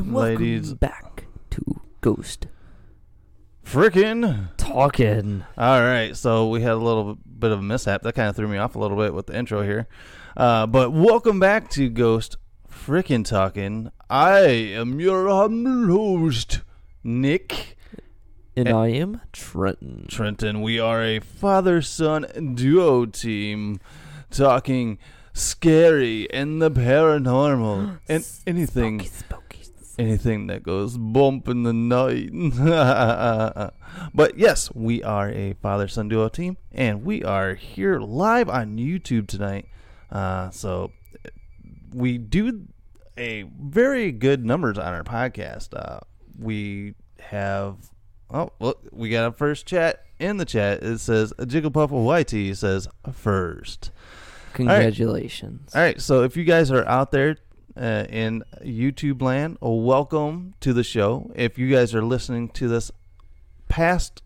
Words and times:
And 0.00 0.14
ladies. 0.14 0.72
back 0.74 1.26
to 1.50 1.80
Ghost 2.00 2.46
Frickin'. 3.64 4.48
Talking. 4.56 5.44
All 5.58 5.80
right, 5.82 6.16
so 6.16 6.48
we 6.48 6.62
had 6.62 6.72
a 6.72 6.76
little 6.76 7.18
bit 7.38 7.50
of 7.52 7.58
a 7.58 7.62
mishap. 7.62 8.02
That 8.02 8.14
kind 8.14 8.28
of 8.28 8.36
threw 8.36 8.48
me 8.48 8.56
off 8.58 8.74
a 8.74 8.78
little 8.78 8.96
bit 8.96 9.12
with 9.14 9.26
the 9.26 9.36
intro 9.36 9.62
here. 9.62 9.86
Uh, 10.36 10.66
but 10.66 10.90
welcome 10.92 11.38
back 11.38 11.68
to 11.70 11.88
Ghost 11.90 12.36
Frickin' 12.68 13.24
Talking. 13.24 13.90
I 14.08 14.40
am 14.40 15.00
your 15.00 15.28
humble 15.28 15.86
host, 15.88 16.60
Nick 17.04 17.76
And 18.56 18.68
Eh. 18.68 18.74
I 18.76 18.88
am 18.88 19.20
Trenton. 19.32 20.06
Trenton. 20.08 20.62
We 20.62 20.80
are 20.80 21.02
a 21.02 21.20
father 21.20 21.82
son 21.82 22.54
duo 22.54 23.04
team 23.06 23.80
talking 24.30 24.98
scary 25.32 26.28
and 26.32 26.60
the 26.60 26.70
paranormal 26.70 28.00
and 28.08 28.26
anything 28.46 29.00
Spooky, 29.00 29.16
spooky. 29.16 29.39
Anything 30.00 30.46
that 30.46 30.62
goes 30.62 30.96
bump 30.96 31.48
in 31.48 31.62
the 31.62 31.72
night. 31.72 32.30
but 34.14 34.38
yes, 34.38 34.70
we 34.74 35.02
are 35.02 35.30
a 35.30 35.52
father 35.54 35.86
son 35.86 36.08
duo 36.08 36.28
team, 36.28 36.56
and 36.72 37.04
we 37.04 37.22
are 37.22 37.54
here 37.54 38.00
live 38.00 38.48
on 38.48 38.78
YouTube 38.78 39.28
tonight. 39.28 39.66
Uh, 40.10 40.50
so 40.50 40.90
we 41.92 42.18
do 42.18 42.66
a 43.18 43.42
very 43.60 44.10
good 44.10 44.44
numbers 44.44 44.78
on 44.78 44.92
our 44.92 45.04
podcast. 45.04 45.68
Uh, 45.74 46.00
we 46.38 46.94
have 47.20 47.76
oh 48.30 48.50
look, 48.58 48.80
we 48.92 49.10
got 49.10 49.28
a 49.28 49.32
first 49.32 49.66
chat 49.66 50.04
in 50.18 50.38
the 50.38 50.44
chat. 50.44 50.82
It 50.82 50.98
says 50.98 51.32
Jigglepuff 51.38 51.92
of 51.92 52.32
YT 52.32 52.56
says 52.56 52.88
first. 53.12 53.90
Congratulations. 54.54 55.74
All 55.74 55.82
right, 55.82 56.00
so 56.00 56.24
if 56.24 56.36
you 56.36 56.44
guys 56.44 56.70
are 56.72 56.86
out 56.88 57.12
there 57.12 57.36
uh, 57.76 58.04
in 58.08 58.42
YouTube 58.64 59.22
land, 59.22 59.58
welcome 59.60 60.54
to 60.60 60.72
the 60.72 60.84
show. 60.84 61.30
If 61.34 61.58
you 61.58 61.70
guys 61.70 61.94
are 61.94 62.02
listening 62.02 62.48
to 62.50 62.68
this 62.68 62.90
past 63.68 64.22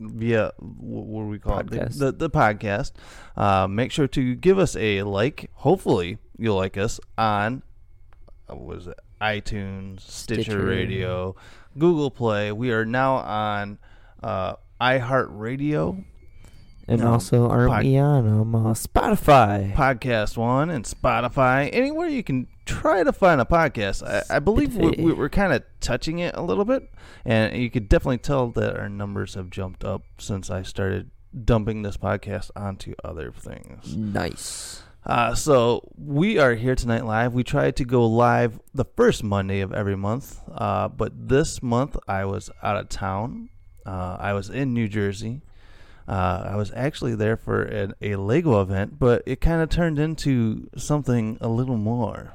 via 0.00 0.52
what 0.58 1.22
do 1.22 1.28
we 1.28 1.38
call 1.38 1.60
it 1.60 1.70
the, 1.70 1.86
the, 1.96 2.12
the 2.12 2.30
podcast, 2.30 2.92
uh, 3.36 3.66
make 3.68 3.92
sure 3.92 4.08
to 4.08 4.34
give 4.34 4.58
us 4.58 4.74
a 4.76 5.02
like. 5.02 5.50
Hopefully, 5.54 6.18
you'll 6.36 6.56
like 6.56 6.76
us 6.76 6.98
on 7.16 7.62
uh, 8.50 8.56
was 8.56 8.86
it 8.88 8.98
iTunes, 9.20 10.00
Stitcher, 10.00 10.42
Stitcher. 10.42 10.64
Radio, 10.64 11.36
Google 11.78 12.10
Play. 12.10 12.50
We 12.50 12.72
are 12.72 12.84
now 12.84 13.14
on 13.16 13.78
uh, 14.22 14.54
iHeartRadio. 14.80 16.04
And 16.88 17.00
No, 17.00 17.12
also, 17.12 17.48
are 17.48 17.68
pod- 17.68 17.84
we 17.84 17.96
on 17.96 18.26
um, 18.26 18.54
uh, 18.56 18.74
Spotify? 18.74 19.72
Podcast 19.72 20.36
One 20.36 20.68
and 20.68 20.84
Spotify, 20.84 21.70
anywhere 21.72 22.08
you 22.08 22.24
can 22.24 22.48
try 22.64 23.02
to 23.02 23.12
find 23.12 23.40
a 23.40 23.44
podcast. 23.44 24.02
I, 24.06 24.36
I 24.36 24.38
believe 24.38 24.76
we, 24.76 24.90
we, 24.90 25.12
we're 25.12 25.28
kind 25.28 25.52
of 25.52 25.62
touching 25.80 26.18
it 26.18 26.34
a 26.36 26.42
little 26.42 26.64
bit, 26.64 26.90
and 27.24 27.56
you 27.56 27.70
could 27.70 27.88
definitely 27.88 28.18
tell 28.18 28.48
that 28.48 28.76
our 28.76 28.88
numbers 28.88 29.34
have 29.34 29.50
jumped 29.50 29.84
up 29.84 30.02
since 30.18 30.50
I 30.50 30.62
started 30.62 31.10
dumping 31.44 31.82
this 31.82 31.96
podcast 31.96 32.50
onto 32.54 32.94
other 33.02 33.32
things. 33.32 33.96
nice. 33.96 34.82
Uh, 35.04 35.34
so 35.34 35.88
we 35.98 36.38
are 36.38 36.54
here 36.54 36.76
tonight 36.76 37.04
live. 37.04 37.34
We 37.34 37.42
try 37.42 37.72
to 37.72 37.84
go 37.84 38.06
live 38.06 38.60
the 38.72 38.84
first 38.84 39.24
Monday 39.24 39.60
of 39.60 39.72
every 39.72 39.96
month, 39.96 40.40
uh, 40.52 40.86
but 40.88 41.28
this 41.28 41.60
month 41.60 41.96
I 42.06 42.24
was 42.24 42.50
out 42.62 42.76
of 42.76 42.88
town. 42.88 43.48
Uh, 43.84 44.16
I 44.20 44.32
was 44.32 44.48
in 44.48 44.72
New 44.72 44.86
Jersey. 44.86 45.42
Uh, 46.06 46.50
I 46.50 46.56
was 46.56 46.70
actually 46.76 47.16
there 47.16 47.36
for 47.36 47.62
an, 47.62 47.94
a 48.00 48.14
Lego 48.14 48.60
event, 48.62 49.00
but 49.00 49.24
it 49.26 49.40
kind 49.40 49.60
of 49.60 49.70
turned 49.70 49.98
into 49.98 50.68
something 50.76 51.36
a 51.40 51.48
little 51.48 51.76
more. 51.76 52.34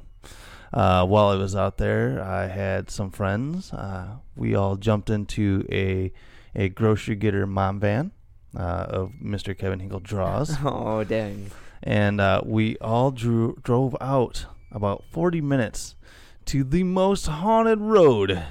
Uh, 0.74 1.06
while 1.06 1.30
I 1.30 1.36
was 1.36 1.56
out 1.56 1.78
there, 1.78 2.22
I 2.22 2.48
had 2.48 2.90
some 2.90 3.10
friends. 3.12 3.72
Uh, 3.72 4.18
we 4.36 4.54
all 4.56 4.76
jumped 4.76 5.10
into 5.10 5.66
a 5.72 6.12
a 6.56 6.70
grocery 6.70 7.16
getter 7.16 7.46
mom 7.46 7.80
van 7.80 8.12
uh, 8.58 8.86
of 8.90 9.12
Mr. 9.24 9.56
Kevin 9.58 9.80
Hinkle 9.80 10.00
Draws 10.00 10.58
Oh, 10.64 11.04
dang. 11.04 11.52
and 11.84 12.20
uh, 12.20 12.42
we 12.44 12.78
all 12.80 13.12
drew, 13.12 13.58
drove 13.64 13.96
out 14.02 14.46
about 14.72 15.04
40 15.12 15.40
minutes 15.42 15.96
to 16.46 16.64
the 16.64 16.84
most 16.84 17.28
haunted 17.28 17.80
road 17.80 18.44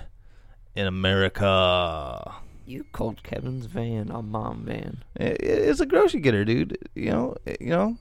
in 0.77 0.87
America. 0.87 2.35
You 2.67 2.85
called 2.93 3.23
Kevin's 3.23 3.67
van 3.67 4.11
a 4.11 4.23
mom 4.23 4.65
van. 4.65 5.03
It's 5.17 5.81
a 5.81 5.87
grocery 5.87 6.21
getter, 6.21 6.45
dude. 6.45 6.79
You 6.95 7.11
know, 7.11 7.37
you 7.61 7.71
know, 7.71 7.97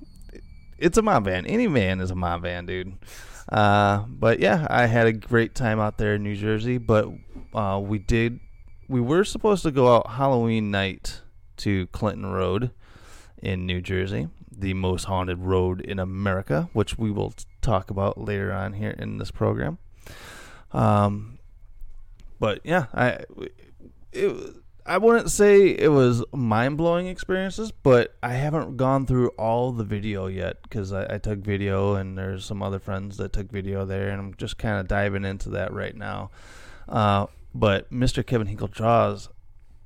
it's 0.77 0.97
a 0.97 1.01
mom 1.01 1.23
van. 1.23 1.45
Any 1.45 1.65
van 1.67 1.99
is 2.01 2.11
a 2.11 2.15
mom 2.15 2.41
van, 2.41 2.65
dude. 2.65 2.93
Uh, 3.49 4.05
but 4.07 4.39
yeah, 4.39 4.67
I 4.69 4.87
had 4.87 5.07
a 5.07 5.13
great 5.13 5.55
time 5.55 5.79
out 5.79 5.97
there 5.97 6.15
in 6.15 6.23
New 6.23 6.35
Jersey. 6.35 6.77
But 6.77 7.09
uh, 7.53 7.79
we 7.83 7.99
did, 7.99 8.39
we 8.87 9.01
were 9.01 9.23
supposed 9.23 9.63
to 9.63 9.71
go 9.71 9.95
out 9.95 10.11
Halloween 10.11 10.71
night 10.71 11.21
to 11.57 11.87
Clinton 11.87 12.25
Road 12.25 12.71
in 13.41 13.65
New 13.65 13.81
Jersey, 13.81 14.27
the 14.51 14.73
most 14.73 15.05
haunted 15.05 15.39
road 15.39 15.81
in 15.81 15.99
America, 15.99 16.69
which 16.73 16.97
we 16.97 17.11
will 17.11 17.33
talk 17.61 17.89
about 17.89 18.17
later 18.17 18.51
on 18.51 18.73
here 18.73 18.91
in 18.91 19.17
this 19.17 19.31
program. 19.31 19.77
Um, 20.71 21.39
but 22.39 22.61
yeah, 22.63 22.87
I 22.93 23.23
it, 24.11 24.55
I 24.87 24.99
wouldn't 24.99 25.31
say 25.31 25.69
it 25.69 25.91
was 25.91 26.23
mind 26.31 26.77
blowing 26.77 27.07
experiences, 27.07 27.71
but 27.71 28.15
I 28.21 28.33
haven't 28.33 28.77
gone 28.77 29.07
through 29.07 29.29
all 29.29 29.71
the 29.71 29.83
video 29.83 30.27
yet 30.27 30.61
because 30.61 30.93
I, 30.93 31.15
I 31.15 31.17
took 31.17 31.39
video 31.39 31.95
and 31.95 32.15
there's 32.15 32.45
some 32.45 32.61
other 32.61 32.77
friends 32.77 33.17
that 33.17 33.33
took 33.33 33.51
video 33.51 33.85
there, 33.85 34.09
and 34.09 34.19
I'm 34.19 34.33
just 34.35 34.59
kind 34.59 34.79
of 34.79 34.87
diving 34.87 35.25
into 35.25 35.49
that 35.51 35.73
right 35.73 35.95
now. 35.95 36.29
Uh, 36.87 37.25
but 37.55 37.91
Mr. 37.91 38.23
Kevin 38.23 38.45
Hinkle 38.45 38.67
Draws 38.67 39.29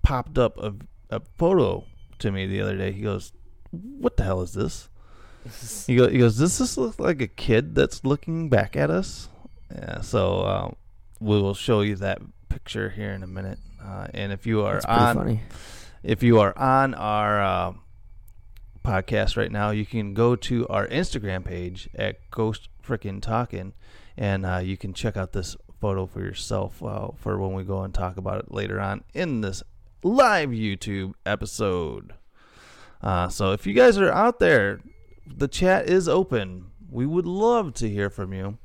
popped 0.01 0.37
up 0.37 0.57
a, 0.57 0.73
a 1.09 1.21
photo 1.37 1.85
to 2.17 2.31
me 2.31 2.45
the 2.45 2.59
other 2.59 2.75
day. 2.75 2.91
He 2.91 3.01
goes, 3.01 3.31
"What 3.71 4.17
the 4.17 4.23
hell 4.23 4.41
is 4.41 4.53
this?" 4.53 4.89
He 5.87 5.95
goes, 5.95 6.11
he 6.11 6.17
goes, 6.17 6.37
"Does 6.37 6.57
this 6.57 6.77
look 6.77 6.99
like 6.99 7.21
a 7.21 7.27
kid 7.27 7.73
that's 7.73 8.03
looking 8.03 8.49
back 8.49 8.75
at 8.75 8.89
us?" 8.89 9.29
Yeah. 9.73 10.01
So 10.01 10.45
um, 10.45 10.75
we 11.21 11.39
will 11.39 11.53
show 11.53 11.79
you 11.81 11.95
that 11.97 12.21
picture 12.49 12.89
here 12.89 13.11
in 13.11 13.23
a 13.23 13.27
minute. 13.27 13.59
Uh, 13.83 14.07
and 14.13 14.31
if 14.31 14.45
you 14.45 14.61
are 14.63 14.81
on, 14.87 15.15
funny. 15.15 15.41
if 16.03 16.23
you 16.23 16.39
are 16.39 16.57
on 16.57 16.93
our 16.93 17.41
uh, 17.41 17.73
podcast 18.83 19.37
right 19.37 19.51
now, 19.51 19.71
you 19.71 19.85
can 19.85 20.13
go 20.13 20.35
to 20.35 20.67
our 20.67 20.87
Instagram 20.87 21.45
page 21.45 21.89
at 21.95 22.29
Ghost 22.31 22.69
Frickin' 22.85 23.21
Talking, 23.21 23.73
and 24.17 24.45
uh, 24.45 24.57
you 24.57 24.77
can 24.77 24.93
check 24.93 25.15
out 25.17 25.33
this 25.33 25.55
photo 25.79 26.05
for 26.05 26.19
yourself 26.19 26.83
uh, 26.83 27.09
for 27.15 27.37
when 27.39 27.53
we 27.53 27.63
go 27.63 27.83
and 27.83 27.93
talk 27.93 28.17
about 28.17 28.39
it 28.39 28.51
later 28.51 28.79
on 28.79 29.03
in 29.13 29.41
this 29.41 29.63
live 30.03 30.49
YouTube 30.49 31.13
episode. 31.25 32.13
Uh, 33.01 33.29
so 33.29 33.53
if 33.53 33.65
you 33.65 33.73
guys 33.73 33.97
are 33.97 34.11
out 34.11 34.39
there, 34.39 34.81
the 35.25 35.47
chat 35.47 35.89
is 35.89 36.07
open. 36.09 36.65
we 36.91 37.05
would 37.05 37.25
love 37.25 37.73
to 37.75 37.89
hear 37.89 38.09
from 38.09 38.33
you. 38.33 38.57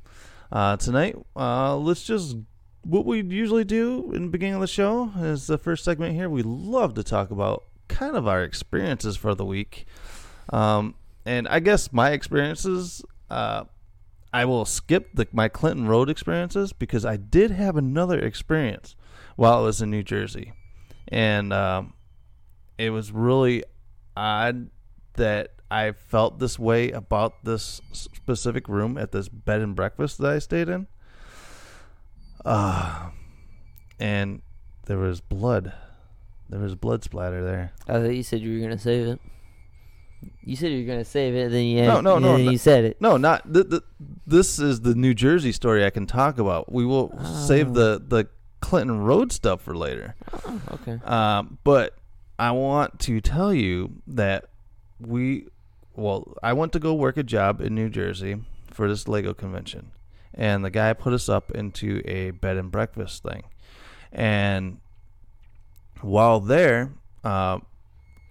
Uh, 0.51 0.77
tonight, 0.77 1.15
uh, 1.35 1.75
let's 1.75 2.03
just 2.03 2.37
what 2.85 3.05
we 3.05 3.21
usually 3.23 3.63
do 3.63 4.11
in 4.13 4.23
the 4.23 4.29
beginning 4.29 4.55
of 4.55 4.61
the 4.61 4.67
show 4.67 5.11
is 5.17 5.47
the 5.47 5.57
first 5.57 5.83
segment 5.83 6.13
here. 6.15 6.29
We 6.29 6.43
love 6.43 6.93
to 6.93 7.03
talk 7.03 7.31
about 7.31 7.63
kind 7.87 8.15
of 8.15 8.27
our 8.27 8.43
experiences 8.43 9.17
for 9.17 9.33
the 9.33 9.43
week. 9.43 9.85
Um, 10.53 10.93
and 11.25 11.47
I 11.47 11.59
guess 11.59 11.91
my 11.91 12.11
experiences, 12.11 13.03
uh, 13.31 13.63
I 14.31 14.45
will 14.45 14.65
skip 14.65 15.09
the, 15.15 15.27
my 15.31 15.49
Clinton 15.49 15.87
Road 15.87 16.11
experiences 16.11 16.73
because 16.73 17.05
I 17.05 17.17
did 17.17 17.49
have 17.49 17.75
another 17.75 18.19
experience 18.19 18.95
while 19.35 19.59
I 19.59 19.61
was 19.61 19.81
in 19.81 19.89
New 19.89 20.03
Jersey. 20.03 20.53
And 21.07 21.51
um, 21.51 21.93
it 22.77 22.91
was 22.91 23.11
really 23.11 23.63
odd 24.15 24.69
that 25.15 25.53
I 25.71 25.93
felt 25.93 26.37
this 26.37 26.59
way 26.59 26.91
about 26.91 27.43
this 27.43 27.81
specific 27.91 28.69
room 28.69 28.95
at 28.97 29.11
this 29.11 29.27
bed 29.27 29.61
and 29.61 29.75
breakfast 29.75 30.19
that 30.19 30.31
I 30.31 30.39
stayed 30.39 30.69
in. 30.69 30.85
Uh, 32.45 33.09
and 33.99 34.41
there 34.85 34.97
was 34.97 35.19
blood. 35.21 35.73
There 36.49 36.59
was 36.59 36.75
blood 36.75 37.03
splatter 37.03 37.43
there. 37.43 37.71
I 37.87 37.93
thought 37.93 38.15
you 38.15 38.23
said 38.23 38.41
you 38.41 38.53
were 38.59 38.63
gonna 38.63 38.77
save 38.77 39.07
it. 39.07 39.19
You 40.43 40.55
said 40.55 40.71
you 40.71 40.81
were 40.85 40.87
gonna 40.91 41.05
save 41.05 41.35
it, 41.35 41.51
then 41.51 41.65
you 41.65 41.81
No, 41.83 42.01
no, 42.01 42.19
no. 42.19 42.35
then 42.37 42.45
no- 42.45 42.51
you 42.51 42.57
said 42.57 42.83
it. 42.85 42.97
No, 43.01 43.17
not 43.17 43.51
th- 43.51 43.69
th- 43.69 43.81
this 44.27 44.59
is 44.59 44.81
the 44.81 44.93
New 44.95 45.13
Jersey 45.13 45.51
story 45.51 45.83
I 45.85 45.89
can 45.89 46.05
talk 46.05 46.37
about. 46.37 46.71
We 46.71 46.85
will 46.85 47.11
save 47.23 47.73
the 47.73 48.01
the 48.07 48.27
Clinton 48.61 49.01
Road 49.01 49.31
stuff 49.31 49.61
for 49.61 49.75
later. 49.75 50.15
Oh, 50.45 50.61
okay. 50.73 50.99
Um, 51.03 51.57
but 51.63 51.95
I 52.39 52.51
want 52.51 52.99
to 53.01 53.21
tell 53.21 53.53
you 53.53 54.01
that 54.07 54.45
we, 54.99 55.45
well, 55.95 56.33
I 56.43 56.53
went 56.53 56.73
to 56.73 56.79
go 56.79 56.93
work 56.93 57.17
a 57.17 57.23
job 57.23 57.61
in 57.61 57.75
New 57.75 57.89
Jersey 57.89 58.37
for 58.71 58.87
this 58.87 59.07
Lego 59.07 59.33
convention, 59.33 59.91
and 60.35 60.63
the 60.63 60.69
guy 60.69 60.93
put 60.93 61.13
us 61.13 61.27
up 61.27 61.51
into 61.51 62.01
a 62.05 62.31
bed 62.31 62.57
and 62.57 62.71
breakfast 62.71 63.23
thing, 63.23 63.43
and 64.11 64.79
while 66.01 66.39
there, 66.39 66.91
uh, 67.23 67.59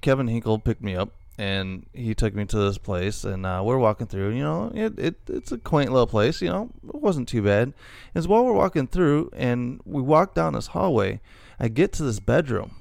Kevin 0.01 0.29
Hinkle 0.29 0.59
picked 0.59 0.83
me 0.83 0.95
up 0.95 1.11
and 1.37 1.87
he 1.93 2.15
took 2.15 2.35
me 2.35 2.45
to 2.45 2.59
this 2.59 2.79
place 2.79 3.25
and 3.25 3.45
uh, 3.45 3.61
we're 3.65 3.79
walking 3.79 4.07
through 4.07 4.31
you 4.31 4.43
know 4.43 4.71
it, 4.75 4.97
it 4.99 5.17
it's 5.29 5.51
a 5.51 5.59
quaint 5.59 5.91
little 5.91 6.07
place 6.07 6.41
you 6.41 6.49
know 6.49 6.71
it 6.89 6.95
wasn't 6.95 7.29
too 7.29 7.43
bad. 7.43 7.73
As 8.15 8.29
while 8.29 8.45
we're 8.45 8.53
walking 8.53 8.87
through 8.87 9.31
and 9.33 9.81
we 9.85 10.01
walk 10.01 10.35
down 10.35 10.53
this 10.53 10.69
hallway 10.69 11.21
i 11.59 11.69
get 11.69 11.93
to 11.95 12.05
this 12.05 12.21
bedroom 12.21 12.77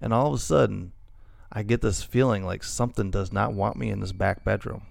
and 0.00 0.12
all 0.12 0.26
of 0.26 0.34
a 0.34 0.38
sudden 0.38 0.92
i 1.52 1.62
get 1.62 1.80
this 1.80 2.02
feeling 2.02 2.44
like 2.44 2.64
something 2.64 3.10
does 3.10 3.32
not 3.32 3.52
want 3.52 3.76
me 3.76 3.90
in 3.90 4.00
this 4.00 4.12
back 4.12 4.44
bedroom 4.44 4.82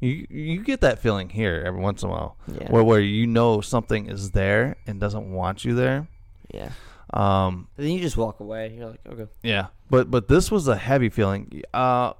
you 0.00 0.26
you 0.30 0.62
get 0.62 0.80
that 0.82 0.98
feeling 1.00 1.28
here 1.28 1.62
every 1.66 1.80
once 1.80 2.02
in 2.02 2.08
a 2.08 2.12
while 2.12 2.36
Yeah. 2.46 2.70
where 2.70 2.84
where 2.84 3.00
you 3.00 3.26
know 3.26 3.60
something 3.60 4.06
is 4.06 4.30
there 4.30 4.76
and 4.86 5.00
doesn't 5.00 5.32
want 5.32 5.64
you 5.64 5.74
there 5.74 6.06
Yeah. 6.54 6.70
um 7.12 7.68
And 7.76 7.86
then 7.86 7.92
you 7.94 8.00
just 8.00 8.16
walk 8.16 8.40
away. 8.40 8.74
You're 8.76 8.90
like, 8.90 9.00
okay. 9.08 9.26
yeah, 9.42 9.66
but 9.90 10.10
but 10.10 10.28
this 10.28 10.50
was 10.50 10.68
a 10.68 10.76
heavy 10.76 11.08
feeling. 11.08 11.62
Uh, 11.74 12.12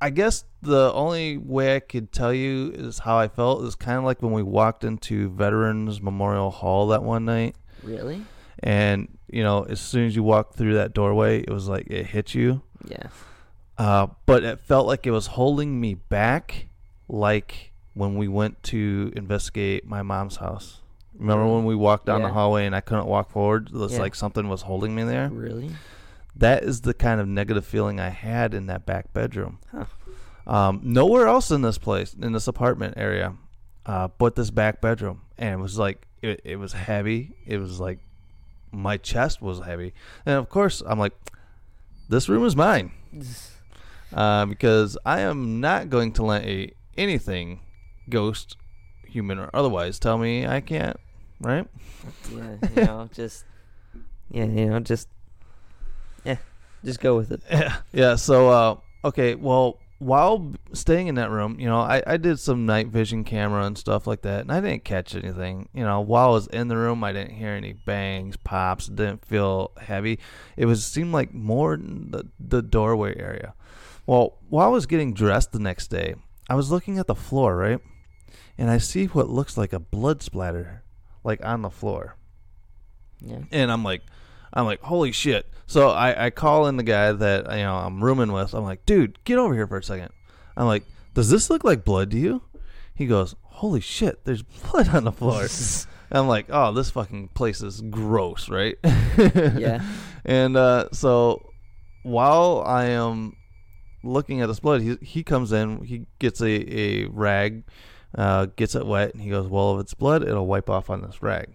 I 0.00 0.10
guess 0.10 0.44
the 0.62 0.92
only 0.92 1.38
way 1.38 1.74
I 1.74 1.80
could 1.80 2.12
tell 2.12 2.32
you 2.32 2.70
is 2.72 3.00
how 3.00 3.18
I 3.18 3.26
felt 3.26 3.64
is 3.64 3.74
kind 3.74 3.98
of 3.98 4.04
like 4.04 4.22
when 4.22 4.30
we 4.32 4.44
walked 4.44 4.84
into 4.84 5.28
Veterans 5.30 6.00
Memorial 6.00 6.50
Hall 6.52 6.86
that 6.88 7.02
one 7.02 7.24
night, 7.24 7.56
Really? 7.82 8.22
and 8.62 9.08
you 9.28 9.42
know, 9.42 9.64
as 9.64 9.80
soon 9.80 10.06
as 10.06 10.14
you 10.14 10.22
walked 10.22 10.54
through 10.54 10.74
that 10.74 10.92
doorway, 10.94 11.40
it 11.40 11.50
was 11.50 11.68
like 11.68 11.88
it 11.90 12.06
hit 12.06 12.32
you. 12.32 12.62
Yeah. 12.86 13.08
Uh, 13.76 14.06
but 14.24 14.44
it 14.44 14.60
felt 14.60 14.86
like 14.86 15.04
it 15.04 15.10
was 15.10 15.26
holding 15.26 15.80
me 15.80 15.94
back, 15.94 16.67
like 17.08 17.72
when 17.94 18.16
we 18.16 18.28
went 18.28 18.62
to 18.64 19.12
investigate 19.16 19.86
my 19.86 20.02
mom's 20.02 20.36
house. 20.36 20.80
Remember 21.18 21.46
when 21.46 21.64
we 21.64 21.74
walked 21.74 22.06
down 22.06 22.22
the 22.22 22.28
hallway 22.28 22.64
and 22.64 22.76
I 22.76 22.80
couldn't 22.80 23.06
walk 23.06 23.30
forward? 23.30 23.68
It 23.68 23.72
was 23.76 23.94
Yeah. 23.94 24.00
like 24.00 24.14
something 24.14 24.48
was 24.48 24.62
holding 24.62 24.94
me 24.94 25.02
there. 25.02 25.28
Really? 25.28 25.70
That 26.36 26.62
is 26.62 26.82
the 26.82 26.94
kind 26.94 27.20
of 27.20 27.26
negative 27.26 27.66
feeling 27.66 27.98
I 27.98 28.10
had 28.10 28.54
in 28.54 28.66
that 28.66 28.86
back 28.86 29.12
bedroom. 29.12 29.58
Huh. 29.72 29.86
Um, 30.46 30.80
nowhere 30.84 31.26
else 31.26 31.50
in 31.50 31.62
this 31.62 31.76
place, 31.76 32.14
in 32.14 32.32
this 32.32 32.46
apartment 32.46 32.94
area, 32.96 33.34
uh, 33.84 34.08
but 34.18 34.36
this 34.36 34.50
back 34.50 34.80
bedroom, 34.80 35.22
and 35.36 35.54
it 35.58 35.62
was 35.62 35.76
like 35.78 36.06
it, 36.22 36.40
it 36.44 36.56
was 36.56 36.72
heavy. 36.72 37.34
It 37.46 37.58
was 37.58 37.80
like 37.80 37.98
my 38.70 38.96
chest 38.96 39.42
was 39.42 39.60
heavy, 39.60 39.92
and 40.24 40.36
of 40.36 40.48
course 40.48 40.82
I'm 40.86 40.98
like, 40.98 41.12
this 42.08 42.28
room 42.28 42.44
is 42.46 42.54
mine, 42.56 42.92
uh, 44.14 44.46
because 44.46 44.96
I 45.04 45.20
am 45.20 45.60
not 45.60 45.90
going 45.90 46.12
to 46.12 46.22
let 46.22 46.44
a 46.44 46.72
anything, 46.98 47.60
ghost, 48.10 48.56
human 49.06 49.38
or 49.38 49.50
otherwise, 49.54 49.98
tell 49.98 50.18
me 50.18 50.46
I 50.46 50.60
can't. 50.60 50.98
Right? 51.40 51.66
Yeah. 52.34 52.56
You 52.74 52.84
know, 52.84 53.10
just 53.12 53.44
yeah. 54.30 54.44
You 54.44 54.66
know, 54.66 54.80
just 54.80 55.08
yeah. 56.24 56.36
Just 56.84 57.00
go 57.00 57.16
with 57.16 57.32
it. 57.32 57.42
Yeah. 57.50 57.76
Yeah. 57.92 58.14
So, 58.16 58.50
uh, 58.50 58.76
okay. 59.04 59.34
Well, 59.34 59.78
while 59.98 60.52
staying 60.72 61.08
in 61.08 61.16
that 61.16 61.30
room, 61.30 61.58
you 61.58 61.66
know, 61.66 61.80
I, 61.80 62.02
I 62.06 62.16
did 62.18 62.38
some 62.38 62.66
night 62.66 62.88
vision 62.88 63.24
camera 63.24 63.64
and 63.64 63.76
stuff 63.76 64.06
like 64.06 64.22
that, 64.22 64.42
and 64.42 64.52
I 64.52 64.60
didn't 64.60 64.84
catch 64.84 65.14
anything. 65.14 65.68
You 65.74 65.84
know, 65.84 66.00
while 66.00 66.28
I 66.28 66.32
was 66.32 66.46
in 66.48 66.68
the 66.68 66.76
room, 66.76 67.02
I 67.02 67.12
didn't 67.12 67.34
hear 67.34 67.50
any 67.50 67.72
bangs, 67.72 68.36
pops. 68.36 68.86
Didn't 68.86 69.24
feel 69.24 69.72
heavy. 69.80 70.20
It 70.56 70.66
was 70.66 70.84
seemed 70.84 71.12
like 71.12 71.34
more 71.34 71.76
the 71.76 72.28
the 72.38 72.62
doorway 72.62 73.18
area. 73.18 73.54
Well, 74.06 74.38
while 74.48 74.66
I 74.66 74.70
was 74.70 74.86
getting 74.86 75.14
dressed 75.14 75.52
the 75.52 75.58
next 75.58 75.88
day, 75.88 76.14
I 76.48 76.54
was 76.54 76.70
looking 76.70 76.98
at 76.98 77.06
the 77.06 77.14
floor, 77.14 77.56
right, 77.56 77.78
and 78.56 78.70
I 78.70 78.78
see 78.78 79.06
what 79.06 79.28
looks 79.28 79.56
like 79.56 79.72
a 79.72 79.78
blood 79.78 80.22
splatter, 80.22 80.82
like 81.24 81.44
on 81.44 81.62
the 81.62 81.70
floor 81.70 82.16
Yeah. 83.20 83.40
and 83.52 83.70
I'm 83.70 83.84
like, 83.84 84.02
I'm 84.52 84.64
like, 84.64 84.80
holy 84.80 85.12
shit! 85.12 85.46
So 85.66 85.90
I, 85.90 86.26
I 86.26 86.30
call 86.30 86.66
in 86.66 86.76
the 86.78 86.82
guy 86.82 87.12
that 87.12 87.50
you 87.50 87.62
know 87.64 87.76
I'm 87.76 88.02
rooming 88.02 88.32
with. 88.32 88.54
I'm 88.54 88.64
like, 88.64 88.86
dude, 88.86 89.22
get 89.24 89.38
over 89.38 89.54
here 89.54 89.66
for 89.66 89.76
a 89.78 89.82
second. 89.82 90.08
I'm 90.56 90.66
like, 90.66 90.84
does 91.14 91.28
this 91.30 91.50
look 91.50 91.64
like 91.64 91.84
blood 91.84 92.10
to 92.12 92.16
you? 92.18 92.42
He 92.94 93.06
goes, 93.06 93.34
holy 93.42 93.80
shit! 93.80 94.24
There's 94.24 94.42
blood 94.70 94.88
on 94.94 95.04
the 95.04 95.12
floor. 95.12 95.46
I'm 96.10 96.26
like, 96.26 96.46
oh, 96.48 96.72
this 96.72 96.90
fucking 96.90 97.28
place 97.34 97.60
is 97.60 97.82
gross, 97.82 98.48
right? 98.48 98.76
Yeah. 99.16 99.82
And 100.24 100.56
uh, 100.58 100.88
so 100.92 101.52
while 102.02 102.62
I 102.66 102.86
am 102.86 103.34
looking 104.02 104.40
at 104.40 104.46
this 104.46 104.60
blood, 104.60 104.82
he 104.82 104.96
he 105.00 105.22
comes 105.22 105.52
in, 105.52 105.84
he 105.84 106.06
gets 106.18 106.40
a 106.40 106.46
a 106.46 107.04
rag, 107.06 107.64
uh, 108.14 108.46
gets 108.56 108.74
it 108.74 108.86
wet, 108.86 109.12
and 109.14 109.22
he 109.22 109.30
goes, 109.30 109.48
well, 109.48 109.78
if 109.78 109.84
it's 109.84 109.94
blood, 109.94 110.22
it'll 110.22 110.46
wipe 110.46 110.70
off 110.70 110.90
on 110.90 111.02
this 111.02 111.22
rag. 111.22 111.54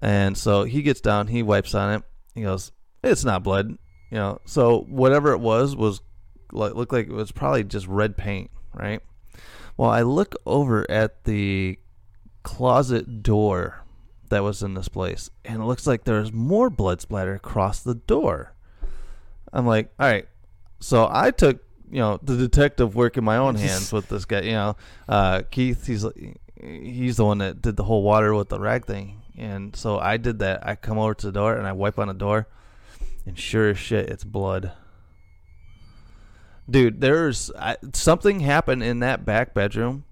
And 0.00 0.36
so 0.36 0.64
he 0.64 0.82
gets 0.82 1.00
down, 1.00 1.26
he 1.26 1.42
wipes 1.42 1.74
on 1.74 1.94
it. 1.94 2.02
He 2.34 2.42
goes, 2.42 2.72
"It's 3.02 3.24
not 3.24 3.42
blood, 3.42 3.76
you 4.10 4.16
know." 4.16 4.40
So 4.46 4.86
whatever 4.88 5.32
it 5.32 5.40
was 5.40 5.76
was 5.76 6.00
looked 6.52 6.92
like 6.92 7.08
it 7.08 7.12
was 7.12 7.32
probably 7.32 7.64
just 7.64 7.86
red 7.86 8.16
paint, 8.16 8.50
right? 8.74 9.00
Well, 9.76 9.90
I 9.90 10.02
look 10.02 10.34
over 10.46 10.90
at 10.90 11.24
the 11.24 11.78
closet 12.42 13.22
door 13.22 13.84
that 14.30 14.42
was 14.42 14.62
in 14.62 14.74
this 14.74 14.88
place, 14.88 15.28
and 15.44 15.62
it 15.62 15.66
looks 15.66 15.86
like 15.86 16.04
there's 16.04 16.32
more 16.32 16.70
blood 16.70 17.00
splatter 17.00 17.34
across 17.34 17.80
the 17.80 17.94
door. 17.94 18.54
I'm 19.52 19.66
like, 19.66 19.92
all 19.98 20.06
right. 20.06 20.26
So 20.80 21.08
I 21.10 21.30
took, 21.30 21.62
you 21.90 21.98
know, 21.98 22.18
the 22.22 22.36
detective 22.36 22.96
work 22.96 23.16
in 23.16 23.24
my 23.24 23.36
own 23.36 23.54
hands 23.56 23.92
with 23.92 24.08
this 24.08 24.24
guy. 24.24 24.40
You 24.40 24.52
know, 24.52 24.76
uh, 25.08 25.42
Keith. 25.50 25.86
He's 25.86 26.04
he's 26.60 27.16
the 27.16 27.24
one 27.24 27.38
that 27.38 27.62
did 27.62 27.76
the 27.76 27.84
whole 27.84 28.02
water 28.02 28.34
with 28.34 28.48
the 28.48 28.58
rag 28.58 28.86
thing, 28.86 29.22
and 29.36 29.76
so 29.76 29.98
I 29.98 30.16
did 30.16 30.40
that. 30.40 30.66
I 30.66 30.74
come 30.74 30.98
over 30.98 31.14
to 31.14 31.26
the 31.26 31.32
door 31.32 31.54
and 31.54 31.66
I 31.66 31.72
wipe 31.72 31.98
on 31.98 32.08
the 32.08 32.14
door, 32.14 32.48
and 33.26 33.38
sure 33.38 33.70
as 33.70 33.78
shit, 33.78 34.08
it's 34.08 34.24
blood. 34.24 34.72
Dude, 36.68 37.00
there's 37.00 37.50
I, 37.58 37.76
something 37.92 38.40
happened 38.40 38.82
in 38.82 39.00
that 39.00 39.24
back 39.24 39.54
bedroom 39.54 40.04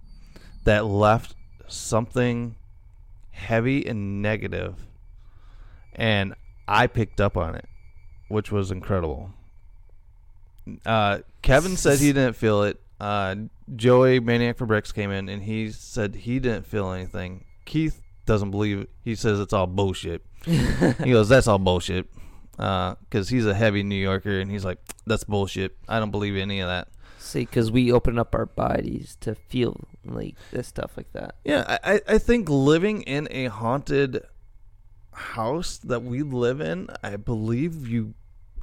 that 0.64 0.84
left 0.84 1.34
something 1.68 2.56
heavy 3.30 3.87
and 3.87 4.20
negative, 4.20 4.87
and 5.94 6.34
I 6.66 6.88
picked 6.88 7.20
up 7.20 7.37
on 7.37 7.54
it, 7.54 7.66
which 8.28 8.50
was 8.50 8.70
incredible. 8.70 9.32
Uh, 10.84 11.18
Kevin 11.42 11.76
said 11.76 11.98
he 11.98 12.12
didn't 12.12 12.37
feel 12.37 12.62
it. 12.64 12.80
Uh, 13.00 13.34
Joey 13.76 14.18
Maniac 14.20 14.56
for 14.56 14.66
Bricks 14.66 14.92
came 14.92 15.10
in 15.10 15.28
and 15.28 15.42
he 15.42 15.70
said 15.70 16.14
he 16.14 16.38
didn't 16.40 16.66
feel 16.66 16.90
anything. 16.90 17.44
Keith 17.64 18.00
doesn't 18.26 18.50
believe 18.50 18.80
it. 18.80 18.90
He 19.04 19.14
says 19.14 19.38
it's 19.40 19.52
all 19.52 19.66
bullshit. 19.66 20.22
he 20.44 21.10
goes, 21.12 21.28
"That's 21.28 21.46
all 21.46 21.58
bullshit," 21.58 22.06
because 22.56 23.28
he's 23.28 23.46
a 23.46 23.54
heavy 23.54 23.82
New 23.82 23.94
Yorker 23.96 24.40
and 24.40 24.50
he's 24.50 24.64
like, 24.64 24.78
"That's 25.06 25.25
bullshit. 25.25 25.76
I 25.88 25.98
don't 26.00 26.10
believe 26.10 26.37
any 26.37 26.60
of 26.60 26.68
that." 26.68 26.88
See, 27.18 27.40
because 27.40 27.70
we 27.70 27.92
open 27.92 28.18
up 28.18 28.34
our 28.34 28.46
bodies 28.46 29.16
to 29.20 29.34
feel 29.34 29.76
like 30.04 30.37
this 30.50 30.66
stuff 30.68 30.92
like 30.96 31.12
that. 31.12 31.34
Yeah, 31.44 31.64
I, 31.84 31.94
I- 31.94 32.00
I 32.14 32.18
think 32.18 32.48
living 32.48 33.02
in 33.02 33.28
a 33.30 33.46
haunted 33.46 34.22
house 35.12 35.78
that 35.78 36.02
we 36.02 36.22
live 36.22 36.60
in, 36.60 36.88
I 37.02 37.16
believe 37.16 37.87
you, 37.88 38.14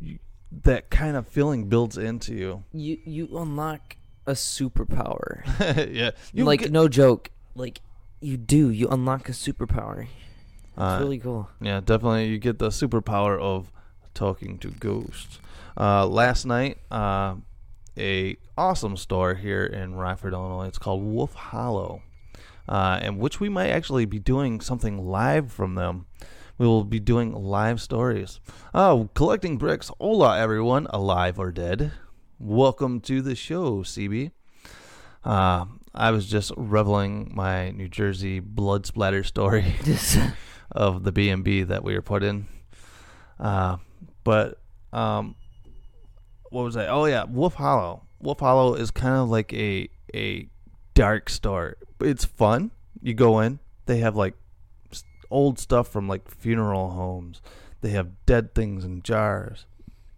you 0.01 0.19
that 0.51 0.89
kind 0.89 1.15
of 1.17 1.27
feeling 1.27 1.67
builds 1.69 1.97
into 1.97 2.33
you. 2.33 2.63
You 2.73 2.97
you 3.05 3.37
unlock 3.37 3.97
a 4.27 4.31
superpower. 4.33 5.43
yeah, 5.91 6.11
you 6.33 6.45
like 6.45 6.61
get- 6.61 6.71
no 6.71 6.87
joke. 6.87 7.29
Like 7.55 7.81
you 8.21 8.37
do, 8.37 8.69
you 8.69 8.87
unlock 8.89 9.29
a 9.29 9.33
superpower. 9.33 10.03
It's 10.03 10.77
Uh, 10.77 10.97
really 10.99 11.19
cool. 11.19 11.49
Yeah, 11.61 11.79
definitely. 11.79 12.27
You 12.27 12.37
get 12.37 12.59
the 12.59 12.69
superpower 12.69 13.39
of 13.39 13.71
talking 14.13 14.57
to 14.59 14.69
ghosts. 14.71 15.39
Uh, 15.77 16.05
last 16.07 16.45
night, 16.45 16.77
uh, 16.91 17.35
a 17.97 18.37
awesome 18.57 18.97
store 18.97 19.35
here 19.35 19.65
in 19.65 19.95
Rockford, 19.95 20.33
Illinois. 20.33 20.67
It's 20.67 20.77
called 20.77 21.03
Wolf 21.03 21.33
Hollow, 21.33 22.01
uh, 22.67 22.99
and 23.01 23.19
which 23.19 23.39
we 23.39 23.47
might 23.49 23.69
actually 23.69 24.05
be 24.05 24.19
doing 24.19 24.59
something 24.61 24.97
live 25.05 25.51
from 25.51 25.75
them. 25.75 26.05
We 26.57 26.65
will 26.65 26.85
be 26.85 27.01
doing 27.01 27.33
live 27.33 27.81
stories. 27.81 28.39
Oh, 28.73 29.09
collecting 29.13 29.57
bricks. 29.57 29.91
Hola, 29.99 30.39
everyone, 30.39 30.87
alive 30.89 31.37
or 31.37 31.51
dead. 31.51 31.91
Welcome 32.39 33.01
to 33.01 33.21
the 33.21 33.35
show, 33.35 33.79
CB. 33.79 34.31
Uh, 35.25 35.65
I 35.93 36.11
was 36.11 36.27
just 36.27 36.53
reveling 36.55 37.29
my 37.35 37.71
New 37.71 37.89
Jersey 37.89 38.39
blood 38.39 38.85
splatter 38.85 39.21
story 39.25 39.75
of 40.71 41.03
the 41.03 41.11
B 41.11 41.29
and 41.29 41.43
B 41.43 41.63
that 41.63 41.83
we 41.83 41.93
were 41.93 42.01
put 42.01 42.23
in. 42.23 42.47
Uh, 43.37 43.75
but 44.23 44.57
um, 44.93 45.35
what 46.51 46.63
was 46.63 46.77
I? 46.77 46.87
Oh 46.87 47.03
yeah, 47.03 47.25
Wolf 47.25 47.55
Hollow. 47.55 48.03
Wolf 48.21 48.39
Hollow 48.39 48.75
is 48.75 48.91
kind 48.91 49.15
of 49.15 49.29
like 49.29 49.51
a 49.53 49.89
a 50.13 50.47
dark 50.93 51.29
store. 51.29 51.75
It's 51.99 52.23
fun. 52.23 52.71
You 53.01 53.13
go 53.13 53.41
in. 53.41 53.59
They 53.87 53.97
have 53.97 54.15
like 54.15 54.35
old 55.29 55.59
stuff 55.59 55.87
from 55.87 56.07
like 56.07 56.29
funeral 56.29 56.91
homes. 56.91 57.41
They 57.81 57.89
have 57.91 58.25
dead 58.25 58.55
things 58.55 58.83
in 58.83 59.01
jars. 59.03 59.65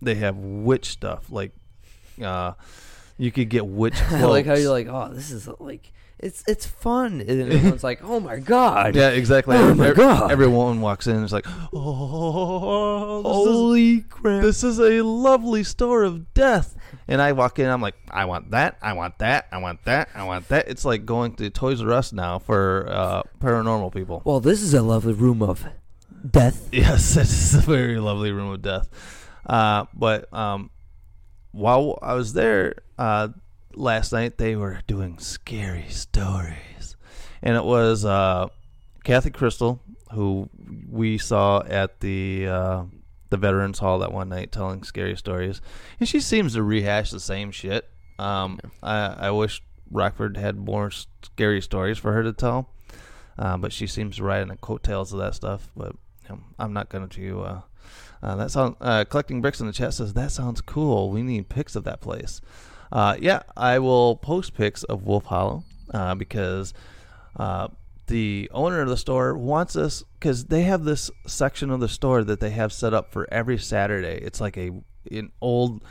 They 0.02 0.16
have 0.16 0.38
witch 0.38 0.90
stuff 0.90 1.32
like 1.32 1.52
uh, 2.24 2.54
you 3.18 3.32
could 3.32 3.50
get 3.50 3.66
witch. 3.68 4.02
I 4.12 4.26
like 4.26 4.46
how 4.46 4.56
you're 4.56 4.72
like, 4.72 4.88
oh, 4.88 5.10
this 5.14 5.32
is 5.32 5.50
like 5.60 5.92
it's 6.20 6.44
it's 6.48 6.66
fun, 6.66 7.22
and 7.22 7.30
then 7.30 7.52
everyone's 7.52 7.84
like, 7.84 8.04
oh 8.04 8.20
my 8.20 8.38
god, 8.40 8.96
Yeah, 8.96 9.10
exactly. 9.10 9.56
Oh 9.56 9.74
my 9.76 9.90
Ev- 9.90 9.96
god, 9.98 10.32
Everyone 10.32 10.82
walks 10.82 11.06
in 11.08 11.16
and 11.16 11.26
is 11.26 11.32
like, 11.34 11.46
oh, 11.74 13.18
this 13.24 13.32
holy 13.32 13.94
is, 13.98 14.04
crap! 14.10 14.42
This 14.42 14.64
is 14.64 14.80
a 14.80 15.02
lovely 15.04 15.64
store 15.64 16.04
of 16.04 16.34
death. 16.34 16.76
And 17.08 17.22
I 17.22 17.32
walk 17.32 17.60
in, 17.60 17.70
I'm 17.70 17.82
like, 17.82 17.96
I 18.10 18.26
want 18.26 18.52
that, 18.52 18.78
I 18.82 18.94
want 18.94 19.20
that, 19.20 19.48
I 19.52 19.60
want 19.60 19.84
that, 19.86 20.10
I 20.14 20.24
want 20.24 20.50
that. 20.50 20.68
It's 20.68 20.84
like 20.84 21.06
going 21.06 21.36
to 21.36 21.50
Toys 21.50 21.82
R 21.82 21.92
Us 21.94 22.12
now 22.12 22.40
for 22.40 22.88
uh, 22.90 23.24
paranormal 23.40 23.94
people. 23.94 24.22
Well, 24.26 24.40
this 24.40 24.62
is 24.62 24.74
a 24.74 24.82
lovely 24.82 25.14
room 25.14 25.42
of 25.42 25.66
death. 26.30 26.70
Yes, 26.74 27.16
it's 27.16 27.54
a 27.54 27.60
very 27.60 28.00
lovely 28.00 28.32
room 28.32 28.52
of 28.52 28.62
death. 28.62 28.90
Uh, 29.46 29.86
but 29.94 30.32
um, 30.34 30.70
while 31.52 31.98
I 32.02 32.14
was 32.14 32.34
there 32.34 32.76
uh, 32.98 33.30
last 33.74 34.12
night, 34.12 34.38
they 34.38 34.56
were 34.56 34.82
doing 34.86 35.18
scary 35.20 35.88
stories, 35.88 36.98
and 37.42 37.56
it 37.56 37.64
was 37.64 38.04
uh, 38.04 38.48
Kathy 39.06 39.30
Crystal 39.32 39.82
who 40.14 40.50
we 40.90 41.18
saw 41.18 41.64
at 41.64 42.00
the 42.00 42.48
uh, 42.48 42.84
the 43.30 43.38
Veterans 43.38 43.80
Hall 43.80 44.00
that 44.00 44.12
one 44.12 44.30
night 44.30 44.52
telling 44.52 44.84
scary 44.84 45.16
stories, 45.16 45.62
and 46.00 46.08
she 46.08 46.20
seems 46.20 46.54
to 46.54 46.64
rehash 46.64 47.12
the 47.12 47.20
same 47.20 47.52
shit. 47.52 47.90
Um, 48.20 48.60
I, 48.82 49.28
I 49.28 49.32
wish 49.32 49.62
Rockford 49.92 50.38
had 50.38 50.58
more 50.58 50.92
scary 50.92 51.62
stories 51.62 51.98
for 51.98 52.14
her 52.14 52.24
to 52.24 52.34
tell, 52.34 52.70
uh, 53.38 53.58
but 53.58 53.74
she 53.74 53.88
seems 53.88 54.18
to 54.18 54.24
ride 54.24 54.42
in 54.42 54.48
the 54.50 54.58
coattails 54.58 55.14
of 55.14 55.20
that 55.20 55.36
stuff. 55.36 55.70
But 55.76 55.96
you 56.24 56.36
know, 56.36 56.40
I'm 56.60 56.74
not 56.74 56.90
going 56.90 57.08
to. 57.10 57.42
Uh, 57.42 57.62
uh, 58.22 58.36
that 58.36 58.52
sound 58.52 58.76
uh, 58.82 59.06
collecting 59.06 59.42
bricks 59.42 59.60
in 59.60 59.68
the 59.68 59.74
chat 59.74 59.94
says 59.94 60.14
that 60.14 60.32
sounds 60.32 60.62
cool. 60.62 61.12
We 61.12 61.24
need 61.24 61.50
pics 61.50 61.76
of 61.76 61.84
that 61.84 62.02
place. 62.02 62.42
Uh, 62.92 63.16
yeah, 63.20 63.44
I 63.56 63.80
will 63.80 64.16
post 64.16 64.54
pics 64.54 64.84
of 64.84 65.04
Wolf 65.04 65.26
Hollow 65.26 65.64
uh, 65.94 66.16
because 66.16 66.74
uh, 67.36 67.68
the 68.08 68.50
owner 68.54 68.82
of 68.82 68.90
the 68.90 68.98
store 68.98 69.38
wants 69.38 69.76
us 69.76 70.04
because 70.20 70.46
they 70.46 70.64
have 70.64 70.84
this 70.84 71.12
section 71.26 71.70
of 71.70 71.80
the 71.80 71.90
store 71.90 72.24
that 72.24 72.40
they 72.40 72.50
have 72.52 72.74
set 72.74 72.94
up 72.94 73.12
for 73.12 73.28
every 73.32 73.58
Saturday. 73.58 74.20
It's 74.22 74.42
like 74.42 74.58
a 74.58 74.72
an 75.12 75.32
old 75.42 75.84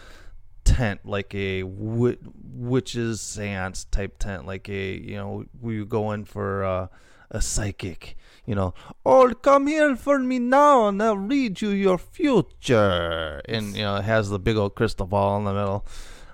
tent, 0.64 1.00
like 1.04 1.34
a 1.34 1.62
wi- 1.62 2.18
witches 2.42 3.20
seance 3.20 3.84
type 3.84 4.18
tent, 4.18 4.46
like 4.46 4.68
a 4.68 4.94
you 4.94 5.16
know 5.16 5.44
we 5.60 5.84
go 5.84 6.12
in 6.12 6.24
for 6.24 6.64
uh, 6.64 6.88
a 7.30 7.40
psychic. 7.40 8.16
You 8.44 8.54
know, 8.54 8.74
oh, 9.04 9.32
come 9.42 9.66
here 9.66 9.96
for 9.96 10.18
me 10.18 10.38
now, 10.38 10.88
and 10.88 11.02
I'll 11.02 11.16
read 11.16 11.60
you 11.60 11.70
your 11.70 11.98
future. 11.98 13.40
And 13.48 13.74
you 13.76 13.82
know, 13.82 13.96
it 13.96 14.04
has 14.04 14.28
the 14.28 14.38
big 14.38 14.56
old 14.56 14.74
crystal 14.74 15.06
ball 15.06 15.36
in 15.38 15.44
the 15.44 15.52
middle. 15.52 15.86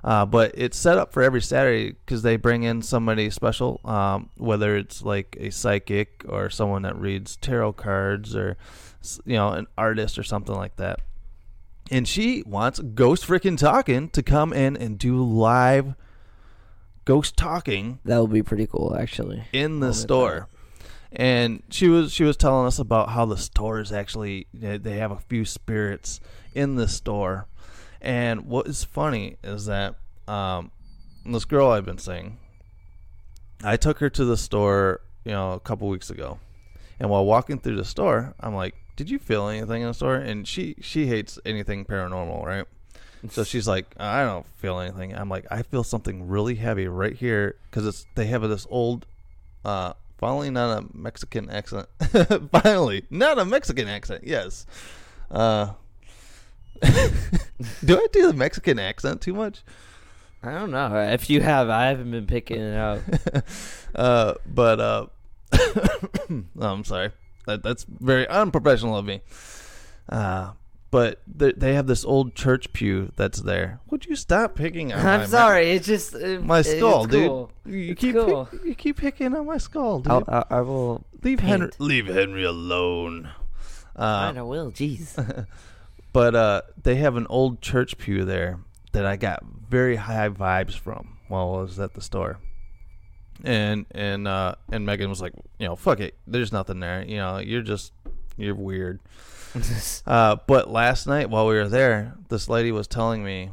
Uh, 0.05 0.27
but 0.27 0.51
it's 0.55 0.77
set 0.77 0.99
up 0.99 1.13
for 1.13 1.23
every 1.23 1.41
Saturday 1.41 1.93
because 1.93 2.23
they 2.23 2.37
bring 2.37 2.65
in 2.65 2.83
somebody 2.83 3.31
special, 3.31 3.81
um, 3.85 4.31
whether 4.37 4.77
it's 4.77 5.03
like 5.03 5.37
a 5.39 5.51
psychic 5.51 6.25
or 6.29 6.51
someone 6.51 6.83
that 6.83 6.97
reads 6.97 7.37
tarot 7.37 7.75
cards 7.75 8.35
or 8.35 8.57
you 9.25 9.35
know 9.35 9.51
an 9.51 9.67
artist 9.79 10.19
or 10.19 10.23
something 10.25 10.55
like 10.57 10.77
that. 10.77 11.01
And 11.91 12.09
she 12.09 12.43
wants 12.47 12.81
Ghost 12.81 13.27
Freaking 13.27 13.59
Talking 13.59 14.09
to 14.11 14.23
come 14.23 14.53
in 14.53 14.77
and 14.77 14.99
do 14.99 15.23
live 15.23 15.95
ghost 17.05 17.37
talking 17.37 17.99
That 18.05 18.21
would 18.21 18.33
be 18.33 18.43
pretty 18.43 18.67
cool, 18.67 18.97
actually. 18.99 19.45
in 19.53 19.81
the 19.81 19.93
store. 19.93 20.49
And 21.11 21.63
she 21.69 21.89
was 21.89 22.13
she 22.13 22.25
was 22.25 22.37
telling 22.37 22.67
us 22.67 22.79
about 22.79 23.11
how 23.11 23.27
the 23.27 23.37
store 23.37 23.81
is 23.81 23.93
actually 23.93 24.47
they 24.55 24.97
have 24.97 25.11
a 25.11 25.19
few 25.19 25.45
spirits 25.45 26.21
in 26.55 26.77
the 26.77 26.89
store. 26.89 27.47
And 28.03 28.47
what 28.47 28.67
is 28.67 28.83
funny 28.83 29.37
is 29.45 29.67
that 29.67 29.95
um, 30.27 30.73
this 31.25 31.45
girl 31.45 31.71
I've 31.71 31.85
been 31.85 31.99
seeing, 31.99 32.39
I 33.63 33.77
took 33.77 34.01
her 34.01 34.11
to 34.11 34.25
the 34.25 34.37
store, 34.37 35.01
you 35.25 35.31
know, 35.31 35.53
a 35.53 35.61
couple 35.61 35.89
weeks 35.89 36.11
ago, 36.11 36.41
and 36.99 37.09
while 37.09 37.25
walking 37.25 37.61
through 37.61 37.77
the 37.77 37.85
store, 37.85 38.35
I'm 38.41 38.57
like, 38.57 38.75
"Did 38.97 39.09
you 39.09 39.21
feel 39.21 39.47
anything 39.47 39.83
in 39.83 39.89
the 39.89 39.95
store?" 39.95 40.17
And 40.17 40.49
she 40.49 40.75
she 40.81 41.07
hates 41.07 41.39
anything 41.45 41.85
paranormal, 41.85 42.45
right? 42.45 42.67
So 43.31 43.45
she's 43.45 43.69
like, 43.69 43.95
"I 43.99 44.25
don't 44.25 44.47
feel 44.57 44.81
anything." 44.81 45.15
I'm 45.15 45.29
like, 45.29 45.47
"I 45.49 45.63
feel 45.63 45.85
something 45.85 46.27
really 46.27 46.57
heavy 46.57 46.89
right 46.89 47.15
here 47.15 47.55
because 47.71 47.87
it's 47.87 48.07
they 48.17 48.27
have 48.27 48.43
this 48.43 48.67
old, 48.69 49.07
uh, 49.65 49.93
finally 50.19 50.51
not 50.51 50.77
a 50.77 50.87
Mexican 50.93 51.49
accent, 51.51 51.87
finally 52.51 53.05
not 53.11 53.39
a 53.39 53.45
Mexican 53.45 53.87
accent, 53.87 54.25
yes." 54.27 54.67
Uh, 55.31 55.75
do 57.85 57.97
I 57.99 58.07
do 58.13 58.27
the 58.27 58.35
Mexican 58.35 58.79
accent 58.79 59.21
too 59.21 59.35
much? 59.35 59.63
I 60.43 60.53
don't 60.53 60.71
know. 60.73 60.95
If 61.13 61.31
you 61.31 61.41
have, 61.41 61.69
I 61.69 61.87
haven't 61.87 62.11
been 62.11 62.27
picking 62.27 62.59
it 62.61 62.77
up. 62.77 63.01
uh, 63.95 64.35
but 64.47 64.81
uh, 64.81 65.07
oh, 65.53 66.43
I'm 66.61 66.85
sorry. 66.85 67.13
That, 67.47 67.63
that's 67.63 67.85
very 67.85 68.27
unprofessional 68.29 68.97
of 68.97 69.05
me. 69.05 69.21
Uh, 70.09 70.53
but 70.91 71.23
they, 71.27 71.53
they 71.53 71.75
have 71.75 71.87
this 71.87 72.05
old 72.05 72.35
church 72.35 72.73
pew 72.73 73.13
that's 73.17 73.41
there. 73.41 73.81
Would 73.91 74.07
you 74.07 74.17
stop 74.17 74.57
picking 74.57 74.93
on 74.93 75.03
my 75.05 75.15
I'm 75.15 75.21
ma- 75.21 75.27
sorry. 75.27 75.71
It's 75.71 75.87
just 75.87 76.15
it, 76.15 76.45
my 76.45 76.59
it's 76.61 76.71
skull, 76.71 77.05
dude? 77.07 77.29
cool. 77.29 77.53
You 77.65 77.93
It's 77.93 78.01
keep 78.01 78.15
cool. 78.15 78.47
pick- 78.47 78.65
you 78.65 78.75
keep 78.75 78.97
picking 78.99 79.35
on 79.35 79.47
my 79.47 79.59
skull, 79.59 80.01
dude. 80.01 80.13
I'll, 80.13 80.25
I, 80.29 80.45
I 80.57 80.61
will 80.63 81.05
leave 81.23 81.39
paint. 81.39 81.51
Henry 81.51 81.71
leave 81.79 82.07
Henry 82.09 82.45
alone. 82.45 83.31
Uh, 83.95 84.33
I 84.37 84.43
will. 84.43 84.73
Jeez. 84.73 85.47
But 86.13 86.35
uh, 86.35 86.63
they 86.83 86.97
have 86.97 87.17
an 87.17 87.27
old 87.29 87.61
church 87.63 87.99
pew 87.99 88.25
there 88.25 88.61
that 88.93 89.07
I 89.07 89.17
got 89.17 89.43
very 89.69 89.97
high 89.97 90.29
vibes 90.29 90.79
from 90.79 91.19
while 91.29 91.55
I 91.55 91.63
was 91.63 91.79
at 91.79 91.95
the 91.95 92.03
store. 92.03 92.39
And 93.45 93.87
and 93.91 94.29
uh, 94.29 94.55
and 94.71 94.87
Megan 94.87 95.09
was 95.09 95.21
like, 95.21 95.33
you 95.59 95.67
know, 95.67 95.75
fuck 95.75 96.01
it, 96.01 96.15
there's 96.27 96.53
nothing 96.53 96.81
there. 96.81 97.03
You 97.05 97.17
know, 97.17 97.39
you're 97.39 97.63
just 97.63 97.93
you're 98.37 98.55
weird. 98.55 99.01
uh, 100.07 100.37
but 100.47 100.71
last 100.71 101.07
night 101.07 101.31
while 101.31 101.47
we 101.47 101.55
were 101.55 101.69
there, 101.69 102.15
this 102.29 102.49
lady 102.49 102.71
was 102.71 102.87
telling 102.87 103.25
me 103.25 103.51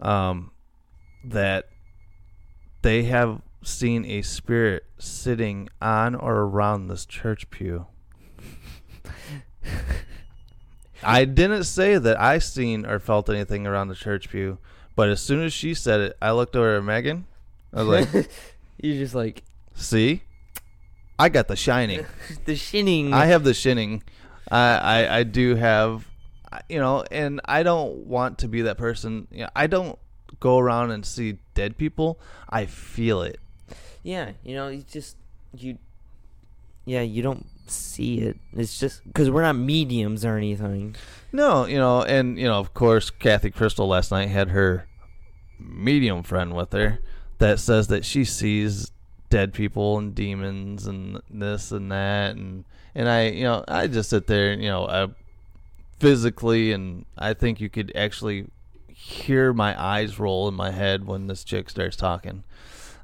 um, 0.00 0.50
that 1.24 1.68
they 2.82 3.04
have 3.04 3.40
seen 3.62 4.04
a 4.04 4.22
spirit 4.22 4.84
sitting 4.98 5.68
on 5.80 6.14
or 6.14 6.36
around 6.40 6.88
this 6.88 7.06
church 7.06 7.50
pew. 7.50 7.86
I 11.02 11.24
didn't 11.24 11.64
say 11.64 11.98
that 11.98 12.20
I 12.20 12.38
seen 12.38 12.84
or 12.86 12.98
felt 12.98 13.28
anything 13.28 13.66
around 13.66 13.88
the 13.88 13.94
church 13.94 14.28
pew, 14.30 14.58
but 14.96 15.08
as 15.08 15.20
soon 15.20 15.42
as 15.42 15.52
she 15.52 15.74
said 15.74 16.00
it, 16.00 16.16
I 16.20 16.32
looked 16.32 16.56
over 16.56 16.76
at 16.76 16.84
Megan. 16.84 17.26
I 17.72 17.82
was 17.82 18.06
like, 18.12 18.28
You're 18.80 18.96
just 18.96 19.14
like 19.14 19.42
"See, 19.74 20.22
I 21.18 21.28
got 21.28 21.48
the 21.48 21.56
shining. 21.56 22.06
the 22.44 22.54
shinning. 22.54 23.12
I 23.12 23.26
have 23.26 23.42
the 23.44 23.54
shinning. 23.54 24.02
I, 24.50 24.78
I 24.78 25.18
I 25.18 25.22
do 25.24 25.56
have, 25.56 26.06
you 26.68 26.78
know, 26.78 27.04
and 27.10 27.40
I 27.44 27.62
don't 27.64 28.06
want 28.06 28.38
to 28.38 28.48
be 28.48 28.62
that 28.62 28.78
person. 28.78 29.26
You 29.32 29.42
know, 29.42 29.50
I 29.54 29.66
don't 29.66 29.98
go 30.40 30.58
around 30.58 30.92
and 30.92 31.04
see 31.04 31.38
dead 31.54 31.76
people. 31.76 32.20
I 32.48 32.66
feel 32.66 33.22
it. 33.22 33.40
Yeah, 34.04 34.32
you 34.44 34.54
know, 34.54 34.68
you 34.68 34.84
just 34.88 35.16
you. 35.56 35.78
Yeah, 36.84 37.02
you 37.02 37.20
don't 37.20 37.44
see 37.70 38.20
it. 38.20 38.38
It's 38.54 38.78
just 38.78 39.04
because 39.04 39.30
we're 39.30 39.42
not 39.42 39.56
mediums 39.56 40.24
or 40.24 40.36
anything. 40.36 40.96
No, 41.32 41.66
you 41.66 41.78
know, 41.78 42.02
and 42.02 42.38
you 42.38 42.46
know, 42.46 42.58
of 42.58 42.74
course, 42.74 43.10
Kathy 43.10 43.50
Crystal 43.50 43.86
last 43.86 44.10
night 44.10 44.28
had 44.28 44.50
her 44.50 44.86
medium 45.58 46.22
friend 46.22 46.54
with 46.54 46.72
her 46.72 47.00
that 47.38 47.58
says 47.58 47.88
that 47.88 48.04
she 48.04 48.24
sees 48.24 48.92
dead 49.30 49.52
people 49.52 49.98
and 49.98 50.14
demons 50.14 50.86
and 50.86 51.20
this 51.28 51.70
and 51.70 51.92
that 51.92 52.34
and 52.34 52.64
and 52.94 53.08
I 53.08 53.28
you 53.28 53.44
know 53.44 53.64
I 53.68 53.86
just 53.86 54.10
sit 54.10 54.26
there 54.26 54.52
and 54.52 54.62
you 54.62 54.68
know 54.68 54.86
I 54.86 55.08
physically 55.98 56.72
and 56.72 57.04
I 57.16 57.34
think 57.34 57.60
you 57.60 57.68
could 57.68 57.92
actually 57.94 58.46
hear 58.88 59.52
my 59.52 59.80
eyes 59.80 60.18
roll 60.18 60.48
in 60.48 60.54
my 60.54 60.70
head 60.70 61.06
when 61.06 61.26
this 61.26 61.44
chick 61.44 61.70
starts 61.70 61.96
talking. 61.96 62.44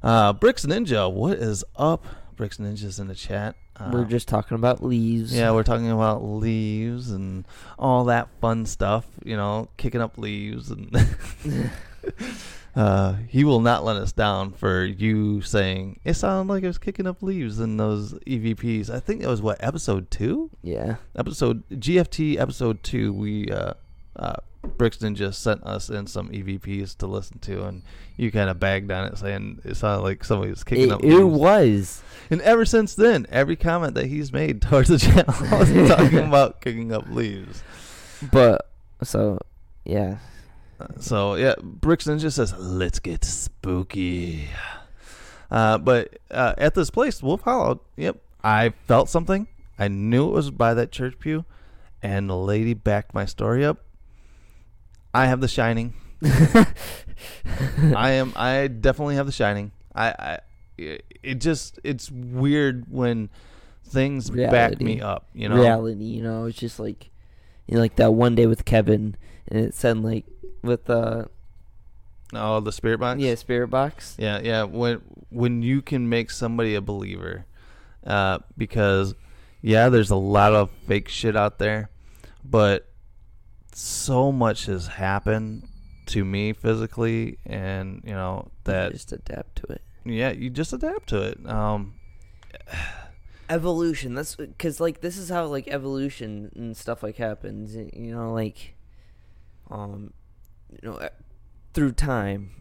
Uh, 0.03 0.33
Bricks 0.33 0.65
Ninja, 0.65 1.11
what 1.11 1.37
is 1.37 1.63
up? 1.75 2.05
Bricks 2.35 2.57
Ninja's 2.57 2.99
in 2.99 3.07
the 3.07 3.15
chat. 3.15 3.55
Uh, 3.77 3.89
We're 3.93 4.05
just 4.05 4.27
talking 4.27 4.55
about 4.55 4.83
leaves. 4.83 5.35
yeah, 5.35 5.51
we're 5.51 5.63
talking 5.63 5.91
about 5.91 6.23
leaves 6.23 7.11
and 7.11 7.45
all 7.77 8.05
that 8.05 8.29
fun 8.39 8.65
stuff. 8.65 9.05
You 9.23 9.35
know, 9.35 9.67
kicking 9.77 10.01
up 10.01 10.17
leaves 10.17 10.71
and. 10.71 10.95
Uh, 12.75 13.13
he 13.29 13.45
will 13.45 13.61
not 13.61 13.85
let 13.85 13.95
us 13.95 14.11
down 14.11 14.51
for 14.51 14.83
you 14.83 15.41
saying 15.41 15.97
it 16.03 16.13
sounded 16.15 16.51
like 16.51 16.61
it 16.61 16.67
was 16.67 16.77
kicking 16.77 17.07
up 17.07 17.23
leaves 17.23 17.61
in 17.61 17.77
those 17.77 18.13
EVPs. 18.27 18.89
I 18.89 18.99
think 18.99 19.23
it 19.23 19.27
was 19.27 19.41
what 19.41 19.63
episode 19.63 20.11
two. 20.11 20.49
Yeah. 20.61 20.97
Episode 21.15 21.63
GFT 21.69 22.37
episode 22.37 22.83
two. 22.83 23.13
We 23.13 23.49
uh, 23.49 23.75
uh, 24.17 24.35
Brixton 24.77 25.15
just 25.15 25.41
sent 25.41 25.63
us 25.63 25.89
in 25.89 26.07
some 26.07 26.29
EVPs 26.29 26.97
to 26.97 27.07
listen 27.07 27.39
to, 27.39 27.65
and 27.65 27.83
you 28.17 28.31
kind 28.31 28.49
of 28.49 28.59
bagged 28.59 28.91
on 28.91 29.05
it, 29.07 29.17
saying 29.17 29.59
it 29.63 29.75
sounded 29.75 30.03
like 30.03 30.23
somebody 30.23 30.49
was 30.51 30.63
kicking 30.63 30.85
It, 30.85 30.91
up. 30.91 31.03
it 31.03 31.07
leaves. 31.13 31.23
was. 31.39 32.03
And 32.29 32.41
ever 32.41 32.65
since 32.65 32.95
then, 32.95 33.27
every 33.29 33.55
comment 33.55 33.93
that 33.95 34.07
he's 34.07 34.33
made 34.33 34.61
towards 34.63 34.89
the 34.89 34.97
channel 34.97 35.33
is 35.61 35.89
talking 35.95 36.19
about 36.19 36.61
kicking 36.61 36.91
up 36.91 37.05
leaves. 37.09 37.63
But 38.31 38.69
so 39.03 39.39
yeah. 39.83 40.17
So 40.99 41.35
yeah, 41.35 41.55
Brixton 41.61 42.19
just 42.19 42.35
says, 42.35 42.53
"Let's 42.57 42.99
get 42.99 43.23
spooky." 43.23 44.49
Uh, 45.51 45.77
but 45.77 46.17
uh, 46.31 46.53
at 46.57 46.73
this 46.75 46.89
place, 46.89 47.21
Wolf 47.23 47.41
Hollow, 47.41 47.81
yep, 47.95 48.17
I 48.43 48.73
felt 48.87 49.09
something. 49.09 49.47
I 49.77 49.87
knew 49.87 50.27
it 50.29 50.31
was 50.31 50.51
by 50.51 50.73
that 50.73 50.91
church 50.91 51.17
pew, 51.19 51.45
and 52.01 52.29
the 52.29 52.35
lady 52.35 52.73
backed 52.73 53.13
my 53.13 53.25
story 53.25 53.63
up. 53.63 53.77
I 55.15 55.27
have 55.27 55.41
The 55.41 55.47
Shining. 55.47 55.93
I 57.95 58.11
am. 58.11 58.33
I 58.35 58.67
definitely 58.67 59.15
have 59.15 59.25
The 59.25 59.31
Shining. 59.31 59.71
I. 59.93 60.07
I 60.09 60.39
it 60.77 61.39
just 61.39 61.79
it's 61.85 62.11
weird 62.11 62.91
when 62.91 63.29
things 63.87 64.29
back 64.29 64.51
Reality. 64.51 64.83
me 64.83 65.01
up. 65.01 65.25
You 65.33 65.47
know. 65.47 65.55
Reality, 65.55 66.03
you 66.03 66.21
know, 66.21 66.45
it's 66.45 66.57
just 66.57 66.79
like 66.79 67.09
you 67.67 67.75
know, 67.75 67.81
like 67.81 67.95
that 67.95 68.11
one 68.13 68.35
day 68.35 68.45
with 68.45 68.65
Kevin 68.65 69.15
and 69.47 69.59
it 69.59 69.73
said 69.73 69.97
like 70.03 70.25
with 70.63 70.89
uh 70.89 71.25
Oh, 72.33 72.59
the 72.59 72.73
spirit 72.73 72.99
box. 72.99 73.21
yeah, 73.21 73.35
spirit 73.35 73.69
box. 73.69 74.15
Yeah, 74.19 74.41
yeah. 74.43 74.63
When 74.63 75.01
when 75.29 75.61
you 75.61 75.81
can 75.81 76.09
make 76.09 76.29
somebody 76.29 76.75
a 76.75 76.81
believer, 76.81 77.45
uh, 78.05 78.39
because 78.57 79.15
yeah, 79.61 79.87
there's 79.87 80.09
a 80.09 80.15
lot 80.17 80.53
of 80.53 80.71
fake 80.87 81.07
shit 81.07 81.37
out 81.37 81.57
there, 81.59 81.89
but 82.43 82.89
so 83.77 84.31
much 84.31 84.67
has 84.67 84.87
happened 84.87 85.67
to 86.05 86.23
me 86.23 86.53
physically, 86.53 87.37
and 87.45 88.01
you 88.05 88.13
know 88.13 88.49
that 88.63 88.93
just 88.93 89.11
adapt 89.11 89.57
to 89.57 89.73
it. 89.73 89.81
yeah, 90.05 90.31
you 90.31 90.49
just 90.49 90.71
adapt 90.71 91.09
to 91.09 91.21
it. 91.21 91.45
Um, 91.49 91.95
Evolution. 93.49 94.13
That's 94.15 94.35
because 94.35 94.79
like 94.79 95.01
this 95.01 95.17
is 95.17 95.27
how 95.29 95.45
like 95.47 95.67
evolution 95.67 96.51
and 96.55 96.75
stuff 96.75 97.03
like 97.03 97.17
happens. 97.17 97.75
You 97.75 98.15
know, 98.15 98.33
like 98.33 98.75
um, 99.69 100.13
you 100.71 100.89
know, 100.89 101.09
through 101.73 101.91
time, 101.91 102.51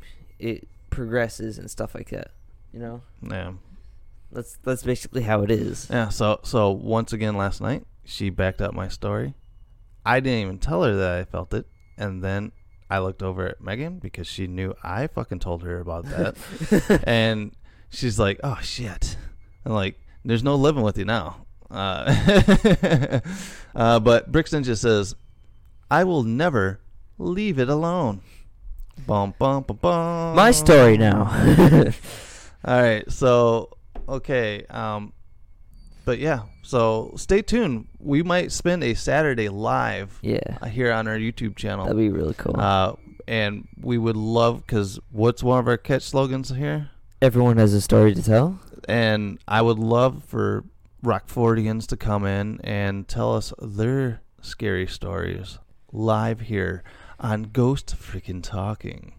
it 0.40 0.66
progresses 0.90 1.58
and 1.58 1.70
stuff 1.70 1.94
like 1.94 2.10
that. 2.10 2.32
You 2.72 2.80
know, 2.80 3.02
yeah, 3.22 3.52
that's 4.32 4.58
that's 4.64 4.82
basically 4.82 5.22
how 5.22 5.42
it 5.42 5.50
is. 5.52 5.86
yeah. 5.90 6.08
So 6.08 6.40
so 6.42 6.72
once 6.72 7.12
again 7.12 7.36
last 7.36 7.60
night, 7.60 7.86
she 8.04 8.30
backed 8.30 8.60
up 8.60 8.74
my 8.74 8.88
story. 8.88 9.34
I 10.04 10.20
didn't 10.20 10.40
even 10.40 10.58
tell 10.58 10.82
her 10.82 10.94
that 10.96 11.18
I 11.18 11.24
felt 11.24 11.54
it, 11.54 11.66
and 11.96 12.22
then 12.22 12.52
I 12.90 12.98
looked 12.98 13.22
over 13.22 13.48
at 13.48 13.60
Megan 13.60 13.98
because 13.98 14.26
she 14.26 14.46
knew 14.46 14.74
I 14.82 15.06
fucking 15.06 15.38
told 15.38 15.62
her 15.62 15.80
about 15.80 16.04
that, 16.06 17.02
and 17.06 17.52
she's 17.88 18.18
like, 18.18 18.40
"Oh 18.44 18.58
shit!" 18.62 19.16
I'm 19.64 19.72
like, 19.72 19.98
"There's 20.24 20.42
no 20.42 20.56
living 20.56 20.82
with 20.82 20.98
you 20.98 21.04
now." 21.04 21.46
Uh, 21.70 23.20
uh, 23.74 24.00
but 24.00 24.30
Brixton 24.30 24.62
just 24.62 24.82
says, 24.82 25.14
"I 25.90 26.04
will 26.04 26.22
never 26.22 26.80
leave 27.18 27.58
it 27.58 27.68
alone." 27.68 28.20
Bum 29.06 29.34
bum 29.38 29.62
bum 29.64 29.78
bum. 29.80 30.36
My 30.36 30.50
story 30.50 30.96
now. 30.96 31.24
All 32.64 32.82
right, 32.82 33.10
so 33.10 33.70
okay, 34.08 34.64
um, 34.70 35.12
but 36.04 36.18
yeah, 36.18 36.42
so 36.62 37.12
stay 37.16 37.42
tuned. 37.42 37.86
We 37.98 38.22
might 38.22 38.52
spend 38.52 38.84
a 38.84 38.94
Saturday 38.94 39.48
live, 39.48 40.18
Yeah. 40.22 40.38
uh, 40.60 40.66
here 40.66 40.92
on 40.92 41.08
our 41.08 41.16
YouTube 41.16 41.56
channel. 41.56 41.84
That'd 41.86 41.98
be 41.98 42.08
really 42.10 42.34
cool. 42.34 42.54
Uh, 42.58 42.94
and 43.26 43.66
we 43.80 43.96
would 43.98 44.16
love 44.16 44.66
because 44.66 44.98
what's 45.10 45.42
one 45.42 45.58
of 45.58 45.66
our 45.68 45.76
catch 45.78 46.02
slogans 46.02 46.50
here? 46.50 46.90
Everyone 47.22 47.56
has 47.56 47.72
a 47.72 47.80
story 47.80 48.14
to 48.14 48.22
tell. 48.22 48.60
And 48.86 49.38
I 49.48 49.62
would 49.62 49.78
love 49.78 50.24
for 50.26 50.64
Rockfordians 51.02 51.86
to 51.88 51.96
come 51.96 52.26
in 52.26 52.60
and 52.64 53.06
tell 53.08 53.34
us 53.34 53.52
their 53.60 54.20
scary 54.42 54.86
stories 54.86 55.58
live 55.92 56.40
here 56.42 56.82
on 57.20 57.44
Ghost 57.44 57.94
Freaking 57.98 58.42
Talking. 58.42 59.14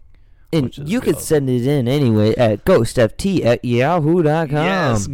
And 0.52 0.66
which 0.66 0.78
is 0.78 0.88
you 0.90 1.00
could 1.00 1.14
dope. 1.16 1.22
send 1.22 1.50
it 1.50 1.66
in 1.66 1.88
anyway 1.88 2.34
at 2.36 2.64
ghostft 2.64 3.44
at 3.44 3.64
yahoo.com. 3.64 4.48
Yes, 4.50 5.06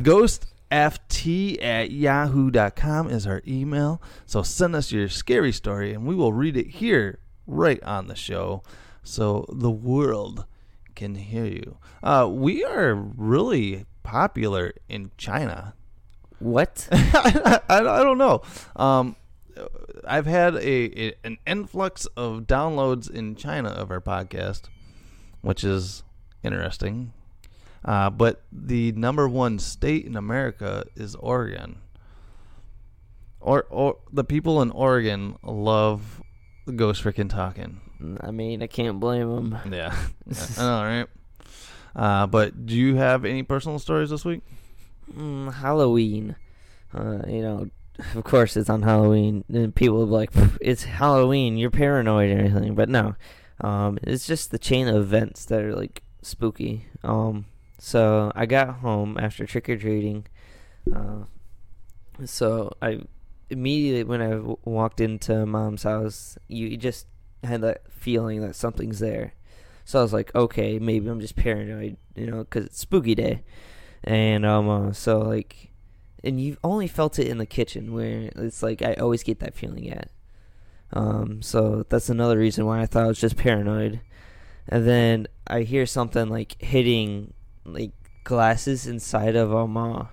ghostft 0.72 1.62
at 1.62 1.90
yahoo.com 1.90 3.10
is 3.10 3.26
our 3.26 3.42
email. 3.46 4.00
So 4.26 4.42
send 4.42 4.74
us 4.74 4.90
your 4.90 5.08
scary 5.08 5.52
story 5.52 5.92
and 5.92 6.06
we 6.06 6.14
will 6.14 6.32
read 6.32 6.56
it 6.56 6.68
here 6.68 7.18
right 7.46 7.82
on 7.82 8.06
the 8.06 8.14
show 8.14 8.62
so 9.02 9.46
the 9.50 9.70
world 9.70 10.46
can 10.94 11.14
hear 11.14 11.44
you. 11.44 11.78
Uh, 12.02 12.28
we 12.30 12.64
are 12.64 12.94
really 12.94 13.84
popular 14.02 14.72
in 14.88 15.10
China. 15.16 15.74
What? 16.38 16.88
I, 16.92 17.60
I 17.68 18.02
don't 18.02 18.18
know. 18.18 18.42
Um, 18.74 19.16
I've 20.06 20.26
had 20.26 20.56
a, 20.56 21.08
a 21.08 21.14
an 21.24 21.38
influx 21.46 22.06
of 22.16 22.42
downloads 22.42 23.08
in 23.08 23.36
China 23.36 23.68
of 23.68 23.90
our 23.90 24.00
podcast, 24.00 24.62
which 25.40 25.62
is 25.62 26.02
interesting. 26.42 27.12
Uh, 27.84 28.10
but 28.10 28.44
the 28.52 28.92
number 28.92 29.28
one 29.28 29.58
state 29.58 30.06
in 30.06 30.16
America 30.16 30.84
is 30.94 31.14
Oregon. 31.16 31.78
Or, 33.40 33.66
or 33.70 33.98
the 34.12 34.24
people 34.24 34.62
in 34.62 34.70
Oregon 34.70 35.36
love 35.42 36.22
the 36.66 36.72
ghost 36.72 37.02
freaking 37.02 37.28
talking. 37.28 37.80
I 38.20 38.30
mean, 38.30 38.62
I 38.62 38.66
can't 38.66 39.00
blame 39.00 39.28
them. 39.28 39.58
Yeah, 39.72 39.94
I 40.58 40.62
know, 40.62 40.82
right? 40.82 41.06
Uh, 41.94 42.26
but 42.26 42.66
do 42.66 42.74
you 42.74 42.96
have 42.96 43.24
any 43.24 43.42
personal 43.42 43.78
stories 43.78 44.10
this 44.10 44.24
week? 44.24 44.42
Mm, 45.12 45.52
Halloween. 45.52 46.36
Uh, 46.94 47.22
you 47.26 47.42
know, 47.42 47.68
of 48.14 48.24
course 48.24 48.56
it's 48.56 48.70
on 48.70 48.82
Halloween. 48.82 49.44
And 49.48 49.74
people 49.74 49.98
will 49.98 50.06
be 50.06 50.12
like, 50.12 50.30
it's 50.60 50.84
Halloween, 50.84 51.56
you're 51.56 51.70
paranoid 51.70 52.30
or 52.30 52.38
anything. 52.38 52.74
But 52.74 52.88
no. 52.88 53.14
Um, 53.60 53.98
it's 54.02 54.26
just 54.26 54.50
the 54.50 54.58
chain 54.58 54.88
of 54.88 54.96
events 54.96 55.44
that 55.46 55.62
are 55.62 55.74
like 55.74 56.02
spooky. 56.22 56.86
Um, 57.04 57.46
so 57.84 58.30
I 58.36 58.46
got 58.46 58.76
home 58.76 59.18
after 59.18 59.44
trick 59.44 59.68
or 59.68 59.76
treating. 59.76 60.28
Uh, 60.94 61.24
so 62.24 62.70
I 62.80 63.00
immediately 63.50 64.04
when 64.04 64.22
I 64.22 64.30
w- 64.30 64.56
walked 64.64 65.00
into 65.00 65.44
mom's 65.46 65.82
house, 65.82 66.38
you 66.46 66.68
you 66.68 66.76
just 66.76 67.08
had 67.42 67.60
that 67.62 67.92
feeling 67.92 68.40
that 68.42 68.54
something's 68.54 69.00
there. 69.00 69.34
So 69.84 69.98
I 69.98 70.02
was 70.02 70.12
like, 70.12 70.32
okay, 70.32 70.78
maybe 70.78 71.08
I'm 71.08 71.18
just 71.18 71.34
paranoid, 71.34 71.96
you 72.14 72.30
know, 72.30 72.44
because 72.44 72.66
it's 72.66 72.78
spooky 72.78 73.16
day, 73.16 73.42
and 74.04 74.46
um, 74.46 74.68
uh, 74.68 74.92
so 74.92 75.18
like, 75.18 75.72
and 76.22 76.40
you've 76.40 76.60
only 76.62 76.86
felt 76.86 77.18
it 77.18 77.26
in 77.26 77.38
the 77.38 77.46
kitchen 77.46 77.92
where 77.92 78.30
it's 78.36 78.62
like 78.62 78.80
I 78.80 78.94
always 78.94 79.24
get 79.24 79.40
that 79.40 79.56
feeling 79.56 79.90
at. 79.90 80.08
Um, 80.92 81.42
so 81.42 81.84
that's 81.88 82.08
another 82.08 82.38
reason 82.38 82.64
why 82.64 82.80
I 82.80 82.86
thought 82.86 83.06
I 83.06 83.08
was 83.08 83.20
just 83.20 83.36
paranoid, 83.36 84.02
and 84.68 84.86
then 84.86 85.26
I 85.48 85.62
hear 85.62 85.84
something 85.84 86.28
like 86.28 86.62
hitting 86.62 87.34
like 87.64 87.92
glasses 88.24 88.86
inside 88.86 89.36
of 89.36 89.54
um 89.54 89.76
uh, 89.76 90.06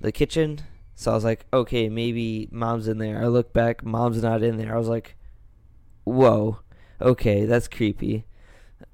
the 0.00 0.12
kitchen. 0.12 0.60
So 0.94 1.12
I 1.12 1.14
was 1.14 1.24
like, 1.24 1.46
okay, 1.52 1.88
maybe 1.88 2.48
mom's 2.50 2.88
in 2.88 2.98
there. 2.98 3.22
I 3.22 3.26
look 3.26 3.52
back, 3.52 3.84
mom's 3.84 4.22
not 4.22 4.42
in 4.42 4.56
there. 4.56 4.74
I 4.74 4.78
was 4.78 4.88
like, 4.88 5.16
whoa, 6.04 6.58
okay, 7.00 7.44
that's 7.44 7.68
creepy. 7.68 8.24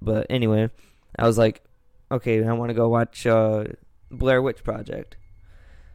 But 0.03 0.27
anyway, 0.29 0.71
I 1.19 1.27
was 1.27 1.39
like, 1.39 1.65
okay, 2.11 2.45
I 2.45 2.53
want 2.53 2.71
to 2.71 2.75
go 2.75 2.89
watch 2.89 3.27
uh, 3.27 3.65
Blair 4.11 4.43
Witch 4.43 4.63
Project. 4.63 5.17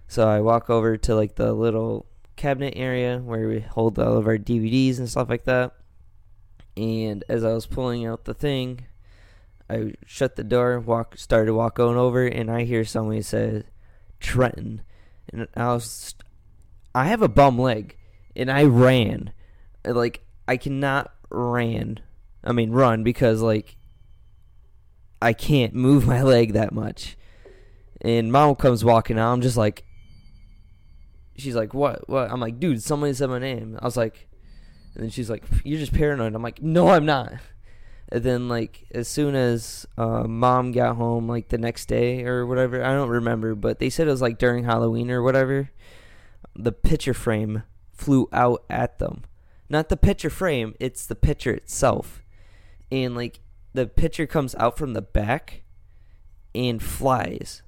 So 0.07 0.27
I 0.27 0.41
walk 0.41 0.69
over 0.69 0.97
to 0.97 1.15
like 1.15 1.35
the 1.35 1.53
little 1.53 2.07
cabinet 2.35 2.73
area 2.75 3.19
where 3.19 3.47
we 3.47 3.59
hold 3.59 3.99
all 3.99 4.17
of 4.17 4.25
our 4.25 4.37
DVDs 4.37 4.97
and 4.97 5.09
stuff 5.09 5.29
like 5.29 5.43
that. 5.43 5.73
And 6.75 7.23
as 7.29 7.43
I 7.43 7.53
was 7.53 7.67
pulling 7.67 8.05
out 8.05 8.25
the 8.25 8.33
thing, 8.33 8.87
I 9.69 9.93
shut 10.05 10.35
the 10.35 10.43
door, 10.43 10.79
walk, 10.79 11.17
started 11.17 11.53
walking 11.53 11.85
over, 11.85 12.25
and 12.25 12.49
I 12.49 12.63
hear 12.63 12.83
somebody 12.83 13.21
say, 13.21 13.63
Trenton. 14.19 14.81
And 15.31 15.47
I 15.55 15.67
was, 15.73 16.15
I 16.95 17.05
have 17.05 17.21
a 17.21 17.27
bum 17.29 17.59
leg, 17.59 17.95
and 18.35 18.51
I 18.51 18.63
ran. 18.63 19.31
Uh, 19.85 19.93
like, 19.93 20.23
I 20.47 20.57
cannot 20.57 21.13
ran. 21.29 21.99
I 22.43 22.51
mean, 22.51 22.71
run 22.71 23.03
because, 23.03 23.41
like, 23.41 23.77
I 25.21 25.33
can't 25.33 25.75
move 25.75 26.07
my 26.07 26.23
leg 26.23 26.53
that 26.53 26.73
much. 26.73 27.15
And 28.01 28.31
mom 28.31 28.55
comes 28.55 28.83
walking 28.83 29.19
out. 29.19 29.33
I'm 29.33 29.41
just 29.41 29.57
like, 29.57 29.83
she's 31.37 31.55
like, 31.55 31.73
what? 31.73 32.09
What? 32.09 32.31
I'm 32.31 32.39
like, 32.39 32.59
dude, 32.59 32.81
somebody 32.81 33.13
said 33.13 33.29
my 33.29 33.39
name. 33.39 33.77
I 33.79 33.85
was 33.85 33.97
like, 33.97 34.29
and 34.95 35.03
then 35.03 35.11
she's 35.11 35.29
like, 35.29 35.43
you're 35.63 35.79
just 35.79 35.93
paranoid. 35.93 36.33
I'm 36.33 36.41
like, 36.41 36.61
no, 36.61 36.89
I'm 36.89 37.05
not. 37.05 37.33
And 38.11 38.23
then 38.23 38.49
like 38.49 38.87
as 38.91 39.07
soon 39.07 39.35
as 39.35 39.85
uh, 39.97 40.23
mom 40.23 40.71
got 40.71 40.95
home, 40.95 41.27
like 41.27 41.49
the 41.49 41.57
next 41.57 41.85
day 41.85 42.25
or 42.25 42.45
whatever, 42.45 42.83
I 42.83 42.93
don't 42.93 43.09
remember, 43.09 43.55
but 43.55 43.79
they 43.79 43.89
said 43.89 44.07
it 44.07 44.11
was 44.11 44.21
like 44.21 44.39
during 44.39 44.63
Halloween 44.63 45.11
or 45.11 45.21
whatever. 45.21 45.69
The 46.55 46.71
picture 46.71 47.13
frame 47.13 47.63
flew 47.93 48.27
out 48.33 48.63
at 48.69 48.99
them. 48.99 49.23
Not 49.69 49.89
the 49.89 49.97
picture 49.97 50.31
frame, 50.31 50.73
it's 50.79 51.05
the 51.05 51.15
picture 51.15 51.53
itself. 51.53 52.23
And 52.91 53.15
like 53.15 53.39
the 53.73 53.85
picture 53.85 54.25
comes 54.25 54.55
out 54.55 54.77
from 54.77 54.93
the 54.93 55.01
back 55.01 55.61
and 56.55 56.81
flies 56.81 57.61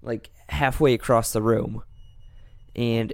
like 0.00 0.30
halfway 0.48 0.94
across 0.94 1.32
the 1.32 1.42
room. 1.42 1.82
And 2.74 3.12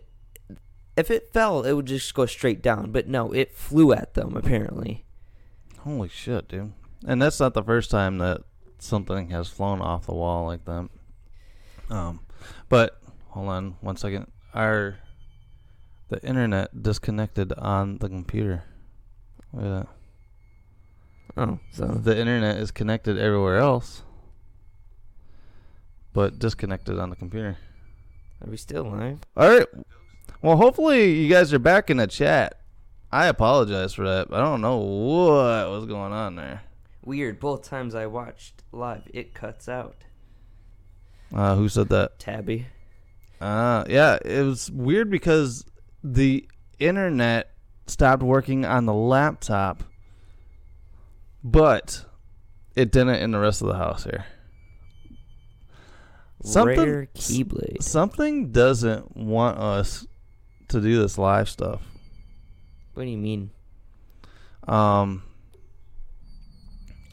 if 0.96 1.10
it 1.10 1.32
fell, 1.32 1.62
it 1.62 1.72
would 1.72 1.86
just 1.86 2.14
go 2.14 2.26
straight 2.26 2.62
down. 2.62 2.92
But 2.92 3.08
no, 3.08 3.32
it 3.32 3.56
flew 3.56 3.92
at 3.92 4.14
them 4.14 4.36
apparently. 4.36 5.04
Holy 5.84 6.08
shit, 6.08 6.48
dude! 6.48 6.72
And 7.06 7.20
that's 7.20 7.40
not 7.40 7.54
the 7.54 7.62
first 7.62 7.90
time 7.90 8.18
that 8.18 8.42
something 8.78 9.30
has 9.30 9.48
flown 9.48 9.80
off 9.80 10.06
the 10.06 10.14
wall 10.14 10.46
like 10.46 10.64
that. 10.64 10.88
Um, 11.90 12.20
but 12.68 13.00
hold 13.28 13.48
on 13.48 13.76
one 13.80 13.96
second. 13.96 14.30
Our 14.54 14.96
the 16.08 16.22
internet 16.22 16.82
disconnected 16.82 17.52
on 17.54 17.98
the 17.98 18.08
computer. 18.08 18.64
Look 19.52 19.64
at 19.64 19.68
that. 19.70 19.88
Oh, 21.36 21.58
so 21.70 21.86
the 21.86 22.18
internet 22.18 22.58
is 22.58 22.70
connected 22.70 23.18
everywhere 23.18 23.58
else, 23.58 24.02
but 26.12 26.38
disconnected 26.38 26.98
on 26.98 27.10
the 27.10 27.16
computer. 27.16 27.56
Are 28.44 28.50
we 28.50 28.56
still 28.56 28.84
live? 28.84 29.20
All 29.36 29.48
right. 29.48 29.66
Well, 30.42 30.56
hopefully 30.56 31.12
you 31.12 31.28
guys 31.28 31.52
are 31.52 31.58
back 31.58 31.88
in 31.88 31.96
the 31.96 32.06
chat. 32.06 32.60
I 33.12 33.26
apologize 33.26 33.92
for 33.92 34.08
that. 34.08 34.28
I 34.32 34.38
don't 34.38 34.62
know 34.62 34.78
what 34.78 35.70
was 35.70 35.84
going 35.86 36.12
on 36.12 36.36
there. 36.36 36.62
Weird. 37.04 37.38
Both 37.38 37.62
times 37.62 37.94
I 37.94 38.06
watched 38.06 38.62
live, 38.72 39.02
it 39.12 39.34
cuts 39.34 39.68
out. 39.68 40.04
Uh, 41.34 41.56
who 41.56 41.68
said 41.68 41.88
that? 41.90 42.18
Tabby. 42.18 42.66
Uh, 43.40 43.84
yeah, 43.88 44.18
it 44.24 44.42
was 44.44 44.70
weird 44.70 45.10
because 45.10 45.64
the 46.02 46.48
internet 46.78 47.50
stopped 47.86 48.22
working 48.22 48.64
on 48.64 48.86
the 48.86 48.94
laptop, 48.94 49.82
but 51.44 52.04
it 52.76 52.92
didn't 52.92 53.16
in 53.16 53.32
the 53.32 53.38
rest 53.38 53.60
of 53.60 53.68
the 53.68 53.74
house 53.74 54.04
here. 54.04 54.24
Rare 56.44 57.08
Keyblade. 57.14 57.82
Something 57.82 58.52
doesn't 58.52 59.16
want 59.16 59.58
us 59.58 60.06
to 60.68 60.80
do 60.80 61.00
this 61.00 61.18
live 61.18 61.48
stuff. 61.48 61.82
What 62.94 63.04
do 63.04 63.10
you 63.10 63.18
mean? 63.18 63.50
Um, 64.66 65.22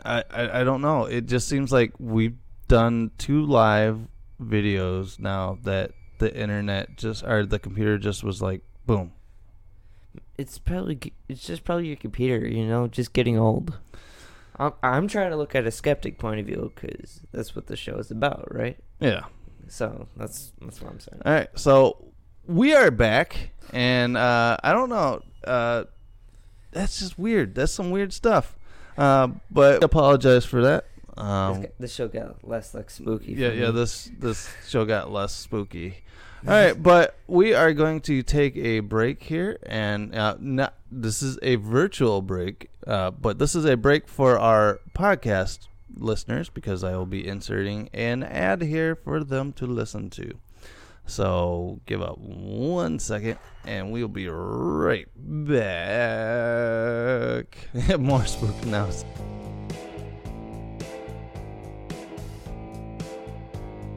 I, 0.03 0.23
I 0.29 0.61
I 0.61 0.63
don't 0.63 0.81
know. 0.81 1.05
It 1.05 1.25
just 1.25 1.47
seems 1.47 1.71
like 1.71 1.93
we've 1.99 2.37
done 2.67 3.11
two 3.17 3.45
live 3.45 3.99
videos 4.41 5.19
now 5.19 5.57
that 5.63 5.91
the 6.19 6.35
internet 6.35 6.97
just 6.97 7.23
or 7.23 7.45
the 7.45 7.59
computer 7.59 7.97
just 7.97 8.23
was 8.23 8.41
like 8.41 8.61
boom. 8.85 9.13
It's 10.37 10.57
probably 10.57 11.13
it's 11.27 11.45
just 11.45 11.63
probably 11.63 11.87
your 11.87 11.97
computer, 11.97 12.47
you 12.47 12.65
know, 12.65 12.87
just 12.87 13.13
getting 13.13 13.37
old. 13.37 13.77
I'm 14.57 14.73
I'm 14.83 15.07
trying 15.07 15.31
to 15.31 15.37
look 15.37 15.55
at 15.55 15.65
a 15.65 15.71
skeptic 15.71 16.17
point 16.17 16.39
of 16.39 16.45
view 16.45 16.71
because 16.75 17.21
that's 17.31 17.55
what 17.55 17.67
the 17.67 17.75
show 17.75 17.95
is 17.97 18.11
about, 18.11 18.53
right? 18.53 18.77
Yeah. 18.99 19.23
So 19.67 20.07
that's 20.17 20.51
that's 20.61 20.81
what 20.81 20.91
I'm 20.91 20.99
saying. 20.99 21.21
All 21.25 21.33
right, 21.33 21.49
so 21.55 22.11
we 22.47 22.73
are 22.73 22.89
back, 22.91 23.51
and 23.71 24.17
uh, 24.17 24.57
I 24.63 24.73
don't 24.73 24.89
know. 24.89 25.21
Uh, 25.43 25.85
that's 26.71 26.99
just 26.99 27.17
weird. 27.17 27.55
That's 27.55 27.71
some 27.71 27.91
weird 27.91 28.13
stuff. 28.13 28.55
Uh, 28.97 29.29
but 29.49 29.81
I 29.81 29.85
apologize 29.85 30.45
for 30.45 30.61
that. 30.61 30.85
Um, 31.17 31.61
this, 31.61 31.71
this 31.79 31.95
show 31.95 32.07
got 32.07 32.47
less 32.47 32.73
like 32.73 32.89
spooky. 32.89 33.33
Yeah, 33.33 33.51
yeah. 33.51 33.71
This 33.71 34.09
this 34.17 34.49
show 34.67 34.85
got 34.85 35.11
less 35.11 35.33
spooky. 35.33 36.03
All 36.47 36.53
right, 36.53 36.81
but 36.83 37.17
we 37.27 37.53
are 37.53 37.73
going 37.73 38.01
to 38.01 38.23
take 38.23 38.55
a 38.55 38.79
break 38.79 39.23
here, 39.23 39.57
and 39.65 40.15
uh, 40.15 40.37
not, 40.39 40.73
this 40.89 41.21
is 41.21 41.37
a 41.41 41.55
virtual 41.55 42.21
break, 42.21 42.69
uh, 42.87 43.11
but 43.11 43.39
this 43.39 43.55
is 43.55 43.65
a 43.65 43.75
break 43.75 44.07
for 44.07 44.39
our 44.39 44.79
podcast 44.93 45.67
listeners 45.97 46.49
because 46.49 46.83
I 46.83 46.95
will 46.95 47.05
be 47.05 47.27
inserting 47.27 47.89
an 47.93 48.23
ad 48.23 48.61
here 48.61 48.95
for 48.95 49.23
them 49.23 49.51
to 49.53 49.65
listen 49.65 50.09
to. 50.11 50.35
So 51.09 51.81
give 51.87 52.03
up 52.03 52.19
one 52.19 52.99
second, 52.99 53.39
and 53.65 53.91
we'll 53.91 54.07
be 54.07 54.27
right 54.29 55.07
back. 55.15 55.57
More 57.99 58.25
spook 58.27 58.63
now. 58.67 58.87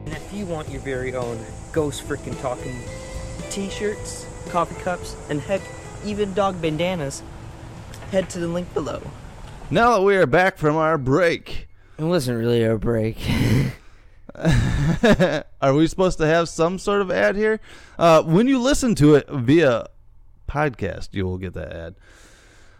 And 0.05 0.13
if 0.13 0.33
you 0.33 0.47
want 0.47 0.69
your 0.69 0.81
very 0.81 1.13
own 1.13 1.39
ghost 1.71 2.03
freaking 2.07 2.39
talking 2.41 2.75
t-shirts, 3.51 4.25
coffee 4.49 4.81
cups, 4.81 5.15
and 5.29 5.39
heck, 5.39 5.61
even 6.03 6.33
dog 6.33 6.59
bandanas, 6.63 7.21
head 8.09 8.27
to 8.31 8.39
the 8.39 8.47
link 8.47 8.73
below. 8.73 8.99
Now 9.69 9.97
that 9.97 10.01
we 10.01 10.17
are 10.17 10.25
back 10.25 10.57
from 10.57 10.75
our 10.77 10.97
break, 10.97 11.67
it 11.99 12.05
wasn't 12.05 12.39
really 12.39 12.63
a 12.63 12.75
break. 12.79 13.19
are 15.61 15.73
we 15.73 15.87
supposed 15.87 16.17
to 16.19 16.25
have 16.25 16.49
some 16.49 16.79
sort 16.79 17.01
of 17.01 17.11
ad 17.11 17.35
here? 17.35 17.59
Uh, 17.97 18.21
when 18.23 18.47
you 18.47 18.59
listen 18.59 18.95
to 18.95 19.15
it 19.15 19.27
via 19.29 19.87
podcast, 20.47 21.09
you 21.11 21.25
will 21.25 21.37
get 21.37 21.53
that 21.53 21.73
ad. 21.73 21.95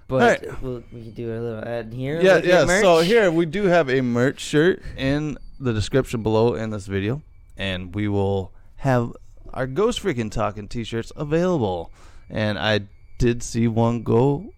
But 0.07 0.21
right. 0.21 0.61
we'll, 0.61 0.83
we 0.91 1.01
can 1.01 1.11
do 1.11 1.31
a 1.31 1.39
little 1.39 1.65
ad 1.65 1.93
here. 1.93 2.21
Yeah, 2.21 2.37
yeah. 2.43 2.65
So 2.81 2.99
here 2.99 3.31
we 3.31 3.45
do 3.45 3.65
have 3.65 3.89
a 3.89 4.01
merch 4.01 4.39
shirt 4.39 4.81
in 4.97 5.37
the 5.59 5.73
description 5.73 6.23
below 6.23 6.55
in 6.55 6.69
this 6.69 6.85
video, 6.87 7.21
and 7.57 7.95
we 7.95 8.07
will 8.07 8.51
have 8.77 9.13
our 9.53 9.67
Ghost 9.67 10.01
Freaking 10.03 10.31
Talking 10.31 10.67
T-shirts 10.67 11.11
available. 11.15 11.91
And 12.29 12.59
I 12.59 12.81
did 13.17 13.43
see 13.43 13.67
one 13.67 14.03
go. 14.03 14.49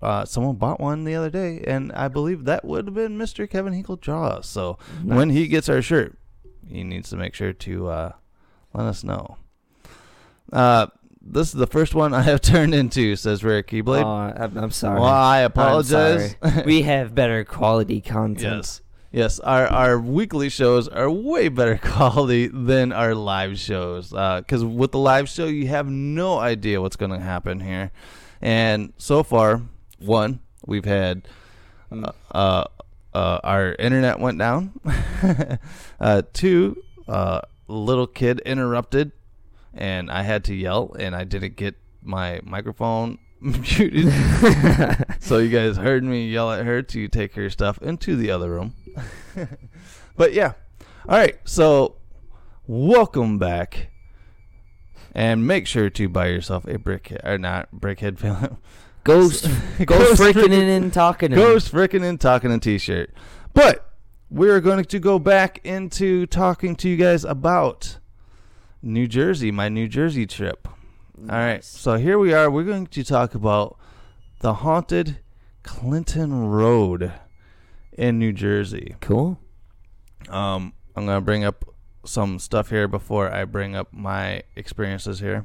Uh, 0.00 0.24
someone 0.24 0.56
bought 0.56 0.80
one 0.80 1.04
the 1.04 1.14
other 1.14 1.30
day, 1.30 1.62
and 1.66 1.92
I 1.92 2.08
believe 2.08 2.44
that 2.44 2.64
would 2.64 2.86
have 2.86 2.94
been 2.94 3.18
Mr. 3.18 3.48
Kevin 3.48 3.74
Hinkle 3.74 3.96
Draw. 3.96 4.40
So 4.40 4.78
nice. 5.02 5.16
when 5.16 5.30
he 5.30 5.46
gets 5.46 5.68
our 5.68 5.82
shirt, 5.82 6.16
he 6.68 6.84
needs 6.84 7.10
to 7.10 7.16
make 7.16 7.34
sure 7.34 7.52
to 7.52 7.88
uh, 7.88 8.12
let 8.72 8.86
us 8.86 9.04
know. 9.04 9.36
Uh, 10.52 10.86
this 11.20 11.48
is 11.48 11.54
the 11.54 11.66
first 11.66 11.94
one 11.94 12.12
I 12.12 12.22
have 12.22 12.40
turned 12.42 12.74
into, 12.74 13.16
says 13.16 13.42
Rare 13.42 13.62
Keyblade. 13.62 14.04
Oh, 14.04 14.42
I'm, 14.42 14.56
I'm 14.56 14.70
sorry. 14.70 15.00
Well, 15.00 15.08
I 15.08 15.40
apologize. 15.40 16.36
we 16.64 16.82
have 16.82 17.14
better 17.14 17.44
quality 17.44 18.00
content. 18.00 18.56
Yes. 18.56 18.80
Yes, 19.14 19.38
our, 19.38 19.68
our 19.68 20.00
weekly 20.00 20.48
shows 20.48 20.88
are 20.88 21.08
way 21.08 21.48
better 21.48 21.78
quality 21.82 22.48
than 22.48 22.90
our 22.90 23.14
live 23.14 23.56
shows. 23.60 24.08
Because 24.08 24.64
uh, 24.64 24.68
with 24.68 24.90
the 24.90 24.98
live 24.98 25.28
show, 25.28 25.46
you 25.46 25.68
have 25.68 25.88
no 25.88 26.40
idea 26.40 26.80
what's 26.80 26.96
going 26.96 27.12
to 27.12 27.20
happen 27.20 27.60
here. 27.60 27.92
And 28.42 28.92
so 28.98 29.22
far, 29.22 29.62
one, 30.00 30.40
we've 30.66 30.84
had 30.84 31.28
uh, 31.92 32.10
uh, 32.32 32.64
uh, 33.14 33.40
our 33.44 33.74
internet 33.78 34.18
went 34.18 34.38
down. 34.38 34.72
uh, 36.00 36.22
two, 36.32 36.82
uh, 37.08 37.40
little 37.68 38.06
kid 38.06 38.40
interrupted, 38.40 39.12
and 39.72 40.10
I 40.10 40.22
had 40.22 40.44
to 40.44 40.54
yell, 40.54 40.94
and 40.98 41.14
I 41.14 41.24
didn't 41.24 41.56
get 41.56 41.76
my 42.02 42.40
microphone 42.42 43.18
muted. 43.40 44.12
so 45.20 45.38
you 45.38 45.48
guys 45.48 45.76
heard 45.76 46.02
me 46.02 46.28
yell 46.28 46.50
at 46.50 46.64
her 46.64 46.82
to 46.82 47.08
take 47.08 47.34
her 47.34 47.48
stuff 47.50 47.80
into 47.82 48.16
the 48.16 48.30
other 48.30 48.50
room. 48.50 48.74
but 50.16 50.32
yeah, 50.32 50.54
all 51.08 51.18
right. 51.18 51.36
So 51.44 51.96
welcome 52.66 53.38
back. 53.38 53.90
And 55.16 55.46
make 55.46 55.68
sure 55.68 55.90
to 55.90 56.08
buy 56.08 56.26
yourself 56.26 56.66
a 56.66 56.76
brick 56.76 57.16
or 57.22 57.38
not 57.38 57.68
brickhead 57.72 58.18
film. 58.18 58.58
Ghost, 59.14 59.44
ghost, 59.44 59.86
ghost 59.86 60.22
freaking 60.22 60.52
in 60.52 60.82
and 60.82 60.90
talking. 60.90 61.32
Ghost 61.32 61.70
freaking 61.70 62.02
in 62.02 62.16
talking 62.16 62.50
a 62.50 62.58
t-shirt. 62.58 63.12
But 63.52 63.92
we're 64.30 64.62
going 64.62 64.82
to 64.82 64.98
go 64.98 65.18
back 65.18 65.60
into 65.62 66.24
talking 66.24 66.74
to 66.76 66.88
you 66.88 66.96
guys 66.96 67.22
about 67.22 67.98
New 68.80 69.06
Jersey, 69.06 69.50
my 69.50 69.68
New 69.68 69.88
Jersey 69.88 70.26
trip. 70.26 70.66
Nice. 71.18 71.30
All 71.30 71.38
right, 71.38 71.64
so 71.64 71.94
here 71.96 72.18
we 72.18 72.32
are. 72.32 72.50
We're 72.50 72.64
going 72.64 72.86
to 72.86 73.04
talk 73.04 73.34
about 73.34 73.78
the 74.40 74.54
haunted 74.54 75.18
Clinton 75.62 76.48
Road 76.48 77.12
in 77.92 78.18
New 78.18 78.32
Jersey. 78.32 78.96
Cool. 79.00 79.38
Um, 80.28 80.72
I'm 80.96 81.04
gonna 81.06 81.20
bring 81.20 81.44
up 81.44 81.64
some 82.04 82.38
stuff 82.38 82.70
here 82.70 82.88
before 82.88 83.30
I 83.30 83.44
bring 83.44 83.76
up 83.76 83.92
my 83.92 84.44
experiences 84.56 85.20
here. 85.20 85.44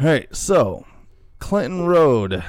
All 0.00 0.06
right, 0.06 0.34
so 0.34 0.86
Clinton 1.42 1.86
Road. 1.86 2.34
All 2.34 2.42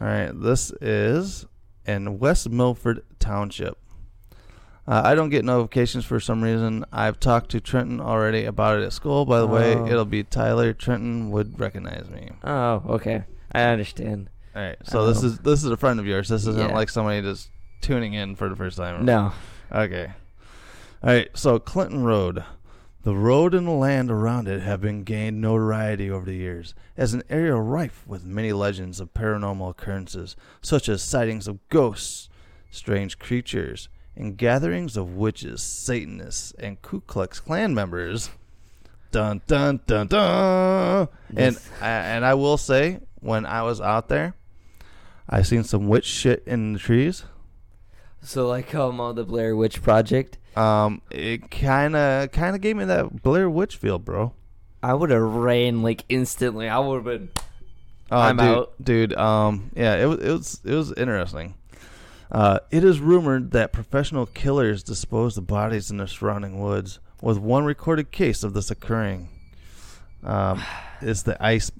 right, 0.00 0.32
this 0.34 0.72
is 0.80 1.46
in 1.86 2.18
West 2.18 2.50
Milford 2.50 3.04
Township. 3.20 3.78
Uh, 4.84 5.00
I 5.04 5.14
don't 5.14 5.28
get 5.30 5.44
notifications 5.44 6.04
for 6.04 6.18
some 6.18 6.42
reason. 6.42 6.84
I've 6.92 7.20
talked 7.20 7.52
to 7.52 7.60
Trenton 7.60 8.00
already 8.00 8.44
about 8.44 8.80
it 8.80 8.84
at 8.84 8.92
school. 8.92 9.24
By 9.26 9.38
the 9.38 9.46
way, 9.46 9.76
Oh. 9.76 9.86
it'll 9.86 10.04
be 10.04 10.24
Tyler. 10.24 10.72
Trenton 10.72 11.30
would 11.30 11.60
recognize 11.60 12.10
me. 12.10 12.30
Oh, 12.42 12.82
okay. 12.88 13.22
I 13.52 13.62
understand. 13.62 14.28
All 14.56 14.62
right, 14.62 14.76
so 14.82 15.06
this 15.06 15.22
Oh. 15.22 15.26
is 15.28 15.38
this 15.38 15.62
is 15.62 15.70
a 15.70 15.76
friend 15.76 16.00
of 16.00 16.06
yours. 16.06 16.28
This 16.28 16.44
isn't 16.48 16.68
Yeah. 16.70 16.74
like 16.74 16.88
somebody 16.88 17.22
just 17.22 17.48
tuning 17.80 18.12
in 18.14 18.34
for 18.34 18.48
the 18.48 18.56
first 18.56 18.76
time. 18.76 19.04
No. 19.04 19.32
Okay. 19.70 20.10
All 21.04 21.10
right. 21.10 21.28
So 21.34 21.60
Clinton 21.60 22.02
Road, 22.02 22.42
the 23.02 23.16
road 23.16 23.52
and 23.54 23.66
the 23.66 23.72
land 23.72 24.10
around 24.10 24.46
it 24.48 24.62
have 24.62 24.80
been 24.80 25.02
gained 25.02 25.40
notoriety 25.40 26.10
over 26.10 26.24
the 26.24 26.36
years 26.36 26.74
as 26.96 27.14
an 27.14 27.22
area 27.28 27.56
rife 27.56 28.04
with 28.06 28.24
many 28.24 28.52
legends 28.52 29.00
of 29.00 29.12
paranormal 29.12 29.70
occurrences, 29.70 30.36
such 30.60 30.88
as 30.88 31.02
sightings 31.02 31.48
of 31.48 31.66
ghosts, 31.68 32.28
strange 32.70 33.18
creatures, 33.18 33.88
and 34.14 34.36
gatherings 34.36 34.96
of 34.96 35.14
witches, 35.16 35.62
Satanists, 35.62 36.52
and 36.58 36.80
Ku 36.82 37.00
Klux 37.00 37.40
Klan 37.40 37.74
members. 37.74 38.30
Dun 39.10 39.42
dun 39.46 39.80
dun 39.86 40.06
dun. 40.06 41.08
And 41.36 41.54
Yes. 41.54 41.70
I, 41.80 41.88
and 41.88 42.24
I 42.24 42.34
will 42.34 42.56
say, 42.56 43.00
when 43.20 43.44
I 43.46 43.62
was 43.62 43.80
out 43.80 44.08
there, 44.08 44.34
I 45.28 45.42
seen 45.42 45.64
some 45.64 45.88
witch 45.88 46.06
shit 46.06 46.42
in 46.46 46.74
the 46.74 46.78
trees. 46.78 47.24
So 48.22 48.46
like 48.46 48.74
um 48.74 49.00
uh, 49.00 49.12
the 49.12 49.24
Blair 49.24 49.56
Witch 49.56 49.82
Project. 49.82 50.38
Um, 50.56 51.02
it 51.10 51.50
kind 51.50 51.96
of 51.96 52.32
kind 52.32 52.54
of 52.54 52.60
gave 52.60 52.76
me 52.76 52.84
that 52.84 53.22
Blair 53.22 53.48
Witch 53.48 53.76
feel, 53.76 53.98
bro. 53.98 54.32
I 54.82 54.94
would 54.94 55.10
have 55.10 55.22
ran 55.22 55.82
like 55.82 56.04
instantly. 56.08 56.68
I 56.68 56.78
would 56.78 56.96
have 56.96 57.04
been. 57.04 57.30
Oh, 58.10 58.18
I'm 58.18 58.36
dude, 58.36 58.46
out. 58.46 58.72
dude. 58.82 59.14
Um, 59.14 59.70
yeah, 59.74 59.96
it 59.96 60.06
was 60.06 60.18
it 60.18 60.30
was 60.30 60.60
it 60.64 60.74
was 60.74 60.92
interesting. 60.92 61.54
Uh, 62.30 62.58
it 62.70 62.82
is 62.82 62.98
rumored 62.98 63.52
that 63.52 63.72
professional 63.72 64.26
killers 64.26 64.82
dispose 64.82 65.36
of 65.36 65.46
bodies 65.46 65.90
in 65.90 65.98
the 65.98 66.08
surrounding 66.08 66.60
woods, 66.60 66.98
with 67.20 67.38
one 67.38 67.64
recorded 67.64 68.10
case 68.10 68.42
of 68.42 68.54
this 68.54 68.70
occurring. 68.70 69.28
Um, 70.24 70.62
it's 71.00 71.22
the 71.22 71.42
ice, 71.42 71.70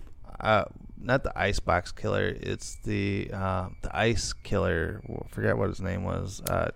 uh, 0.41 0.65
not 0.99 1.23
the 1.25 1.33
icebox 1.37 1.93
killer. 1.93 2.37
It's 2.41 2.77
the 2.85 3.31
uh, 3.33 3.69
the 3.83 3.95
ice 3.97 4.33
killer. 4.33 5.03
I 5.09 5.29
forget 5.29 5.59
what 5.59 5.69
his 5.69 5.81
name 5.81 6.05
was. 6.05 6.41
Uh, 6.43 6.71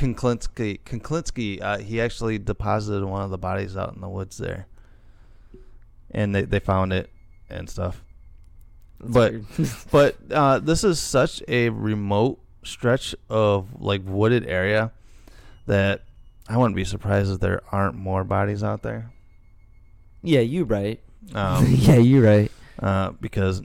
Konklinski. 0.00 0.80
Konklinski. 0.84 1.60
Uh, 1.60 1.78
he 1.78 2.00
actually 2.00 2.38
deposited 2.38 3.04
one 3.04 3.22
of 3.22 3.30
the 3.30 3.38
bodies 3.38 3.76
out 3.76 3.94
in 3.94 4.00
the 4.00 4.08
woods 4.08 4.38
there, 4.38 4.66
and 6.10 6.34
they 6.34 6.42
they 6.42 6.58
found 6.58 6.92
it 6.92 7.10
and 7.50 7.68
stuff 7.68 8.02
That's 9.00 9.12
but 9.12 9.90
but 9.90 10.32
uh, 10.32 10.58
this 10.60 10.84
is 10.84 10.98
such 10.98 11.42
a 11.48 11.68
remote 11.68 12.40
stretch 12.64 13.14
of 13.28 13.80
like 13.80 14.02
wooded 14.04 14.46
area 14.46 14.92
that 15.66 16.02
I 16.48 16.56
wouldn't 16.56 16.76
be 16.76 16.84
surprised 16.84 17.30
if 17.30 17.40
there 17.40 17.60
aren't 17.70 17.96
more 17.96 18.24
bodies 18.24 18.64
out 18.64 18.82
there. 18.82 19.12
yeah, 20.22 20.40
you 20.40 20.64
right. 20.64 21.00
Um, 21.34 21.66
yeah, 21.78 21.96
you 21.96 22.24
right. 22.24 22.50
uh, 22.78 23.10
because 23.20 23.62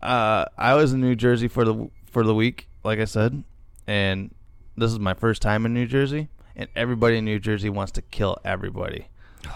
uh, 0.00 0.46
I 0.56 0.74
was 0.74 0.92
in 0.92 1.00
New 1.00 1.14
Jersey 1.14 1.48
for 1.48 1.64
the 1.64 1.90
for 2.10 2.24
the 2.24 2.34
week, 2.34 2.68
like 2.84 2.98
I 2.98 3.04
said, 3.04 3.44
and 3.86 4.34
this 4.76 4.90
is 4.92 4.98
my 4.98 5.14
first 5.14 5.42
time 5.42 5.66
in 5.66 5.74
New 5.74 5.86
Jersey, 5.86 6.28
and 6.56 6.68
everybody 6.76 7.18
in 7.18 7.24
New 7.24 7.38
Jersey 7.38 7.70
wants 7.70 7.92
to 7.92 8.02
kill 8.02 8.38
everybody. 8.44 9.08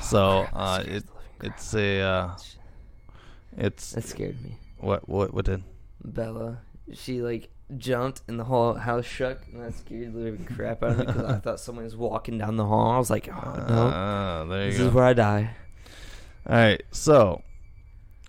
so 0.02 0.46
uh, 0.52 0.83
it 0.87 1.05
it's 1.42 1.74
a 1.74 2.00
uh, 2.00 2.37
it's 3.57 3.92
That 3.92 4.05
scared 4.05 4.42
me. 4.42 4.57
what 4.79 5.09
what 5.09 5.33
what 5.33 5.44
did 5.44 5.62
Bella, 6.05 6.59
she 6.92 7.20
like 7.22 7.48
jumped 7.76 8.22
and 8.29 8.38
the 8.38 8.44
whole 8.44 8.74
house 8.74 9.05
shook, 9.05 9.40
and 9.52 9.62
that 9.62 9.74
scared 9.74 10.12
the 10.14 10.18
living 10.18 10.44
crap 10.44 10.83
out 10.83 10.90
of 10.92 10.98
me 10.98 11.07
because 11.07 11.24
I 11.24 11.38
thought 11.44 11.61
someone 11.61 11.85
was 11.85 11.96
walking 11.96 12.38
down 12.38 12.57
the 12.57 12.64
hall. 12.66 12.90
I 12.92 12.98
was 12.98 13.11
like, 13.11 13.29
oh 13.29 13.64
no, 13.68 13.74
Uh, 13.74 14.44
there 14.44 14.64
you 14.66 14.70
this 14.70 14.79
go. 14.79 14.87
is 14.88 14.94
where 14.94 15.05
I 15.05 15.12
die. 15.14 15.57
All 16.48 16.55
right, 16.55 16.83
so 16.92 17.42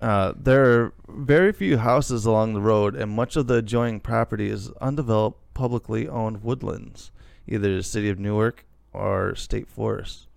uh, 0.01 0.33
there 0.35 0.65
are 0.81 0.93
very 1.07 1.51
few 1.53 1.77
houses 1.77 2.25
along 2.25 2.53
the 2.55 2.61
road, 2.61 2.95
and 2.95 3.11
much 3.11 3.35
of 3.35 3.45
the 3.47 3.55
adjoining 3.55 3.99
property 3.99 4.49
is 4.49 4.71
undeveloped, 4.81 5.39
publicly 5.57 6.07
owned 6.07 6.43
woodlands, 6.43 7.09
either 7.47 7.75
the 7.75 7.81
city 7.81 8.09
of 8.09 8.19
Newark 8.19 8.63
or 8.93 9.33
state 9.33 9.67
forests. 9.67 10.27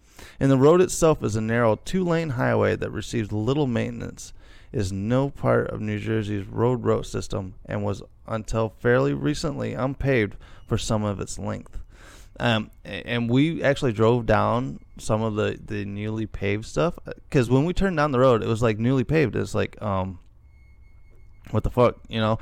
And 0.41 0.51
the 0.51 0.57
road 0.57 0.81
itself 0.81 1.23
is 1.23 1.37
a 1.37 1.43
narrow 1.43 1.77
two-lane 1.77 2.31
highway 2.31 2.75
that 2.77 2.91
receives 2.91 3.31
little 3.31 3.67
maintenance, 3.67 4.33
is 4.73 4.93
no 4.93 5.29
part 5.29 5.69
of 5.69 5.83
New 5.83 5.99
Jersey's 5.99 6.47
road 6.47 6.85
route 6.85 7.05
system, 7.05 7.55
and 7.67 7.85
was 7.85 8.03
until 8.27 8.71
fairly 8.79 9.13
recently 9.13 9.75
unpaved 9.75 10.37
for 10.67 10.79
some 10.79 11.05
of 11.05 11.21
its 11.21 11.39
length. 11.39 11.79
Um, 12.39 12.71
and 12.87 13.29
we 13.29 13.63
actually 13.63 13.93
drove 13.93 14.25
down 14.25 14.81
some 14.97 15.21
of 15.21 15.35
the, 15.35 15.61
the 15.63 15.85
newly 15.85 16.25
paved 16.25 16.65
stuff 16.65 16.99
because 17.05 17.51
when 17.51 17.67
we 17.67 17.75
turned 17.75 17.99
down 17.99 18.13
the 18.13 18.21
road, 18.21 18.43
it 18.43 18.49
was 18.49 18.63
like 18.63 18.79
newly 18.79 19.05
paved. 19.05 19.37
It's 19.37 19.55
like, 19.55 19.81
um, 19.83 20.19
what 21.51 21.65
the 21.65 21.71
fuck, 21.71 21.97
you 22.09 22.21
know? 22.21 22.39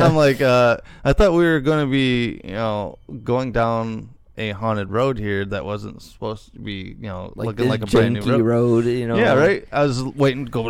I'm 0.00 0.16
like, 0.16 0.40
uh, 0.40 0.78
I 1.04 1.12
thought 1.12 1.32
we 1.32 1.44
were 1.44 1.60
going 1.60 1.84
to 1.84 1.90
be, 1.90 2.40
you 2.44 2.54
know, 2.54 2.98
going 3.22 3.52
down 3.52 4.10
a 4.36 4.50
haunted 4.50 4.90
road 4.90 5.18
here 5.18 5.44
that 5.44 5.64
wasn't 5.64 6.02
supposed 6.02 6.52
to 6.54 6.58
be, 6.58 6.96
you 6.98 7.06
know, 7.06 7.32
Like 7.36 7.46
looking 7.46 7.68
like 7.68 7.82
a 7.82 7.86
brand 7.86 8.14
new 8.14 8.20
road. 8.22 8.42
road, 8.42 8.84
you 8.86 9.06
know? 9.06 9.16
Yeah, 9.16 9.34
right. 9.34 9.66
I 9.70 9.84
was 9.84 10.02
waiting 10.02 10.46
to 10.46 10.50
go, 10.50 10.62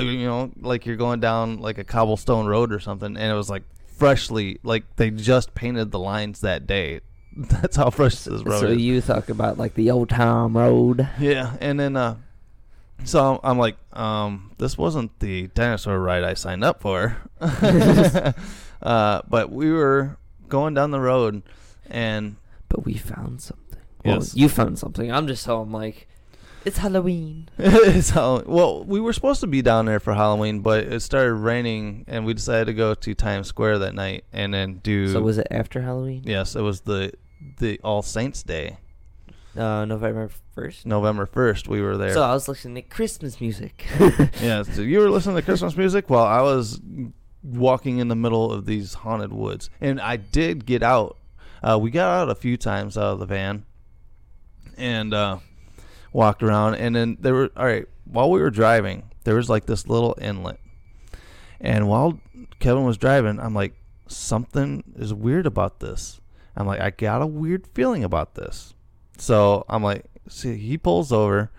you 0.00 0.26
know, 0.26 0.50
like 0.60 0.84
you're 0.86 0.96
going 0.96 1.20
down 1.20 1.58
like 1.58 1.78
a 1.78 1.84
cobblestone 1.84 2.46
road 2.46 2.72
or 2.72 2.80
something, 2.80 3.16
and 3.16 3.32
it 3.32 3.34
was 3.34 3.48
like 3.50 3.62
freshly, 3.86 4.58
like 4.64 4.84
they 4.96 5.10
just 5.10 5.54
painted 5.54 5.90
the 5.92 5.98
lines 5.98 6.40
that 6.40 6.66
day. 6.66 7.00
That's 7.36 7.76
how 7.76 7.90
fresh 7.90 8.16
this 8.16 8.42
road 8.42 8.54
is. 8.54 8.60
So 8.60 8.66
is. 8.68 8.78
you 8.78 9.00
talk 9.00 9.28
about 9.28 9.56
like 9.58 9.74
the 9.74 9.90
old 9.90 10.08
time 10.10 10.56
road. 10.56 11.08
Yeah, 11.20 11.54
and 11.60 11.78
then 11.78 11.96
uh, 11.96 12.16
so 13.04 13.40
I'm 13.42 13.58
like, 13.58 13.76
um, 13.92 14.52
this 14.58 14.76
wasn't 14.78 15.18
the 15.20 15.48
dinosaur 15.48 15.98
ride 15.98 16.24
I 16.24 16.34
signed 16.34 16.64
up 16.64 16.80
for. 16.80 17.16
uh, 17.40 18.32
but 19.28 19.50
we 19.50 19.70
were 19.72 20.16
going 20.48 20.74
down 20.74 20.90
the 20.90 21.00
road, 21.00 21.42
and 21.88 22.36
But 22.68 22.84
we 22.84 22.94
found 22.94 23.40
something. 23.40 23.78
Well, 24.04 24.16
Yes. 24.16 24.34
you 24.34 24.48
found 24.48 24.78
something. 24.78 25.12
I'm 25.12 25.26
just 25.26 25.44
telling 25.44 25.70
like, 25.72 26.08
it's 26.64 26.78
Halloween. 26.78 27.48
it's 27.58 28.10
Hall- 28.10 28.42
well, 28.46 28.84
we 28.84 29.00
were 29.00 29.12
supposed 29.12 29.40
to 29.40 29.46
be 29.46 29.62
down 29.62 29.86
there 29.86 30.00
for 30.00 30.14
Halloween, 30.14 30.60
but 30.60 30.84
it 30.84 31.00
started 31.00 31.34
raining, 31.34 32.04
and 32.06 32.24
we 32.24 32.34
decided 32.34 32.66
to 32.66 32.72
go 32.74 32.94
to 32.94 33.14
Times 33.14 33.48
Square 33.48 33.80
that 33.80 33.94
night 33.94 34.24
and 34.32 34.54
then 34.54 34.80
do. 34.82 35.08
So 35.12 35.20
was 35.20 35.38
it 35.38 35.48
after 35.50 35.82
Halloween? 35.82 36.22
Yes, 36.24 36.54
it 36.56 36.62
was 36.62 36.80
the 36.82 37.12
the 37.58 37.80
All 37.82 38.02
Saints 38.02 38.42
Day, 38.44 38.78
Uh, 39.56 39.84
November 39.84 40.30
first. 40.54 40.86
November 40.86 41.26
first. 41.26 41.68
We 41.68 41.82
were 41.82 41.96
there. 41.96 42.14
So 42.14 42.22
I 42.22 42.32
was 42.32 42.48
listening 42.48 42.76
to 42.76 42.82
Christmas 42.82 43.40
music. 43.40 43.84
yeah, 44.40 44.62
so 44.62 44.80
you 44.80 44.98
were 44.98 45.10
listening 45.10 45.36
to 45.36 45.42
Christmas 45.42 45.76
music 45.76 46.08
while 46.08 46.24
I 46.24 46.40
was 46.40 46.80
walking 47.42 47.98
in 47.98 48.08
the 48.08 48.16
middle 48.16 48.52
of 48.52 48.66
these 48.66 48.94
haunted 48.94 49.32
woods, 49.32 49.68
and 49.80 50.00
I 50.00 50.16
did 50.16 50.64
get 50.64 50.82
out. 50.82 51.18
Uh, 51.62 51.78
we 51.80 51.90
got 51.90 52.08
out 52.08 52.30
a 52.30 52.34
few 52.34 52.56
times 52.56 52.96
out 52.96 53.12
of 53.12 53.18
the 53.18 53.26
van, 53.26 53.64
and 54.76 55.12
uh, 55.12 55.38
walked 56.12 56.42
around, 56.42 56.76
and 56.76 56.96
then 56.96 57.18
there 57.20 57.34
were 57.34 57.50
all 57.56 57.66
right. 57.66 57.86
While 58.04 58.30
we 58.30 58.40
were 58.40 58.50
driving, 58.50 59.10
there 59.24 59.36
was 59.36 59.50
like 59.50 59.66
this 59.66 59.86
little 59.86 60.16
inlet, 60.20 60.60
and 61.60 61.88
while 61.88 62.20
Kevin 62.58 62.84
was 62.84 62.96
driving, 62.96 63.38
I'm 63.38 63.54
like, 63.54 63.74
something 64.06 64.82
is 64.96 65.12
weird 65.12 65.46
about 65.46 65.80
this. 65.80 66.20
I'm 66.56 66.66
like, 66.66 66.80
I 66.80 66.90
got 66.90 67.22
a 67.22 67.26
weird 67.26 67.66
feeling 67.74 68.04
about 68.04 68.34
this. 68.34 68.74
So 69.18 69.64
I'm 69.68 69.82
like, 69.82 70.04
see, 70.28 70.56
he 70.56 70.78
pulls 70.78 71.12
over, 71.12 71.50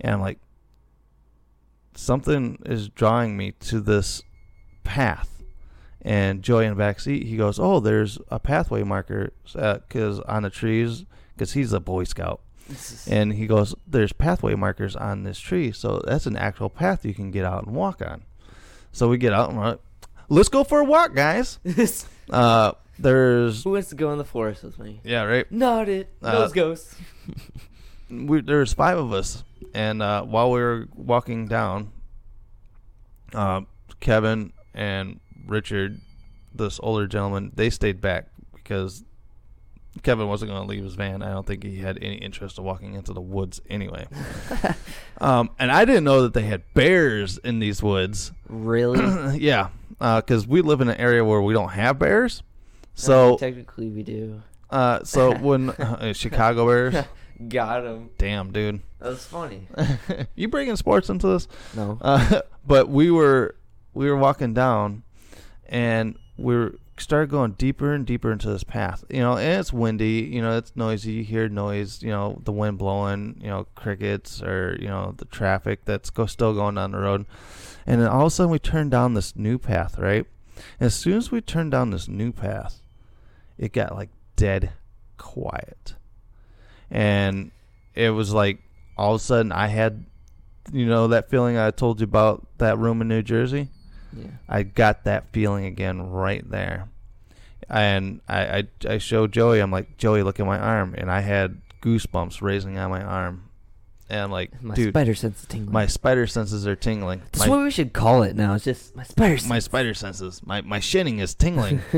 and 0.00 0.14
I'm 0.14 0.20
like, 0.20 0.38
something 1.94 2.58
is 2.66 2.88
drawing 2.88 3.36
me 3.36 3.52
to 3.52 3.80
this 3.80 4.22
path. 4.84 5.42
And 6.02 6.42
Joey 6.42 6.66
in 6.66 6.70
the 6.70 6.76
back 6.76 7.00
seat, 7.00 7.26
he 7.26 7.36
goes, 7.36 7.58
"Oh, 7.58 7.80
there's 7.80 8.18
a 8.30 8.38
pathway 8.38 8.84
marker 8.84 9.32
because 9.52 10.20
on 10.20 10.44
the 10.44 10.50
trees, 10.50 11.04
because 11.34 11.54
he's 11.54 11.72
a 11.72 11.80
Boy 11.80 12.04
Scout." 12.04 12.40
And 13.08 13.32
he 13.32 13.46
goes, 13.46 13.74
"There's 13.86 14.12
pathway 14.12 14.54
markers 14.54 14.94
on 14.94 15.24
this 15.24 15.38
tree, 15.38 15.72
so 15.72 16.00
that's 16.06 16.26
an 16.26 16.36
actual 16.36 16.68
path 16.68 17.04
you 17.04 17.14
can 17.14 17.30
get 17.30 17.44
out 17.44 17.66
and 17.66 17.74
walk 17.74 18.02
on." 18.02 18.22
So 18.92 19.08
we 19.08 19.18
get 19.18 19.32
out 19.32 19.48
and 19.48 19.58
we're 19.58 19.70
like, 19.70 19.80
"Let's 20.28 20.48
go 20.48 20.62
for 20.62 20.80
a 20.80 20.84
walk, 20.84 21.14
guys." 21.14 21.58
uh, 22.30 22.72
there's 22.98 23.64
Who 23.64 23.70
wants 23.70 23.88
to 23.90 23.94
go 23.94 24.12
in 24.12 24.18
the 24.18 24.24
forest 24.24 24.62
with 24.62 24.78
me? 24.78 25.00
yeah, 25.04 25.22
right. 25.22 25.50
Not 25.50 25.88
it. 25.88 26.08
Uh, 26.22 26.40
Those 26.40 26.52
ghosts. 26.52 26.96
we, 28.10 28.40
there's 28.40 28.72
five 28.72 28.98
of 28.98 29.12
us, 29.12 29.44
and 29.74 30.02
uh, 30.02 30.22
while 30.22 30.50
we 30.50 30.60
were 30.60 30.86
walking 30.94 31.46
down, 31.46 31.92
uh, 33.34 33.62
Kevin 34.00 34.52
and 34.74 35.20
Richard 35.46 36.00
this 36.56 36.80
older 36.82 37.06
gentleman. 37.06 37.52
They 37.54 37.70
stayed 37.70 38.00
back 38.00 38.28
because 38.54 39.04
Kevin 40.02 40.28
wasn't 40.28 40.50
going 40.50 40.62
to 40.62 40.68
leave 40.68 40.84
his 40.84 40.94
van. 40.94 41.22
I 41.22 41.30
don't 41.30 41.46
think 41.46 41.62
he 41.62 41.78
had 41.78 41.98
any 42.02 42.16
interest 42.16 42.58
in 42.58 42.64
walking 42.64 42.94
into 42.94 43.12
the 43.12 43.20
woods 43.20 43.60
anyway. 43.68 44.06
um, 45.20 45.50
and 45.58 45.70
I 45.70 45.84
didn't 45.84 46.04
know 46.04 46.22
that 46.22 46.34
they 46.34 46.42
had 46.42 46.62
bears 46.74 47.38
in 47.38 47.58
these 47.58 47.82
woods. 47.82 48.32
Really? 48.48 49.38
yeah, 49.38 49.68
because 49.98 50.46
we 50.46 50.60
live 50.62 50.80
in 50.80 50.88
an 50.88 50.98
area 50.98 51.24
where 51.24 51.40
we 51.40 51.52
don't 51.54 51.70
have 51.70 51.98
bears. 51.98 52.42
So 52.96 53.34
Uh, 53.34 53.38
technically, 53.38 53.88
we 53.90 54.02
do. 54.02 54.42
uh, 54.70 55.04
so 55.04 55.34
when 55.38 55.70
uh, 55.70 56.12
Chicago 56.12 56.66
Bears, 56.66 57.04
Got 57.48 57.84
him. 57.84 58.08
damn 58.18 58.50
dude, 58.50 58.80
That 58.98 59.10
was 59.10 59.24
funny. 59.24 59.68
you 60.34 60.48
bringing 60.48 60.74
sports 60.76 61.08
into 61.10 61.28
this? 61.28 61.46
No. 61.76 61.98
Uh, 62.00 62.40
but 62.66 62.88
we 62.88 63.10
were 63.10 63.54
we 63.92 64.08
were 64.10 64.16
walking 64.16 64.54
down, 64.54 65.02
and 65.68 66.16
we 66.38 66.54
were 66.56 66.74
started 66.98 67.28
going 67.28 67.52
deeper 67.52 67.92
and 67.92 68.06
deeper 68.06 68.32
into 68.32 68.48
this 68.48 68.64
path. 68.64 69.04
You 69.10 69.20
know, 69.20 69.36
and 69.36 69.60
it's 69.60 69.70
windy. 69.70 70.30
You 70.32 70.40
know, 70.40 70.56
it's 70.56 70.72
noisy. 70.74 71.12
You 71.12 71.24
hear 71.24 71.46
noise. 71.50 72.02
You 72.02 72.08
know, 72.10 72.40
the 72.42 72.52
wind 72.52 72.78
blowing. 72.78 73.38
You 73.42 73.48
know, 73.48 73.66
crickets 73.74 74.42
or 74.42 74.78
you 74.80 74.88
know 74.88 75.12
the 75.18 75.26
traffic 75.26 75.84
that's 75.84 76.08
go, 76.08 76.24
still 76.24 76.54
going 76.54 76.76
down 76.76 76.92
the 76.92 76.98
road. 76.98 77.26
And 77.86 78.00
then 78.00 78.08
all 78.08 78.22
of 78.22 78.26
a 78.28 78.30
sudden 78.30 78.50
we 78.50 78.58
turn 78.58 78.88
down 78.88 79.12
this 79.12 79.36
new 79.36 79.58
path, 79.58 79.98
right? 79.98 80.24
And 80.80 80.86
as 80.86 80.94
soon 80.94 81.18
as 81.18 81.30
we 81.30 81.42
turned 81.42 81.70
down 81.72 81.90
this 81.90 82.08
new 82.08 82.32
path, 82.32 82.80
it 83.58 83.72
got 83.72 83.94
like 83.94 84.10
dead 84.36 84.72
quiet. 85.16 85.94
And 86.90 87.50
it 87.94 88.10
was 88.10 88.32
like 88.32 88.60
all 88.96 89.14
of 89.14 89.20
a 89.20 89.24
sudden 89.24 89.52
I 89.52 89.68
had 89.68 90.06
you 90.72 90.86
know 90.86 91.08
that 91.08 91.30
feeling 91.30 91.56
I 91.56 91.70
told 91.70 92.00
you 92.00 92.04
about 92.04 92.46
that 92.58 92.78
room 92.78 93.00
in 93.00 93.08
New 93.08 93.22
Jersey? 93.22 93.68
Yeah. 94.12 94.26
I 94.48 94.62
got 94.62 95.04
that 95.04 95.32
feeling 95.32 95.64
again 95.66 96.10
right 96.10 96.48
there. 96.48 96.88
And 97.68 98.20
I, 98.28 98.58
I 98.58 98.64
I 98.88 98.98
showed 98.98 99.32
Joey, 99.32 99.60
I'm 99.60 99.70
like, 99.70 99.96
Joey, 99.96 100.22
look 100.22 100.40
at 100.40 100.46
my 100.46 100.58
arm 100.58 100.94
and 100.96 101.10
I 101.10 101.20
had 101.20 101.60
goosebumps 101.82 102.42
raising 102.42 102.78
on 102.78 102.90
my 102.90 103.02
arm. 103.02 103.45
And 104.08 104.20
I'm 104.20 104.30
like, 104.30 104.62
My 104.62 104.74
dude, 104.74 104.92
spider 104.92 105.14
sense 105.14 105.40
is 105.40 105.46
tingling. 105.46 105.72
my 105.72 105.86
spider 105.86 106.26
senses 106.26 106.66
are 106.66 106.76
tingling. 106.76 107.22
That's 107.32 107.40
my, 107.40 107.48
what 107.48 107.64
we 107.64 107.70
should 107.72 107.92
call 107.92 108.22
it 108.22 108.36
now. 108.36 108.54
It's 108.54 108.64
just 108.64 108.94
my 108.94 109.02
spider 109.02 109.36
sense. 109.36 109.48
my 109.48 109.58
spider 109.58 109.94
senses. 109.94 110.40
My 110.44 110.60
my 110.60 110.78
shinning 110.78 111.18
is 111.18 111.34
tingling. 111.34 111.80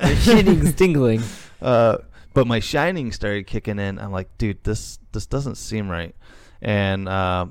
my 0.00 0.14
shining's 0.16 0.74
tingling. 0.74 1.22
Uh, 1.62 1.98
but 2.34 2.44
my 2.48 2.58
shining 2.58 3.12
started 3.12 3.46
kicking 3.46 3.78
in. 3.78 4.00
I'm 4.00 4.10
like, 4.10 4.36
dude, 4.36 4.64
this 4.64 4.98
this 5.12 5.26
doesn't 5.26 5.54
seem 5.54 5.88
right. 5.88 6.12
And 6.60 7.08
uh, 7.08 7.46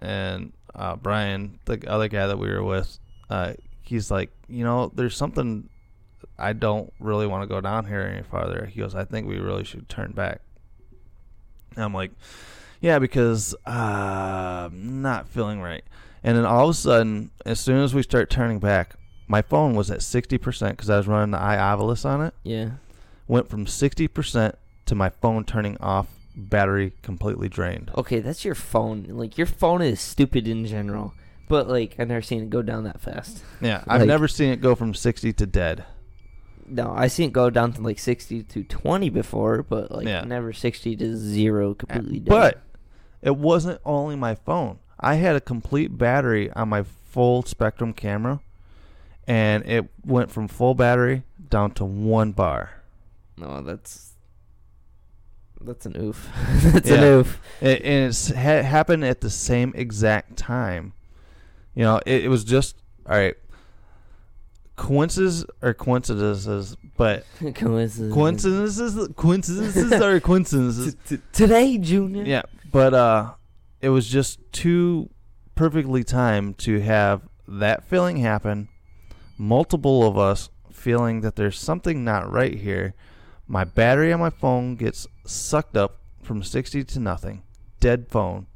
and 0.00 0.52
uh, 0.74 0.96
Brian, 0.96 1.60
the 1.64 1.80
other 1.88 2.08
guy 2.08 2.26
that 2.26 2.36
we 2.36 2.48
were 2.48 2.64
with, 2.64 2.98
uh, 3.30 3.54
he's 3.82 4.10
like, 4.10 4.30
you 4.48 4.64
know, 4.64 4.90
there's 4.94 5.16
something. 5.16 5.68
I 6.38 6.54
don't 6.54 6.92
really 6.98 7.26
want 7.26 7.44
to 7.44 7.46
go 7.46 7.60
down 7.60 7.86
here 7.86 8.00
any 8.00 8.22
farther. 8.22 8.66
He 8.66 8.80
goes, 8.80 8.94
I 8.94 9.04
think 9.04 9.28
we 9.28 9.38
really 9.38 9.64
should 9.64 9.88
turn 9.88 10.12
back. 10.12 10.40
And 11.76 11.84
I'm 11.84 11.94
like, 11.94 12.10
yeah, 12.86 13.00
because 13.00 13.52
uh, 13.66 14.68
I'm 14.70 15.02
not 15.02 15.28
feeling 15.28 15.60
right. 15.60 15.82
And 16.22 16.36
then 16.36 16.46
all 16.46 16.64
of 16.68 16.70
a 16.70 16.74
sudden, 16.74 17.30
as 17.44 17.58
soon 17.58 17.82
as 17.82 17.94
we 17.94 18.02
start 18.02 18.30
turning 18.30 18.60
back, 18.60 18.94
my 19.26 19.42
phone 19.42 19.74
was 19.74 19.90
at 19.90 19.98
60% 20.00 20.70
because 20.70 20.88
I 20.88 20.96
was 20.96 21.08
running 21.08 21.32
the 21.32 21.38
iOvilus 21.38 22.04
on 22.04 22.22
it. 22.24 22.32
Yeah. 22.44 22.70
Went 23.26 23.48
from 23.50 23.66
60% 23.66 24.54
to 24.86 24.94
my 24.94 25.08
phone 25.10 25.44
turning 25.44 25.76
off, 25.78 26.06
battery 26.36 26.92
completely 27.02 27.48
drained. 27.48 27.90
Okay, 27.96 28.20
that's 28.20 28.44
your 28.44 28.54
phone. 28.54 29.06
Like 29.08 29.36
your 29.36 29.48
phone 29.48 29.82
is 29.82 30.00
stupid 30.00 30.46
in 30.46 30.64
general, 30.64 31.12
but 31.48 31.66
like 31.68 31.96
I've 31.98 32.06
never 32.08 32.22
seen 32.22 32.42
it 32.42 32.50
go 32.50 32.62
down 32.62 32.84
that 32.84 33.00
fast. 33.00 33.42
Yeah, 33.60 33.82
I've 33.88 34.02
Like- 34.02 34.08
never 34.08 34.28
seen 34.28 34.50
it 34.50 34.60
go 34.60 34.76
from 34.76 34.94
60 34.94 35.32
to 35.32 35.46
dead. 35.46 35.84
No, 36.68 36.92
I 36.96 37.06
seen 37.08 37.28
it 37.28 37.32
go 37.32 37.48
down 37.48 37.72
to 37.74 37.80
like 37.80 38.00
sixty 38.00 38.42
to 38.42 38.64
twenty 38.64 39.08
before, 39.08 39.62
but 39.62 39.92
like 39.92 40.04
Yeah. 40.04 40.22
never 40.24 40.52
sixty 40.52 40.96
to 40.96 41.16
zero 41.16 41.74
completely 41.74 42.18
dead. 42.18 42.28
But 42.28 42.60
it 43.26 43.36
wasn't 43.36 43.80
only 43.84 44.14
my 44.16 44.34
phone. 44.36 44.78
I 45.00 45.16
had 45.16 45.34
a 45.36 45.40
complete 45.40 45.98
battery 45.98 46.50
on 46.52 46.68
my 46.68 46.84
full 46.84 47.42
spectrum 47.42 47.92
camera, 47.92 48.40
and 49.26 49.66
it 49.66 49.86
went 50.04 50.30
from 50.30 50.46
full 50.48 50.74
battery 50.74 51.24
down 51.50 51.72
to 51.72 51.84
one 51.84 52.30
bar. 52.32 52.82
no, 53.36 53.60
that's 53.62 54.12
that's 55.60 55.86
an 55.86 55.96
oof. 56.00 56.28
that's 56.62 56.88
an 56.90 57.02
oof. 57.02 57.40
It, 57.60 57.82
and 57.82 58.08
it's 58.08 58.28
ha- 58.28 58.62
happened 58.62 59.04
at 59.04 59.20
the 59.20 59.30
same 59.30 59.72
exact 59.74 60.36
time. 60.36 60.92
You 61.74 61.82
know, 61.82 62.00
it, 62.06 62.24
it 62.24 62.28
was 62.28 62.44
just 62.44 62.76
all 63.08 63.16
right. 63.16 63.34
Coincidences 64.76 65.46
or 65.62 65.72
coincidences, 65.72 66.76
but 66.98 67.24
Coincidence. 67.54 68.12
coincidences, 68.14 69.08
coincidences 69.16 69.92
are 69.92 70.20
coincidences. 70.30 70.96
Today, 71.32 71.78
Junior. 71.78 72.24
Yeah, 72.24 72.42
but 72.76 72.94
uh, 72.94 73.32
it 73.80 73.88
was 73.88 74.06
just 74.08 74.38
too 74.52 75.08
perfectly 75.54 76.04
timed 76.04 76.58
to 76.58 76.80
have 76.80 77.22
that 77.48 77.84
feeling 77.84 78.18
happen. 78.18 78.68
Multiple 79.38 80.06
of 80.06 80.18
us 80.18 80.50
feeling 80.70 81.20
that 81.22 81.36
there's 81.36 81.58
something 81.58 82.04
not 82.04 82.30
right 82.30 82.54
here. 82.54 82.94
My 83.48 83.64
battery 83.64 84.12
on 84.12 84.20
my 84.20 84.30
phone 84.30 84.76
gets 84.76 85.06
sucked 85.24 85.76
up 85.76 86.00
from 86.22 86.42
60 86.42 86.84
to 86.84 87.00
nothing. 87.00 87.42
Dead 87.80 88.08
phone. 88.08 88.46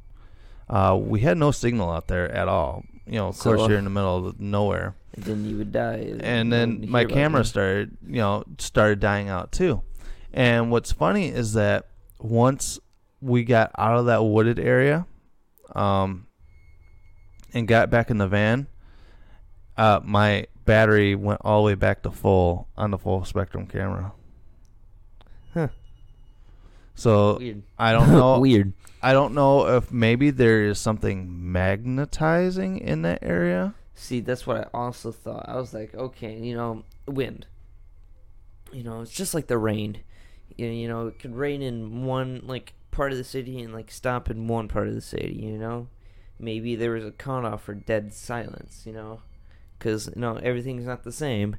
Uh, 0.69 0.97
we 1.01 1.21
had 1.21 1.37
no 1.37 1.51
signal 1.51 1.89
out 1.89 2.07
there 2.07 2.31
at 2.31 2.47
all. 2.47 2.83
You 3.05 3.13
know, 3.13 3.27
of 3.29 3.35
So, 3.35 3.43
course, 3.55 3.61
uh, 3.61 3.69
you're 3.69 3.77
in 3.79 3.83
the 3.85 3.89
middle 3.89 4.27
of 4.27 4.39
nowhere 4.39 4.95
And 5.15 5.23
then 5.25 5.45
you 5.45 5.57
would 5.57 5.71
die. 5.71 6.15
and 6.21 6.53
then 6.53 6.85
my 6.87 7.03
camera 7.05 7.43
started 7.43 7.97
you 8.05 8.17
know 8.17 8.43
started 8.59 8.99
dying 9.01 9.27
out 9.27 9.51
too 9.51 9.81
and 10.31 10.71
what's 10.71 10.91
funny 10.93 11.27
is 11.27 11.53
that 11.53 11.87
once 12.19 12.79
we 13.21 13.43
got 13.43 13.71
out 13.77 13.97
of 13.97 14.05
that 14.07 14.23
wooded 14.23 14.59
area 14.59 15.05
um 15.75 16.25
and 17.53 17.67
got 17.67 17.89
back 17.89 18.09
in 18.09 18.17
the 18.17 18.27
van 18.27 18.67
uh 19.77 19.99
my 20.03 20.45
battery 20.65 21.15
went 21.15 21.39
all 21.43 21.61
the 21.61 21.65
way 21.67 21.75
back 21.75 22.01
to 22.03 22.11
full 22.11 22.67
on 22.77 22.91
the 22.91 22.97
full 22.97 23.23
spectrum 23.25 23.65
camera 23.67 24.11
Huh. 25.53 25.67
so 26.95 27.37
Weird. 27.37 27.63
i 27.77 27.91
don't 27.91 28.11
know 28.11 28.39
Weird. 28.47 28.73
i 29.01 29.11
don't 29.13 29.33
know 29.33 29.67
if 29.77 29.91
maybe 29.91 30.29
there 30.29 30.63
is 30.63 30.79
something 30.79 31.51
magnetizing 31.51 32.79
in 32.79 33.01
that 33.03 33.19
area 33.21 33.73
See, 33.93 34.19
that's 34.19 34.47
what 34.47 34.57
I 34.57 34.67
also 34.73 35.11
thought. 35.11 35.45
I 35.47 35.57
was 35.57 35.75
like, 35.75 35.93
okay, 35.93 36.35
you 36.39 36.55
know, 36.55 36.83
wind. 37.05 37.45
You 38.71 38.83
know, 38.83 39.01
it's 39.01 39.11
just 39.11 39.35
like 39.35 39.45
the 39.45 39.59
rain. 39.59 39.99
You 40.57 40.65
you 40.67 40.87
know, 40.87 41.05
it 41.05 41.19
could 41.19 41.35
rain 41.35 41.61
in 41.61 42.03
one 42.05 42.41
like 42.43 42.73
part 42.91 43.11
of 43.11 43.17
the 43.17 43.23
city 43.23 43.59
and 43.59 43.73
like 43.73 43.91
stop 43.91 44.29
in 44.29 44.47
one 44.47 44.67
part 44.67 44.87
of 44.87 44.93
the 44.93 45.01
city. 45.01 45.39
You 45.43 45.57
know, 45.57 45.87
maybe 46.39 46.75
there 46.75 46.91
was 46.91 47.05
a 47.05 47.11
cutoff 47.11 47.63
for 47.63 47.73
dead 47.73 48.13
silence. 48.13 48.83
You 48.85 48.93
know, 48.93 49.21
because 49.77 50.07
you 50.15 50.21
know 50.21 50.37
everything's 50.37 50.85
not 50.85 51.03
the 51.03 51.11
same. 51.11 51.55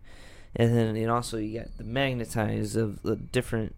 And 0.55 0.77
then 0.77 0.97
and 0.97 1.11
also 1.11 1.39
you 1.39 1.61
got 1.61 1.79
the 1.79 1.85
magnetize 1.85 2.77
of 2.77 3.03
the 3.03 3.17
different 3.17 3.75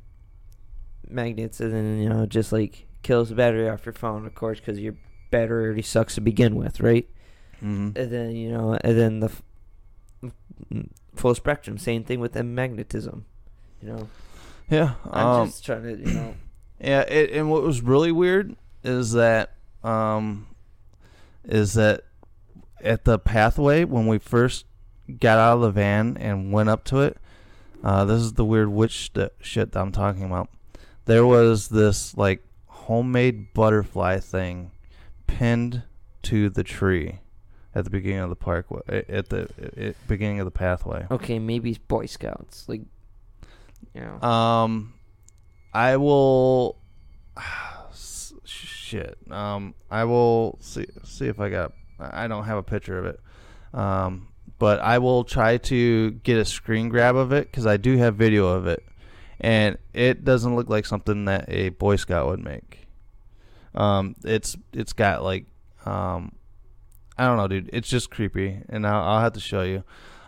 magnets, 1.08 1.60
and 1.60 1.72
then 1.72 1.98
you 1.98 2.08
know 2.08 2.26
just 2.26 2.52
like 2.52 2.86
kills 3.02 3.28
the 3.28 3.34
battery 3.34 3.68
off 3.68 3.86
your 3.86 3.92
phone, 3.92 4.26
of 4.26 4.34
course, 4.34 4.58
because 4.58 4.80
your 4.80 4.96
battery 5.30 5.66
already 5.66 5.82
sucks 5.82 6.16
to 6.16 6.20
begin 6.20 6.56
with, 6.56 6.80
right? 6.80 7.08
mm-hmm. 7.64 7.96
And 7.96 8.10
then 8.10 8.36
you 8.36 8.50
know, 8.50 8.78
and 8.82 8.98
then 8.98 9.20
the 9.20 9.28
f- 9.28 9.42
mm, 10.72 10.88
full 11.14 11.34
spectrum. 11.34 11.78
Same 11.78 12.04
thing 12.04 12.20
with 12.20 12.32
the 12.32 12.44
magnetism. 12.44 13.24
You 13.80 13.88
know, 13.88 14.08
yeah 14.70 14.94
I'm 15.10 15.26
um, 15.26 15.48
just 15.48 15.64
trying 15.64 15.82
to, 15.82 15.98
you 15.98 16.14
know, 16.14 16.34
Yeah, 16.84 17.00
it, 17.02 17.30
and 17.30 17.50
what 17.50 17.62
was 17.62 17.80
really 17.82 18.12
weird 18.12 18.56
is 18.82 19.12
that 19.12 19.52
um 19.82 20.46
is 21.44 21.74
that 21.74 22.02
at 22.80 23.04
the 23.04 23.18
pathway 23.18 23.84
when 23.84 24.06
we 24.06 24.18
first 24.18 24.66
got 25.20 25.38
out 25.38 25.54
of 25.56 25.60
the 25.62 25.70
van 25.70 26.16
and 26.18 26.52
went 26.52 26.68
up 26.68 26.84
to 26.84 27.00
it, 27.00 27.16
uh, 27.82 28.04
this 28.04 28.20
is 28.20 28.34
the 28.34 28.44
weird 28.44 28.68
witch 28.68 29.06
st- 29.14 29.32
shit 29.40 29.72
that 29.72 29.80
I'm 29.80 29.92
talking 29.92 30.22
about. 30.24 30.48
There 31.06 31.26
was 31.26 31.68
this 31.68 32.16
like 32.16 32.42
homemade 32.66 33.52
butterfly 33.54 34.18
thing 34.20 34.70
pinned 35.26 35.82
to 36.22 36.48
the 36.50 36.62
tree 36.62 37.20
at 37.74 37.84
the 37.84 37.90
beginning 37.90 38.20
of 38.20 38.30
the 38.30 38.36
parkway 38.36 39.04
at 39.08 39.28
the 39.28 39.48
at 39.76 39.96
beginning 40.08 40.40
of 40.40 40.44
the 40.46 40.50
pathway. 40.50 41.06
okay, 41.10 41.38
maybe 41.38 41.78
Boy 41.88 42.06
Scouts, 42.06 42.66
like, 42.68 42.82
you 43.94 44.00
know, 44.00 44.26
Um, 44.26 44.93
I 45.74 45.96
will. 45.96 46.78
Shit. 48.44 49.18
Um, 49.30 49.74
I 49.90 50.04
will 50.04 50.58
see 50.60 50.86
see 51.02 51.26
if 51.26 51.40
I 51.40 51.50
got. 51.50 51.72
I 51.98 52.28
don't 52.28 52.44
have 52.44 52.58
a 52.58 52.62
picture 52.62 52.98
of 52.98 53.06
it. 53.06 53.20
Um, 53.72 54.28
but 54.58 54.80
I 54.80 54.98
will 54.98 55.24
try 55.24 55.56
to 55.58 56.12
get 56.12 56.38
a 56.38 56.44
screen 56.44 56.88
grab 56.88 57.16
of 57.16 57.32
it 57.32 57.50
because 57.50 57.66
I 57.66 57.76
do 57.76 57.96
have 57.96 58.14
video 58.14 58.46
of 58.46 58.66
it, 58.66 58.84
and 59.40 59.78
it 59.92 60.24
doesn't 60.24 60.54
look 60.54 60.68
like 60.68 60.86
something 60.86 61.24
that 61.24 61.46
a 61.48 61.70
Boy 61.70 61.96
Scout 61.96 62.26
would 62.26 62.44
make. 62.44 62.86
Um, 63.74 64.14
it's 64.22 64.56
it's 64.72 64.92
got 64.92 65.24
like, 65.24 65.46
um, 65.84 66.32
I 67.18 67.26
don't 67.26 67.36
know, 67.36 67.48
dude. 67.48 67.70
It's 67.72 67.88
just 67.88 68.10
creepy, 68.10 68.60
and 68.68 68.86
I'll, 68.86 69.02
I'll 69.02 69.20
have 69.20 69.32
to 69.32 69.40
show 69.40 69.62
you. 69.62 69.82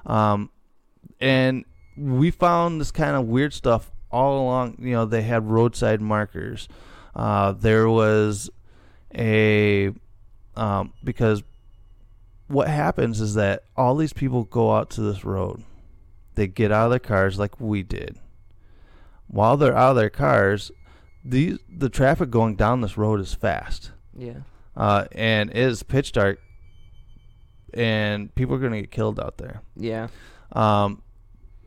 Um, 0.07 0.51
and 1.20 1.64
we 1.97 2.30
found 2.30 2.80
this 2.80 2.90
kind 2.90 3.16
of 3.16 3.26
weird 3.26 3.55
stuff 3.55 3.92
all 4.17 4.43
along. 4.43 4.77
You 4.79 4.93
know, 4.93 5.05
they 5.05 5.23
had 5.23 5.51
roadside 5.51 6.01
markers. 6.01 6.69
Uh, 7.14 7.53
there 7.53 7.89
was 7.89 8.51
a 9.14 9.93
um, 10.57 10.93
because 11.05 11.43
what 12.49 12.69
happens 12.69 13.21
is 13.21 13.35
that 13.35 13.64
all 13.77 13.97
these 13.97 14.12
people 14.12 14.45
go 14.45 14.75
out 14.75 14.91
to 14.91 15.03
this 15.03 15.25
road. 15.25 15.62
They 16.35 16.47
get 16.47 16.73
out 16.73 16.87
of 16.87 16.91
their 16.91 16.99
cars 16.99 17.39
like 17.39 17.61
we 17.61 17.83
did. 17.83 18.19
While 19.29 19.57
they're 19.57 19.77
out 19.77 19.91
of 19.91 19.97
their 19.97 20.11
cars, 20.11 20.71
these 21.25 21.59
the 21.69 21.89
traffic 21.89 22.31
going 22.31 22.57
down 22.57 22.81
this 22.81 22.97
road 22.97 23.21
is 23.21 23.35
fast. 23.35 23.93
Yeah. 24.17 24.41
Uh, 24.77 25.07
and 25.12 25.51
it 25.51 25.57
is 25.57 25.83
pitch 25.83 26.12
dark, 26.12 26.39
and 27.75 28.35
people 28.35 28.55
are 28.55 28.59
gonna 28.59 28.81
get 28.81 28.91
killed 28.91 29.21
out 29.21 29.39
there. 29.39 29.62
Yeah. 29.77 30.09
Um, 30.53 31.03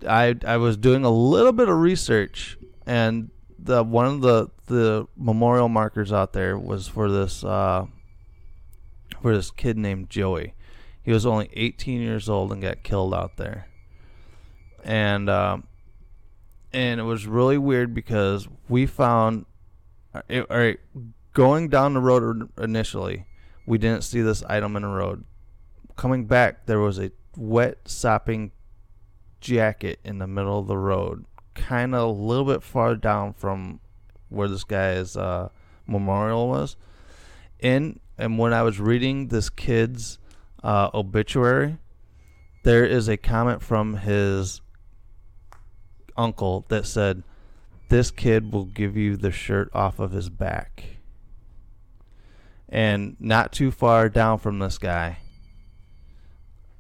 I 0.07 0.35
I 0.45 0.57
was 0.57 0.77
doing 0.77 1.03
a 1.03 1.09
little 1.09 1.51
bit 1.51 1.69
of 1.69 1.77
research, 1.77 2.57
and 2.85 3.29
the 3.57 3.83
one 3.83 4.05
of 4.05 4.21
the 4.21 4.49
the 4.67 5.07
memorial 5.17 5.69
markers 5.69 6.11
out 6.11 6.33
there 6.33 6.57
was 6.57 6.87
for 6.87 7.09
this 7.11 7.43
uh, 7.43 7.85
for 9.21 9.35
this 9.35 9.51
kid 9.51 9.77
named 9.77 10.09
Joey. 10.09 10.53
He 11.01 11.11
was 11.11 11.25
only 11.25 11.49
18 11.53 12.01
years 12.01 12.29
old 12.29 12.51
and 12.51 12.61
got 12.61 12.83
killed 12.83 13.13
out 13.13 13.37
there, 13.37 13.67
and 14.83 15.29
um, 15.29 15.67
and 16.71 16.99
it 16.99 17.03
was 17.03 17.25
really 17.25 17.57
weird 17.57 17.93
because 17.93 18.47
we 18.67 18.85
found, 18.85 19.45
uh, 20.13 20.21
it, 20.27 20.45
all 20.49 20.57
right, 20.57 20.79
going 21.33 21.69
down 21.69 21.93
the 21.93 22.01
road 22.01 22.49
initially, 22.57 23.25
we 23.65 23.77
didn't 23.77 24.03
see 24.03 24.21
this 24.21 24.43
item 24.43 24.75
in 24.75 24.83
the 24.83 24.87
road. 24.87 25.23
Coming 25.95 26.25
back, 26.25 26.65
there 26.65 26.79
was 26.79 26.99
a 26.99 27.11
wet 27.35 27.79
sopping 27.85 28.51
jacket 29.39 29.99
in 30.03 30.19
the 30.19 30.27
middle 30.27 30.59
of 30.59 30.67
the 30.67 30.77
road, 30.77 31.25
kind 31.55 31.95
of 31.95 32.01
a 32.01 32.11
little 32.11 32.45
bit 32.45 32.63
far 32.63 32.95
down 32.95 33.33
from 33.33 33.79
where 34.29 34.47
this 34.47 34.63
guy's 34.63 35.17
uh, 35.17 35.49
memorial 35.87 36.47
was. 36.47 36.75
In 37.59 37.99
and 38.17 38.37
when 38.37 38.53
I 38.53 38.63
was 38.63 38.79
reading 38.79 39.27
this 39.27 39.49
kid's 39.49 40.17
uh, 40.63 40.89
obituary, 40.93 41.77
there 42.63 42.85
is 42.85 43.07
a 43.07 43.17
comment 43.17 43.61
from 43.61 43.97
his 43.97 44.61
uncle 46.17 46.65
that 46.69 46.85
said, 46.85 47.23
"This 47.89 48.11
kid 48.11 48.51
will 48.53 48.65
give 48.65 48.95
you 48.95 49.17
the 49.17 49.31
shirt 49.31 49.69
off 49.73 49.99
of 49.99 50.11
his 50.11 50.29
back." 50.29 50.97
And 52.67 53.15
not 53.19 53.51
too 53.51 53.71
far 53.71 54.09
down 54.09 54.37
from 54.37 54.59
this 54.59 54.77
guy 54.77 55.17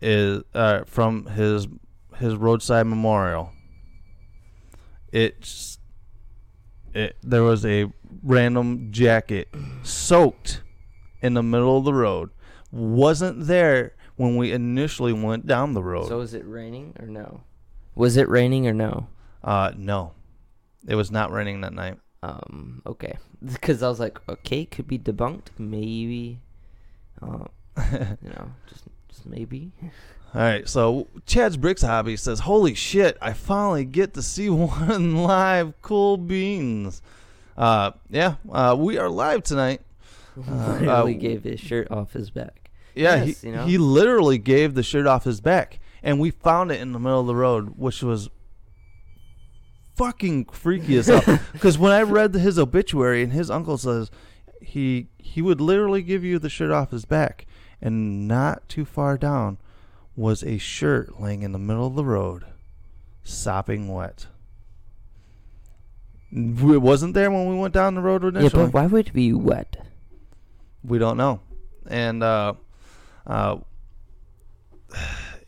is 0.01 0.43
uh, 0.53 0.83
from 0.85 1.25
his 1.25 1.67
his 2.19 2.35
roadside 2.35 2.87
memorial. 2.87 3.51
It's 5.11 5.79
it 6.93 7.17
there 7.23 7.43
was 7.43 7.65
a 7.65 7.91
random 8.23 8.91
jacket 8.91 9.49
soaked 9.83 10.61
in 11.21 11.33
the 11.33 11.43
middle 11.43 11.77
of 11.77 11.85
the 11.85 11.93
road. 11.93 12.29
Wasn't 12.71 13.47
there 13.47 13.93
when 14.15 14.35
we 14.35 14.51
initially 14.51 15.13
went 15.13 15.47
down 15.47 15.73
the 15.73 15.83
road. 15.83 16.07
So 16.07 16.17
was 16.17 16.33
it 16.33 16.45
raining 16.45 16.95
or 16.99 17.07
no? 17.07 17.41
Was 17.95 18.17
it 18.17 18.29
raining 18.29 18.67
or 18.67 18.73
no? 18.73 19.07
Uh 19.43 19.71
no. 19.75 20.13
It 20.87 20.95
was 20.95 21.11
not 21.11 21.31
raining 21.31 21.61
that 21.61 21.73
night. 21.73 21.97
Um 22.21 22.81
okay. 22.85 23.17
Cuz 23.61 23.81
I 23.81 23.89
was 23.89 23.99
like 23.99 24.19
okay, 24.27 24.65
could 24.65 24.87
be 24.87 24.99
debunked 24.99 25.57
maybe. 25.57 26.41
Uh, 27.21 27.45
you 28.21 28.29
know, 28.29 28.51
just 28.67 28.85
just 29.09 29.25
maybe. 29.25 29.71
All 30.35 30.41
right, 30.41 30.69
so 30.69 31.07
Chad's 31.25 31.57
Bricks 31.57 31.81
Hobby 31.81 32.15
says, 32.15 32.41
"Holy 32.41 32.75
shit! 32.75 33.17
I 33.21 33.33
finally 33.33 33.83
get 33.85 34.13
to 34.13 34.21
see 34.21 34.49
one 34.49 35.15
live. 35.17 35.73
Cool 35.81 36.17
beans." 36.17 37.01
Uh, 37.57 37.91
yeah, 38.09 38.35
uh, 38.51 38.75
we 38.77 38.97
are 38.97 39.09
live 39.09 39.43
tonight. 39.43 39.81
Uh, 40.37 40.77
Literally 40.79 41.15
uh, 41.15 41.19
gave 41.19 41.43
his 41.43 41.59
shirt 41.59 41.89
off 41.91 42.13
his 42.13 42.29
back. 42.29 42.69
Yeah, 42.95 43.23
Yes, 43.23 43.41
he, 43.41 43.47
you 43.47 43.55
know? 43.55 43.65
he 43.65 43.77
literally 43.77 44.37
gave 44.37 44.75
the 44.75 44.83
shirt 44.83 45.07
off 45.07 45.23
his 45.23 45.41
back, 45.41 45.79
and 46.03 46.19
we 46.19 46.31
found 46.31 46.71
it 46.71 46.79
in 46.79 46.91
the 46.93 46.99
middle 46.99 47.19
of 47.21 47.27
the 47.27 47.35
road, 47.35 47.73
which 47.77 48.01
was 48.03 48.29
fucking 49.95 50.45
freaky 50.45 50.95
as 50.97 51.07
hell. 51.07 51.39
Because 51.53 51.77
when 51.77 51.91
I 51.91 52.01
read 52.03 52.33
his 52.35 52.57
obituary, 52.59 53.23
and 53.23 53.33
his 53.33 53.49
uncle 53.49 53.77
says 53.77 54.11
he 54.61 55.07
he 55.17 55.41
would 55.41 55.59
literally 55.59 56.01
give 56.03 56.23
you 56.23 56.37
the 56.39 56.49
shirt 56.49 56.71
off 56.71 56.91
his 56.91 57.05
back, 57.05 57.45
and 57.81 58.27
not 58.27 58.67
too 58.69 58.85
far 58.85 59.17
down 59.17 59.57
was 60.19 60.43
a 60.43 60.57
shirt 60.57 61.19
laying 61.19 61.43
in 61.43 61.53
the 61.53 61.59
middle 61.59 61.87
of 61.87 61.95
the 61.95 62.03
road, 62.03 62.43
sopping 63.23 63.87
wet. 63.87 64.27
It 66.31 66.81
wasn't 66.81 67.13
there 67.13 67.31
when 67.31 67.47
we 67.47 67.55
went 67.55 67.73
down 67.73 67.95
the 67.95 68.01
road 68.01 68.23
initially. 68.23 68.61
Yeah, 68.61 68.65
but 68.67 68.73
why 68.73 68.85
would 68.85 69.07
it 69.07 69.13
be 69.13 69.31
wet? 69.33 69.77
We 70.83 70.99
don't 70.99 71.15
know, 71.15 71.39
and 71.87 72.21
uh, 72.21 72.53
uh, 73.25 73.57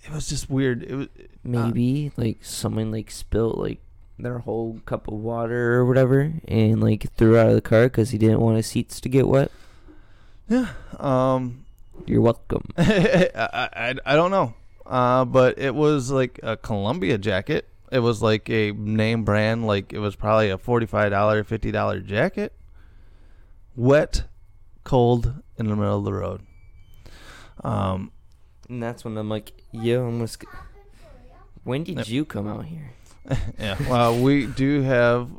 it 0.04 0.12
was 0.12 0.28
just 0.28 0.50
weird. 0.50 0.84
It 0.84 0.96
was 0.96 1.08
Maybe 1.44 2.12
like 2.18 2.46
someone 2.46 2.92
like 2.92 3.12
spilled 3.12 3.58
like 3.58 3.82
their 4.18 4.40
whole 4.40 4.80
cup 4.86 5.08
of 5.08 5.16
water 5.16 5.74
or 5.76 5.86
whatever, 5.86 6.34
and 6.48 6.82
like 6.82 7.12
threw 7.16 7.38
out 7.38 7.48
of 7.48 7.56
the 7.56 7.62
car 7.62 7.84
because 7.84 8.12
he 8.12 8.18
didn't 8.18 8.40
want 8.40 8.56
his 8.56 8.68
seats 8.68 9.02
to 9.02 9.10
get 9.10 9.28
wet. 9.28 9.52
Yeah. 10.48 10.70
Um. 10.98 11.66
You're 12.06 12.22
welcome. 12.22 12.70
I, 12.78 13.30
I 13.36 13.96
I 14.06 14.16
don't 14.16 14.32
know. 14.32 14.56
Uh, 14.92 15.24
but 15.24 15.58
it 15.58 15.74
was 15.74 16.12
like 16.12 16.38
a 16.44 16.58
Columbia 16.58 17.18
jacket. 17.18 17.66
It 17.94 18.00
was 18.00 18.22
like 18.22 18.50
a 18.50 18.74
name 18.74 19.24
brand. 19.24 19.66
Like 19.66 19.94
it 19.94 20.00
was 20.00 20.18
probably 20.18 20.50
a 20.50 20.58
forty-five 20.58 21.12
dollar, 21.12 21.46
fifty 21.46 21.72
dollar 21.72 22.02
jacket. 22.02 22.52
Wet, 23.78 24.26
cold, 24.84 25.34
in 25.58 25.68
the 25.70 25.78
middle 25.78 26.00
of 26.00 26.04
the 26.04 26.14
road. 26.14 26.42
Um. 27.64 28.12
And 28.68 28.84
that's 28.84 29.06
when 29.06 29.18
I'm 29.18 29.30
like, 29.30 29.54
yo, 29.72 30.06
I'm 30.08 30.20
just. 30.20 30.44
When 31.64 31.86
did 31.86 32.10
you 32.10 32.26
come 32.26 32.48
out 32.48 32.66
here? 32.66 32.92
yeah. 33.60 33.78
Well, 33.90 34.22
we 34.22 34.46
do 34.46 34.82
have 34.82 35.30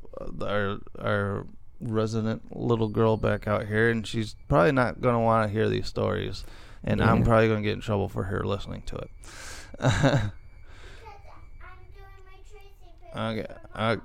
our 0.40 0.78
our 0.98 1.46
resident 1.78 2.56
little 2.56 2.88
girl 2.88 3.18
back 3.18 3.46
out 3.46 3.66
here, 3.66 3.90
and 3.90 4.06
she's 4.06 4.34
probably 4.48 4.72
not 4.72 5.02
going 5.02 5.14
to 5.14 5.18
want 5.18 5.46
to 5.46 5.52
hear 5.52 5.68
these 5.68 5.88
stories, 5.88 6.44
and 6.84 7.02
I'm 7.02 7.22
probably 7.22 7.48
going 7.48 7.62
to 7.62 7.68
get 7.68 7.74
in 7.74 7.80
trouble 7.80 8.08
for 8.08 8.24
her 8.24 8.44
listening 8.44 8.82
to 8.86 8.96
it. 8.96 9.10
okay. 13.16 13.46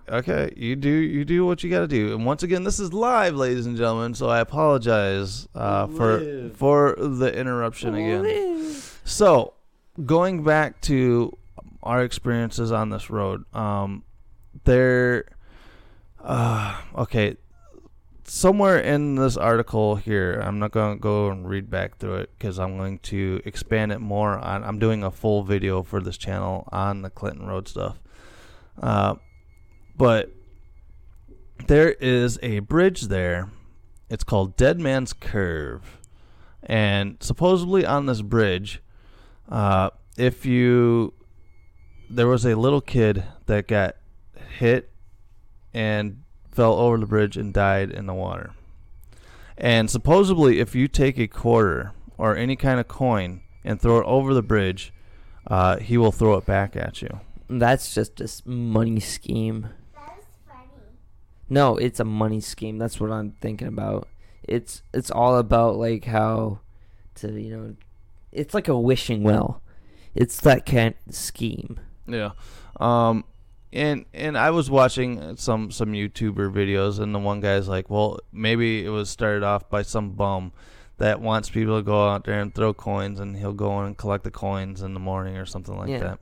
Okay. 0.09 0.53
You 0.55 0.75
do 0.75 0.89
you 0.89 1.25
do 1.25 1.45
what 1.45 1.63
you 1.63 1.69
got 1.69 1.79
to 1.81 1.87
do, 1.87 2.13
and 2.15 2.25
once 2.25 2.43
again, 2.43 2.63
this 2.63 2.79
is 2.79 2.93
live, 2.93 3.35
ladies 3.35 3.65
and 3.65 3.77
gentlemen. 3.77 4.13
So 4.13 4.29
I 4.29 4.39
apologize 4.39 5.47
uh, 5.55 5.87
for 5.87 6.19
Live. 6.19 6.57
for 6.57 6.95
the 6.97 7.33
interruption 7.33 7.95
again. 7.95 8.75
So, 9.03 9.53
going 10.05 10.43
back 10.43 10.81
to 10.81 11.37
our 11.83 12.03
experiences 12.03 12.71
on 12.71 12.89
this 12.89 13.09
road, 13.09 13.45
um, 13.55 14.03
there, 14.65 15.25
uh, 16.21 16.81
okay, 16.95 17.37
somewhere 18.29 18.77
in 18.77 19.15
this 19.15 19.37
article 19.37 19.95
here, 19.95 20.41
I'm 20.43 20.59
not 20.59 20.71
going 20.71 20.97
to 20.97 21.01
go 21.01 21.29
and 21.29 21.47
read 21.47 21.69
back 21.69 21.97
through 21.97 22.15
it 22.17 22.31
because 22.37 22.59
I'm 22.59 22.77
going 22.77 22.99
to 22.99 23.41
expand 23.45 23.91
it 23.91 23.99
more 23.99 24.37
on. 24.37 24.63
I'm 24.63 24.79
doing 24.79 25.03
a 25.03 25.11
full 25.11 25.43
video 25.43 25.83
for 25.83 26.01
this 26.01 26.17
channel 26.17 26.67
on 26.71 27.01
the 27.01 27.09
Clinton 27.09 27.47
Road 27.47 27.67
stuff, 27.67 27.99
uh, 28.81 29.15
but 29.95 30.31
there 31.67 31.91
is 31.91 32.37
a 32.43 32.59
bridge 32.59 33.03
there. 33.03 33.49
It's 34.09 34.23
called 34.23 34.55
Dead 34.55 34.79
Man's 34.79 35.13
Curve, 35.13 35.99
and 36.63 37.17
supposedly 37.21 37.85
on 37.85 38.05
this 38.05 38.21
bridge, 38.21 38.81
uh, 39.49 39.89
if 40.17 40.45
you 40.45 41.13
there 42.09 42.27
was 42.27 42.45
a 42.45 42.55
little 42.55 42.81
kid 42.81 43.23
that 43.47 43.67
got 43.67 43.95
hit 44.59 44.91
and 45.73 46.23
fell 46.57 46.73
over 46.73 46.97
the 46.97 47.05
bridge 47.05 47.37
and 47.37 47.53
died 47.53 47.91
in 47.91 48.07
the 48.07 48.15
water. 48.15 48.49
And 49.59 49.91
supposedly, 49.91 50.59
if 50.59 50.73
you 50.73 50.87
take 50.87 51.19
a 51.19 51.27
quarter 51.27 51.91
or 52.17 52.35
any 52.35 52.55
kind 52.55 52.79
of 52.79 52.87
coin 52.87 53.41
and 53.63 53.79
throw 53.79 53.99
it 53.99 54.05
over 54.07 54.33
the 54.33 54.41
bridge, 54.41 54.91
uh, 55.45 55.77
he 55.77 55.99
will 55.99 56.11
throw 56.11 56.33
it 56.33 56.47
back 56.47 56.75
at 56.75 57.03
you. 57.03 57.19
That's 57.47 57.93
just 57.93 58.19
a 58.19 58.49
money 58.49 58.99
scheme. 58.99 59.69
That 59.93 60.17
is 60.19 60.25
funny. 60.47 60.97
No, 61.47 61.77
it's 61.77 61.99
a 61.99 62.03
money 62.03 62.41
scheme. 62.41 62.79
That's 62.79 62.99
what 62.99 63.11
I'm 63.11 63.33
thinking 63.39 63.67
about. 63.67 64.07
It's 64.41 64.81
it's 64.93 65.11
all 65.11 65.37
about 65.37 65.75
like 65.75 66.05
how 66.05 66.61
to 67.15 67.39
you 67.39 67.55
know, 67.55 67.75
it's 68.31 68.55
like 68.55 68.67
a 68.67 68.79
wishing 68.79 69.21
well. 69.21 69.61
It's 70.15 70.41
that 70.41 70.65
kind 70.65 70.95
of 71.07 71.13
scheme. 71.13 71.79
Yeah. 72.07 72.31
Um 72.79 73.25
and 73.73 74.05
and 74.13 74.37
I 74.37 74.51
was 74.51 74.69
watching 74.69 75.37
some 75.37 75.71
some 75.71 75.93
YouTuber 75.93 76.51
videos 76.53 76.99
and 76.99 77.13
the 77.13 77.19
one 77.19 77.39
guy's 77.41 77.67
like, 77.67 77.89
"Well, 77.89 78.19
maybe 78.31 78.85
it 78.85 78.89
was 78.89 79.09
started 79.09 79.43
off 79.43 79.69
by 79.69 79.81
some 79.81 80.11
bum 80.11 80.51
that 80.97 81.21
wants 81.21 81.49
people 81.49 81.77
to 81.77 81.83
go 81.83 82.07
out 82.09 82.23
there 82.25 82.39
and 82.39 82.53
throw 82.53 82.73
coins 82.73 83.19
and 83.19 83.37
he'll 83.37 83.53
go 83.53 83.79
in 83.81 83.87
and 83.87 83.97
collect 83.97 84.23
the 84.23 84.31
coins 84.31 84.81
in 84.81 84.93
the 84.93 84.99
morning 84.99 85.37
or 85.37 85.45
something 85.45 85.77
like 85.77 85.89
Yeah. 85.89 85.99
that." 85.99 86.19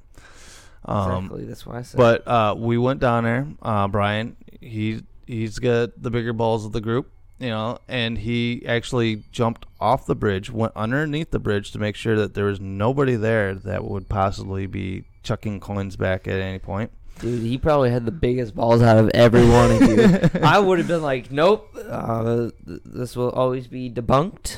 Um, 0.87 1.25
Exactly, 1.25 1.45
that's 1.45 1.65
why 1.65 1.77
I 1.79 1.81
said. 1.81 1.97
But 1.97 2.27
uh, 2.27 2.55
we 2.57 2.77
went 2.77 2.99
down 2.99 3.23
there. 3.23 3.47
Uh, 3.61 3.87
Brian, 3.87 4.35
he 4.61 5.01
he's 5.25 5.57
got 5.59 6.01
the 6.01 6.11
bigger 6.11 6.33
balls 6.33 6.65
of 6.65 6.73
the 6.73 6.81
group, 6.81 7.11
you 7.39 7.49
know, 7.49 7.79
and 7.87 8.17
he 8.19 8.63
actually 8.67 9.23
jumped 9.31 9.65
off 9.79 10.05
the 10.05 10.15
bridge, 10.15 10.51
went 10.51 10.73
underneath 10.75 11.31
the 11.31 11.39
bridge 11.39 11.71
to 11.71 11.79
make 11.79 11.95
sure 11.95 12.15
that 12.15 12.33
there 12.35 12.45
was 12.45 12.59
nobody 12.59 13.15
there 13.15 13.55
that 13.55 13.83
would 13.83 14.07
possibly 14.09 14.67
be 14.67 15.05
chucking 15.23 15.59
coins 15.59 15.95
back 15.95 16.27
at 16.27 16.39
any 16.39 16.59
point. 16.59 16.91
Dude, 17.19 17.41
he 17.43 17.57
probably 17.57 17.89
had 17.91 18.05
the 18.05 18.11
biggest 18.11 18.53
balls 18.53 18.81
out 18.81 18.97
of 18.97 19.09
every 19.13 19.47
one 19.47 19.71
of 19.71 19.81
you. 19.81 20.29
I 20.43 20.59
would 20.59 20.79
have 20.79 20.87
been 20.87 21.01
like, 21.01 21.31
nope, 21.31 21.73
uh, 21.89 22.49
th- 22.67 22.81
this 22.83 23.15
will 23.15 23.29
always 23.29 23.67
be 23.67 23.89
debunked. 23.89 24.57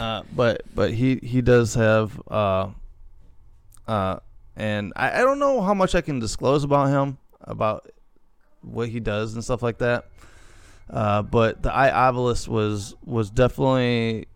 uh, 0.00 0.22
but 0.34 0.62
but 0.74 0.92
he 0.94 1.16
he 1.22 1.42
does 1.42 1.74
have 1.74 2.20
uh 2.30 2.68
uh 3.88 4.18
and 4.54 4.92
I, 4.94 5.18
I 5.20 5.22
don't 5.22 5.38
know 5.40 5.60
how 5.60 5.74
much 5.74 5.94
I 5.94 6.00
can 6.00 6.18
disclose 6.20 6.62
about 6.64 6.88
him 6.88 7.18
about 7.40 7.90
what 8.62 8.88
he 8.88 9.00
does 9.00 9.34
and 9.34 9.42
stuff 9.42 9.62
like 9.62 9.78
that. 9.78 10.06
Uh, 10.88 11.22
but 11.22 11.62
the 11.62 11.72
eye 11.72 11.90
obelisk 11.90 12.48
was 12.48 12.94
was 13.04 13.30
definitely 13.30 14.28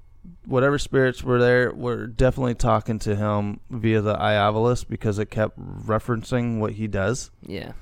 whatever 0.44 0.78
spirits 0.78 1.22
were 1.22 1.38
there 1.38 1.72
were 1.72 2.06
definitely 2.06 2.54
talking 2.54 2.98
to 3.00 3.16
him 3.16 3.60
via 3.70 4.00
the 4.00 4.18
obelisk 4.18 4.88
because 4.88 5.18
it 5.18 5.26
kept 5.26 5.58
referencing 5.58 6.58
what 6.58 6.72
he 6.72 6.86
does. 6.86 7.30
Yeah. 7.46 7.72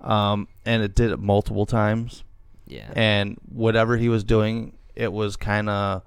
Um, 0.00 0.48
and 0.64 0.82
it 0.82 0.94
did 0.94 1.10
it 1.10 1.18
multiple 1.18 1.66
times. 1.66 2.24
Yeah. 2.66 2.90
And 2.94 3.38
whatever 3.48 3.96
he 3.96 4.08
was 4.08 4.24
doing, 4.24 4.76
it 4.94 5.12
was 5.12 5.36
kind 5.36 5.68
of 5.68 6.02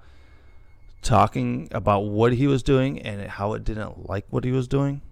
talking 1.02 1.68
about 1.72 2.00
what 2.00 2.32
he 2.32 2.46
was 2.46 2.62
doing 2.62 3.00
and 3.00 3.28
how 3.28 3.54
it 3.54 3.64
didn't 3.64 4.08
like 4.08 4.26
what 4.30 4.44
he 4.44 4.52
was 4.52 4.68
doing. 4.68 5.02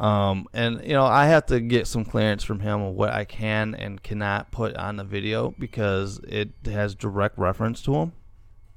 Um, 0.00 0.46
and 0.52 0.80
you 0.84 0.92
know, 0.92 1.04
I 1.04 1.26
have 1.26 1.46
to 1.46 1.60
get 1.60 1.86
some 1.88 2.04
clearance 2.04 2.44
from 2.44 2.60
him 2.60 2.80
of 2.80 2.94
what 2.94 3.10
I 3.10 3.24
can 3.24 3.74
and 3.74 4.00
cannot 4.02 4.52
put 4.52 4.76
on 4.76 4.96
the 4.96 5.04
video 5.04 5.54
because 5.58 6.18
it 6.20 6.50
has 6.66 6.94
direct 6.94 7.36
reference 7.36 7.82
to 7.82 7.94
him 7.96 8.12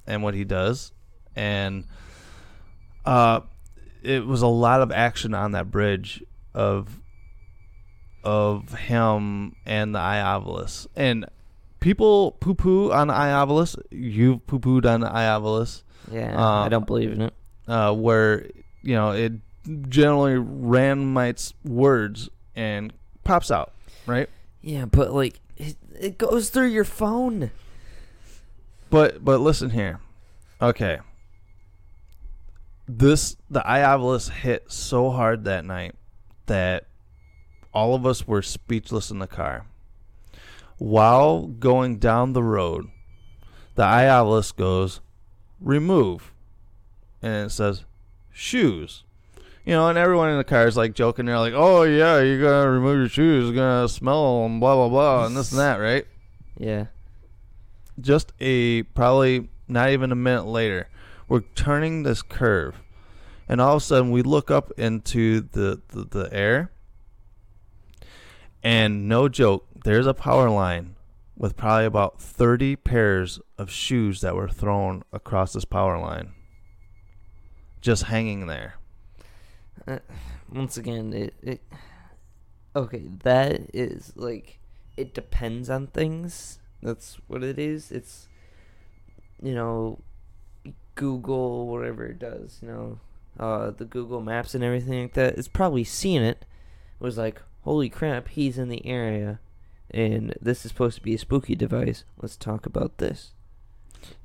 and 0.07 0.23
what 0.23 0.33
he 0.33 0.43
does. 0.43 0.91
And 1.35 1.85
uh, 3.05 3.41
it 4.03 4.25
was 4.25 4.41
a 4.41 4.47
lot 4.47 4.81
of 4.81 4.91
action 4.91 5.33
on 5.33 5.51
that 5.51 5.71
bridge 5.71 6.23
of 6.53 6.99
of 8.23 8.73
him 8.73 9.55
and 9.65 9.95
the 9.95 9.99
iOvilus. 9.99 10.87
And 10.95 11.25
people 11.79 12.31
poo 12.33 12.53
poo 12.53 12.91
on 12.91 13.07
iOvilus. 13.07 13.81
You've 13.89 14.45
poo 14.47 14.59
pooed 14.59 14.85
on 14.85 15.01
iOvilus. 15.01 15.83
Yeah, 16.11 16.39
I 16.39 16.69
don't 16.69 16.85
believe 16.85 17.11
in 17.11 17.21
it. 17.21 17.33
Uh, 17.67 17.93
where, 17.93 18.47
you 18.81 18.95
know, 18.95 19.11
it 19.11 19.33
generally 19.89 20.33
randomites 20.33 21.53
words 21.63 22.29
and 22.55 22.91
pops 23.23 23.51
out, 23.51 23.73
right? 24.05 24.29
Yeah, 24.61 24.85
but 24.85 25.13
like 25.13 25.39
it, 25.57 25.77
it 25.99 26.17
goes 26.17 26.49
through 26.49 26.67
your 26.67 26.83
phone. 26.83 27.51
But 28.91 29.23
but 29.23 29.39
listen 29.39 29.71
here. 29.71 30.01
Okay. 30.61 30.99
This 32.87 33.37
the 33.49 33.61
iOvilus 33.61 34.29
hit 34.29 34.71
so 34.71 35.09
hard 35.09 35.45
that 35.45 35.65
night 35.65 35.95
that 36.45 36.87
all 37.73 37.95
of 37.95 38.05
us 38.05 38.27
were 38.27 38.41
speechless 38.41 39.09
in 39.09 39.19
the 39.19 39.27
car. 39.27 39.65
While 40.77 41.47
going 41.47 41.99
down 41.99 42.33
the 42.33 42.43
road, 42.43 42.89
the 43.75 43.83
iOvilus 43.83 44.53
goes, 44.53 44.99
remove. 45.61 46.33
And 47.21 47.45
it 47.45 47.51
says, 47.51 47.85
shoes. 48.31 49.03
You 49.63 49.73
know, 49.73 49.87
and 49.87 49.97
everyone 49.97 50.29
in 50.29 50.37
the 50.37 50.43
car 50.43 50.67
is 50.67 50.75
like 50.75 50.95
joking. 50.95 51.27
They're 51.27 51.37
like, 51.37 51.53
oh, 51.55 51.83
yeah, 51.83 52.19
you're 52.19 52.41
going 52.41 52.63
to 52.65 52.69
remove 52.69 52.97
your 52.97 53.09
shoes. 53.09 53.47
It's 53.47 53.55
going 53.55 53.87
to 53.87 53.93
smell 53.93 54.43
and 54.43 54.59
blah, 54.59 54.75
blah, 54.75 54.89
blah, 54.89 55.25
and 55.27 55.37
this 55.37 55.51
and 55.51 55.59
that, 55.59 55.75
right? 55.75 56.05
Yeah. 56.57 56.87
Just 58.01 58.33
a 58.39 58.83
probably 58.83 59.49
not 59.67 59.89
even 59.89 60.11
a 60.11 60.15
minute 60.15 60.45
later, 60.45 60.89
we're 61.27 61.41
turning 61.55 62.03
this 62.03 62.21
curve. 62.21 62.75
And 63.47 63.61
all 63.61 63.75
of 63.75 63.81
a 63.81 63.85
sudden, 63.85 64.11
we 64.11 64.21
look 64.21 64.49
up 64.49 64.71
into 64.77 65.41
the, 65.41 65.81
the, 65.89 66.05
the 66.05 66.29
air 66.33 66.71
and 68.63 69.07
no 69.07 69.27
joke, 69.27 69.65
there's 69.83 70.05
a 70.05 70.13
power 70.13 70.49
line 70.49 70.95
with 71.35 71.57
probably 71.57 71.85
about 71.85 72.21
30 72.21 72.75
pairs 72.75 73.39
of 73.57 73.71
shoes 73.71 74.21
that 74.21 74.35
were 74.35 74.49
thrown 74.49 75.03
across 75.11 75.53
this 75.53 75.65
power 75.65 75.97
line. 75.97 76.33
Just 77.81 78.03
hanging 78.03 78.45
there. 78.45 78.75
Uh, 79.87 79.97
once 80.51 80.77
again, 80.77 81.13
it, 81.13 81.33
it. 81.41 81.61
Okay, 82.75 83.09
that 83.23 83.71
is 83.73 84.13
like. 84.15 84.59
It 84.95 85.15
depends 85.15 85.69
on 85.69 85.87
things. 85.87 86.59
That's 86.81 87.17
what 87.27 87.43
it 87.43 87.59
is. 87.59 87.91
It's. 87.91 88.27
You 89.41 89.55
know. 89.55 89.99
Google, 90.93 91.67
whatever 91.67 92.05
it 92.05 92.19
does, 92.19 92.59
you 92.61 92.67
know. 92.67 92.99
Uh, 93.39 93.71
the 93.71 93.85
Google 93.85 94.21
Maps 94.21 94.53
and 94.53 94.63
everything 94.63 95.03
like 95.03 95.13
that. 95.13 95.37
It's 95.37 95.47
probably 95.47 95.85
seen 95.85 96.21
it. 96.21 96.45
Was 96.99 97.17
like, 97.17 97.41
holy 97.61 97.89
crap, 97.89 98.27
he's 98.27 98.57
in 98.59 98.69
the 98.69 98.85
area, 98.85 99.39
and 99.89 100.35
this 100.39 100.63
is 100.63 100.71
supposed 100.71 100.97
to 100.97 101.01
be 101.01 101.15
a 101.15 101.17
spooky 101.17 101.55
device. 101.55 102.03
Let's 102.21 102.35
talk 102.35 102.67
about 102.67 102.97
this. 102.97 103.31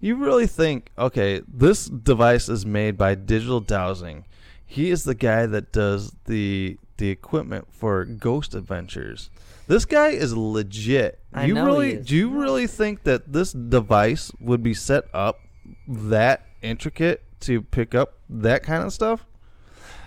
You 0.01 0.17
really 0.17 0.47
think, 0.47 0.91
okay, 0.99 1.41
this 1.49 1.87
device 1.87 2.49
is 2.49 2.67
made 2.67 2.99
by 2.99 3.15
Digital 3.15 3.61
Dowsing. 3.61 4.27
He 4.67 4.91
is 4.91 5.05
the 5.05 5.15
guy 5.15 5.47
that 5.47 5.73
does 5.73 6.15
the 6.27 6.77
the 6.97 7.11
equipment 7.11 7.69
for 7.71 8.05
Ghost 8.05 8.55
Adventures. 8.55 9.31
This 9.67 9.85
guy 9.85 10.09
is 10.09 10.37
legit. 10.37 11.19
I 11.33 11.47
you 11.47 11.55
know 11.55 11.81
he 11.81 11.93
is. 11.93 12.07
do 12.07 12.17
you 12.17 12.31
really 12.31 12.67
think 12.67 13.03
that 13.05 13.33
this 13.33 13.53
device 13.53 14.31
would 14.41 14.63
be 14.63 14.75
set 14.75 15.05
up 15.13 15.41
that 15.89 16.47
intricate 16.63 17.25
to 17.41 17.63
pick 17.63 17.95
up 17.95 18.15
that 18.29 18.63
kind 18.63 18.85
of 18.85 18.93
stuff? 18.93 19.25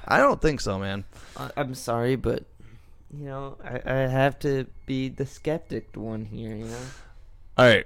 I 0.07 0.17
don't 0.19 0.41
think 0.41 0.61
so, 0.61 0.79
man. 0.79 1.03
I, 1.37 1.51
I'm 1.57 1.75
sorry, 1.75 2.15
but 2.15 2.45
you 3.15 3.25
know, 3.25 3.57
I, 3.63 3.81
I 3.85 3.97
have 4.07 4.39
to 4.39 4.67
be 4.85 5.09
the 5.09 5.25
skeptic 5.25 5.95
one 5.95 6.25
here. 6.25 6.55
You 6.55 6.65
know. 6.65 6.85
All 7.57 7.65
right. 7.65 7.85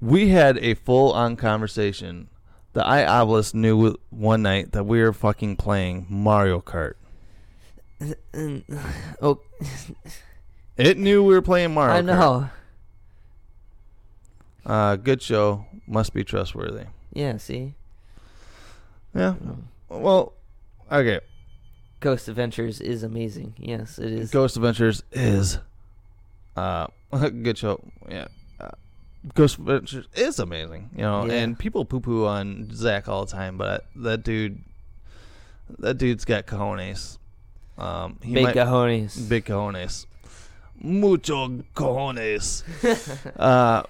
We 0.00 0.28
had 0.28 0.58
a 0.58 0.74
full 0.74 1.12
on 1.12 1.36
conversation. 1.36 2.28
The 2.74 2.86
I 2.86 3.04
Obelisk 3.04 3.54
knew 3.54 3.96
one 4.10 4.42
night 4.42 4.72
that 4.72 4.84
we 4.84 5.00
were 5.00 5.12
fucking 5.12 5.56
playing 5.56 6.06
Mario 6.08 6.60
Kart. 6.60 6.94
Oh, 9.20 9.40
It 10.76 10.96
knew 10.98 11.24
we 11.24 11.34
were 11.34 11.42
playing 11.42 11.74
Mario 11.74 11.96
I 11.96 12.00
Kart. 12.02 12.04
know. 12.06 12.50
Uh, 14.64 14.96
good 14.96 15.20
show. 15.22 15.66
Must 15.86 16.12
be 16.12 16.22
trustworthy. 16.24 16.84
Yeah. 17.12 17.38
See, 17.38 17.74
Yeah. 19.14 19.34
Well, 19.88 20.34
okay. 20.92 21.20
Ghost 22.00 22.28
Adventures 22.28 22.80
is 22.80 23.02
amazing. 23.02 23.54
Yes, 23.58 23.98
it 23.98 24.12
is. 24.12 24.30
Ghost 24.30 24.56
Adventures 24.56 25.02
is 25.10 25.58
uh 26.56 26.86
good 27.42 27.58
show. 27.58 27.80
Yeah. 28.08 28.28
Uh, 28.60 28.68
Ghost 29.34 29.58
Adventures 29.58 30.06
is 30.14 30.38
amazing, 30.38 30.90
you 30.94 31.02
know, 31.02 31.24
Yeah. 31.26 31.32
and 31.32 31.58
people 31.58 31.84
poo 31.84 32.00
poo 32.00 32.26
on 32.26 32.68
Zach 32.72 33.08
all 33.08 33.24
the 33.24 33.32
time, 33.32 33.56
but 33.56 33.86
that 33.96 34.22
dude, 34.22 34.62
that 35.78 35.98
dude's 35.98 36.24
got 36.24 36.46
cojones. 36.46 37.18
Um, 37.78 38.18
Big 38.20 38.44
might- 38.44 38.54
cojones. 38.54 39.28
Big 39.28 39.44
cojones. 39.44 40.06
Mucho 40.80 41.48
cojones. 41.74 42.62
uh, 43.38 43.82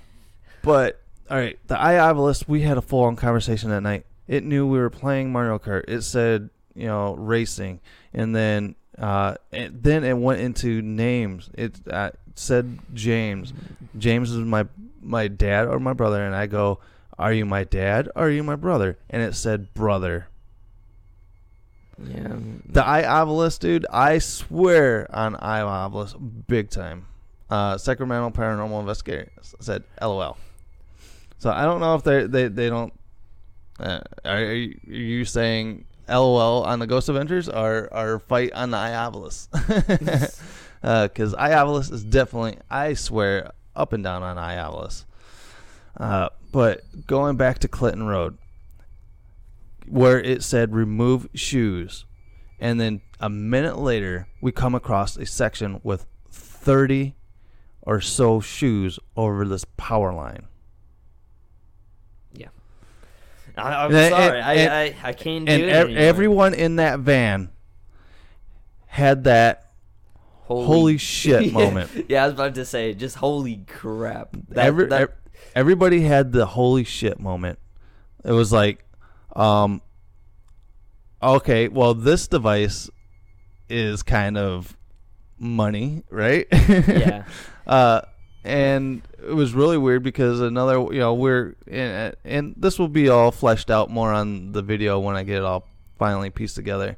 but 0.63 1.01
all 1.31 1.37
right, 1.37 1.59
the 1.67 1.79
eye 1.79 1.99
obelisk. 1.99 2.49
We 2.49 2.63
had 2.63 2.79
a 2.79 2.83
full 2.83 3.05
on 3.05 3.17
conversation 3.17 3.71
that 3.71 3.83
night. 3.83 4.07
It 4.27 4.45
knew 4.45 4.67
we 4.67 4.79
were 4.79 4.91
playing 4.91 5.33
Mario 5.33 5.59
Kart. 5.59 5.85
It 5.89 6.03
said, 6.03 6.51
you 6.75 6.87
know, 6.87 7.15
racing, 7.15 7.81
and 8.15 8.35
then 8.35 8.75
uh, 8.99 9.35
and 9.53 9.83
then 9.83 10.05
it 10.05 10.17
went 10.17 10.41
into 10.41 10.83
names. 10.83 11.51
It 11.55 11.77
uh, 11.91 12.11
said 12.35 12.79
James. 12.95 13.53
James 13.97 14.31
is 14.31 14.39
my 14.39 14.67
my 15.03 15.29
dad 15.29 15.69
or 15.69 15.79
my 15.81 15.93
brother, 15.93 16.25
and 16.25 16.35
I 16.35 16.47
go, 16.47 16.81
"Are 17.19 17.33
you 17.33 17.45
my 17.45 17.65
dad? 17.65 18.09
Or 18.17 18.27
are 18.27 18.31
you 18.31 18.43
my 18.43 18.57
brother?" 18.57 18.97
And 19.11 19.23
it 19.23 19.35
said 19.35 19.73
brother. 19.75 20.29
Yeah. 22.05 22.37
The 22.67 22.85
eye 22.85 23.05
obelisk, 23.05 23.61
dude. 23.61 23.87
I 23.91 24.19
swear 24.19 25.07
on 25.15 25.37
eye 25.37 25.61
obelisk, 25.61 26.17
big 26.47 26.71
time. 26.71 27.07
Uh, 27.51 27.79
Sacramento 27.79 28.31
Paranormal 28.31 28.81
Investigator 28.81 29.31
said, 29.61 29.83
"LOL." 30.01 30.37
So 31.39 31.51
I 31.51 31.63
don't 31.65 31.81
know 31.81 31.95
if 31.95 32.03
they 32.05 32.27
they 32.27 32.49
they 32.49 32.69
don't. 32.69 32.93
Uh, 33.81 34.01
are, 34.25 34.45
you, 34.45 34.79
are 34.89 34.93
you 34.93 35.25
saying 35.25 35.85
LOL 36.09 36.65
on 36.65 36.79
the 36.79 36.87
Ghost 36.87 37.09
Adventures 37.09 37.49
or 37.49 37.89
or 37.93 38.19
fight 38.21 38.53
on 38.53 38.71
the 38.71 38.77
obelisk? 38.77 39.51
Because 40.81 41.35
obelisk 41.35 41.93
is 41.93 42.05
definitely, 42.05 42.57
I 42.71 42.95
swear, 42.95 43.51
up 43.75 43.93
and 43.93 44.05
down 44.05 44.23
on 44.23 44.39
eye. 44.39 44.59
Uh, 45.97 46.29
but 46.53 46.83
going 47.07 47.37
back 47.37 47.59
to 47.61 47.69
Clinton 47.69 48.07
Road, 48.07 48.39
where 49.91 50.21
it 50.21 50.43
said 50.43 50.75
remove 50.75 51.29
shoes. 51.35 52.05
and 52.61 52.81
then 52.81 53.01
a 53.21 53.29
minute 53.31 53.79
later 53.79 54.27
we 54.41 54.51
come 54.53 54.75
across 54.75 55.17
a 55.17 55.25
section 55.27 55.81
with 55.85 56.07
30 56.31 57.15
or 57.83 58.01
so 58.01 58.41
shoes 58.41 58.99
over 59.17 59.45
this 59.45 59.65
power 59.77 60.13
line. 60.13 60.47
Yeah. 62.33 62.49
I, 63.57 63.85
I'm 63.85 63.95
And- 63.95 64.11
sorry. 64.13 64.39
and- 64.39 64.47
I, 64.47 64.55
and- 64.55 64.73
I, 65.05 65.09
I 65.09 65.13
can't 65.13 65.47
do 65.47 65.53
and 65.53 65.63
it 65.63 65.69
ev- 65.69 65.87
anymore. 65.87 66.03
everyone 66.03 66.55
in 66.55 66.77
that 66.77 67.01
van 67.01 67.51
had 68.87 69.25
that 69.25 69.71
holy, 70.43 70.67
holy 70.67 70.99
shit 70.99 71.53
moment. 71.53 71.91
Yeah, 72.09 72.23
I 72.25 72.27
was 72.27 72.35
about 72.35 72.55
to 72.57 72.65
say, 72.65 72.95
just 72.95 73.17
holy 73.17 73.65
crap. 73.67 74.31
That, 74.51 74.67
Every, 74.67 74.87
that- 74.87 75.17
everybody 75.55 76.03
had 76.03 76.33
the 76.33 76.47
holy 76.47 76.85
shit 76.85 77.19
moment. 77.21 77.59
It 78.25 78.33
was 78.33 78.53
like, 78.53 78.85
um, 79.39 79.81
okay, 81.23 81.69
well, 81.69 81.95
this 81.95 82.27
device 82.29 82.91
is 83.69 84.03
kind 84.03 84.37
of 84.37 84.77
money, 85.39 86.03
right? 86.11 86.47
Yeah. 86.51 87.25
uh, 87.67 88.03
and 88.45 89.03
it 89.23 89.33
was 89.33 89.53
really 89.53 89.79
weird 89.79 90.03
because 90.03 90.41
another, 90.41 90.75
you 90.93 91.01
know, 91.01 91.15
we're 91.15 91.55
and, 91.67 92.15
and 92.25 92.55
this 92.57 92.79
will 92.79 92.89
be 92.89 93.09
all 93.09 93.31
fleshed 93.31 93.71
out 93.71 93.91
more 93.91 94.13
on 94.13 94.53
the 94.53 94.63
video 94.63 94.99
when 94.99 95.17
I 95.17 95.23
get 95.23 95.37
it 95.37 95.45
all 95.45 95.67
finally 95.99 96.31
pieced 96.31 96.57
together. 96.57 96.97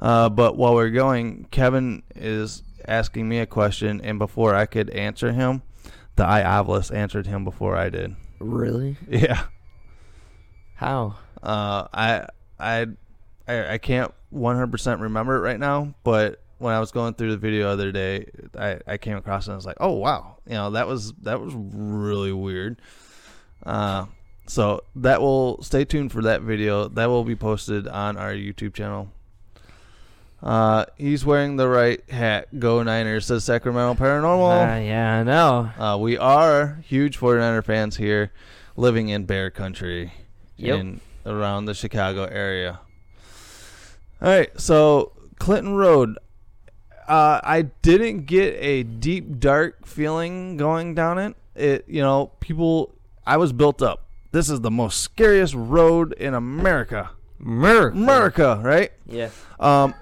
Uh, 0.00 0.28
but 0.28 0.56
while 0.56 0.74
we're 0.74 0.90
going, 0.90 1.46
Kevin 1.50 2.02
is 2.14 2.62
asking 2.86 3.28
me 3.28 3.38
a 3.38 3.46
question, 3.46 4.00
and 4.02 4.18
before 4.18 4.54
I 4.54 4.66
could 4.66 4.90
answer 4.90 5.32
him, 5.32 5.62
the 6.16 6.24
iOvilus 6.24 6.94
answered 6.94 7.26
him 7.26 7.44
before 7.44 7.76
I 7.76 7.90
did. 7.90 8.16
Really? 8.38 8.96
Yeah. 9.08 9.46
How? 10.76 11.16
Uh, 11.42 11.86
I, 11.92 12.26
I, 12.58 12.86
I, 13.46 13.74
I 13.74 13.78
can't 13.78 14.12
100% 14.34 15.00
remember 15.00 15.36
it 15.36 15.40
right 15.40 15.58
now, 15.58 15.94
but 16.04 16.40
when 16.58 16.74
I 16.74 16.80
was 16.80 16.90
going 16.90 17.14
through 17.14 17.30
the 17.30 17.36
video 17.36 17.66
the 17.68 17.72
other 17.72 17.92
day, 17.92 18.26
I, 18.58 18.78
I 18.86 18.96
came 18.98 19.16
across 19.16 19.46
it 19.46 19.50
and 19.50 19.54
I 19.54 19.56
was 19.56 19.66
like, 19.66 19.76
oh 19.80 19.92
wow, 19.92 20.36
you 20.46 20.54
know 20.54 20.70
that 20.72 20.86
was 20.88 21.12
that 21.22 21.40
was 21.40 21.54
really 21.54 22.32
weird. 22.32 22.80
Uh, 23.64 24.06
so 24.46 24.82
that 24.96 25.20
will 25.20 25.62
stay 25.62 25.84
tuned 25.84 26.10
for 26.10 26.22
that 26.22 26.42
video. 26.42 26.88
That 26.88 27.06
will 27.06 27.24
be 27.24 27.36
posted 27.36 27.86
on 27.86 28.16
our 28.16 28.32
YouTube 28.32 28.74
channel. 28.74 29.08
Uh, 30.42 30.84
he's 30.96 31.24
wearing 31.24 31.56
the 31.56 31.68
right 31.68 32.08
hat. 32.10 32.58
Go 32.58 32.82
Niners 32.82 33.26
says 33.26 33.44
Sacramento 33.44 33.94
Paranormal. 34.02 34.76
Uh, 34.76 34.80
yeah, 34.80 35.18
I 35.18 35.22
know. 35.24 35.70
Uh, 35.78 35.96
we 35.98 36.16
are 36.16 36.78
huge 36.86 37.18
49er 37.18 37.64
fans 37.64 37.96
here, 37.96 38.32
living 38.76 39.08
in 39.08 39.24
Bear 39.24 39.50
Country, 39.50 40.12
Yep. 40.56 41.00
Around 41.28 41.66
the 41.66 41.74
Chicago 41.74 42.24
area. 42.24 42.80
All 44.20 44.28
right, 44.28 44.50
so 44.60 45.12
Clinton 45.38 45.74
Road. 45.74 46.18
Uh, 47.06 47.40
I 47.42 47.62
didn't 47.82 48.26
get 48.26 48.56
a 48.60 48.82
deep, 48.82 49.38
dark 49.38 49.86
feeling 49.86 50.56
going 50.56 50.94
down 50.94 51.18
it. 51.18 51.36
It, 51.54 51.84
you 51.88 52.02
know, 52.02 52.32
people. 52.40 52.94
I 53.26 53.36
was 53.36 53.52
built 53.52 53.82
up. 53.82 54.06
This 54.32 54.50
is 54.50 54.60
the 54.60 54.70
most 54.70 55.00
scariest 55.00 55.54
road 55.54 56.12
in 56.14 56.34
America. 56.34 57.10
America. 57.40 57.96
America, 57.96 58.60
right? 58.62 58.92
Yeah. 59.06 59.30
Um. 59.60 59.94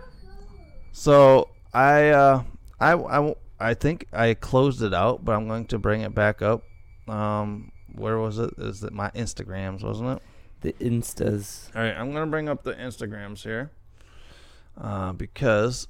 So 0.92 1.48
I, 1.74 2.08
uh, 2.08 2.42
I, 2.80 2.94
I, 2.94 3.34
I 3.60 3.74
think 3.74 4.06
I 4.12 4.32
closed 4.32 4.82
it 4.82 4.94
out, 4.94 5.24
but 5.24 5.32
I'm 5.32 5.46
going 5.46 5.66
to 5.66 5.78
bring 5.78 6.00
it 6.00 6.14
back 6.14 6.40
up. 6.40 6.62
Um, 7.06 7.70
where 7.94 8.18
was 8.18 8.38
it? 8.38 8.54
Is 8.56 8.82
it 8.82 8.94
my 8.94 9.10
Instagrams, 9.10 9.82
wasn't 9.82 10.16
it? 10.16 10.22
The 10.60 10.72
Instas. 10.74 11.74
All 11.74 11.82
right, 11.82 11.94
I'm 11.96 12.12
gonna 12.12 12.26
bring 12.26 12.48
up 12.48 12.62
the 12.62 12.74
Instagrams 12.74 13.42
here, 13.42 13.70
uh, 14.80 15.12
because 15.12 15.88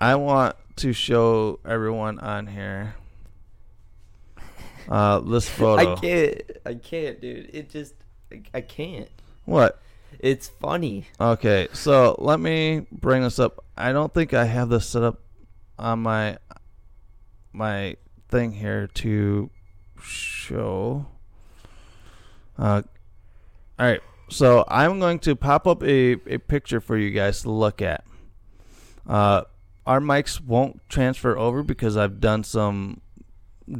I 0.00 0.16
want 0.16 0.56
to 0.76 0.92
show 0.92 1.60
everyone 1.64 2.18
on 2.18 2.46
here 2.48 2.94
uh, 4.88 5.20
this 5.20 5.48
photo. 5.48 5.92
I 5.92 5.96
can't. 5.96 6.42
I 6.66 6.74
can't, 6.74 7.20
dude. 7.20 7.50
It 7.52 7.70
just. 7.70 7.94
I, 8.32 8.42
I 8.54 8.60
can't. 8.60 9.08
What? 9.44 9.80
It's 10.18 10.48
funny. 10.48 11.06
Okay, 11.20 11.68
so 11.72 12.16
let 12.18 12.40
me 12.40 12.86
bring 12.92 13.22
this 13.22 13.38
up. 13.38 13.64
I 13.76 13.92
don't 13.92 14.12
think 14.12 14.32
I 14.32 14.44
have 14.44 14.68
this 14.68 14.86
set 14.86 15.02
up 15.02 15.20
on 15.78 16.00
my 16.00 16.38
my 17.52 17.96
thing 18.28 18.52
here 18.52 18.86
to 18.86 19.50
show. 20.00 21.06
Uh, 22.56 22.82
all 23.78 23.86
right, 23.86 24.00
so 24.30 24.64
I'm 24.68 25.00
going 25.00 25.18
to 25.20 25.36
pop 25.36 25.66
up 25.66 25.82
a, 25.82 26.12
a 26.26 26.38
picture 26.38 26.80
for 26.80 26.96
you 26.96 27.10
guys 27.10 27.42
to 27.42 27.50
look 27.50 27.82
at. 27.82 28.04
Uh, 29.06 29.42
our 29.86 30.00
mics 30.00 30.40
won't 30.40 30.80
transfer 30.88 31.36
over 31.36 31.62
because 31.62 31.96
I've 31.96 32.20
done 32.20 32.44
some 32.44 33.00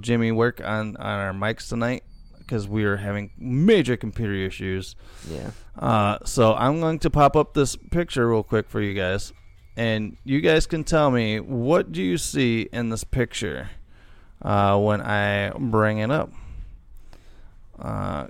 Jimmy 0.00 0.32
work 0.32 0.60
on 0.60 0.96
on 0.96 1.20
our 1.20 1.32
mics 1.32 1.68
tonight 1.68 2.04
because 2.38 2.68
we 2.68 2.84
are 2.84 2.96
having 2.96 3.30
major 3.38 3.96
computer 3.96 4.34
issues. 4.34 4.96
Yeah. 5.30 5.50
Uh, 5.78 6.18
so 6.24 6.54
I'm 6.54 6.80
going 6.80 6.98
to 7.00 7.10
pop 7.10 7.36
up 7.36 7.54
this 7.54 7.76
picture 7.76 8.28
real 8.28 8.42
quick 8.42 8.68
for 8.68 8.80
you 8.80 8.94
guys, 8.94 9.32
and 9.76 10.16
you 10.24 10.40
guys 10.40 10.66
can 10.66 10.84
tell 10.84 11.10
me 11.10 11.40
what 11.40 11.90
do 11.92 12.02
you 12.02 12.18
see 12.18 12.68
in 12.72 12.90
this 12.90 13.04
picture 13.04 13.70
uh, 14.42 14.78
when 14.78 15.00
I 15.00 15.50
bring 15.50 15.98
it 15.98 16.10
up. 16.10 16.30
Uh, 17.78 18.26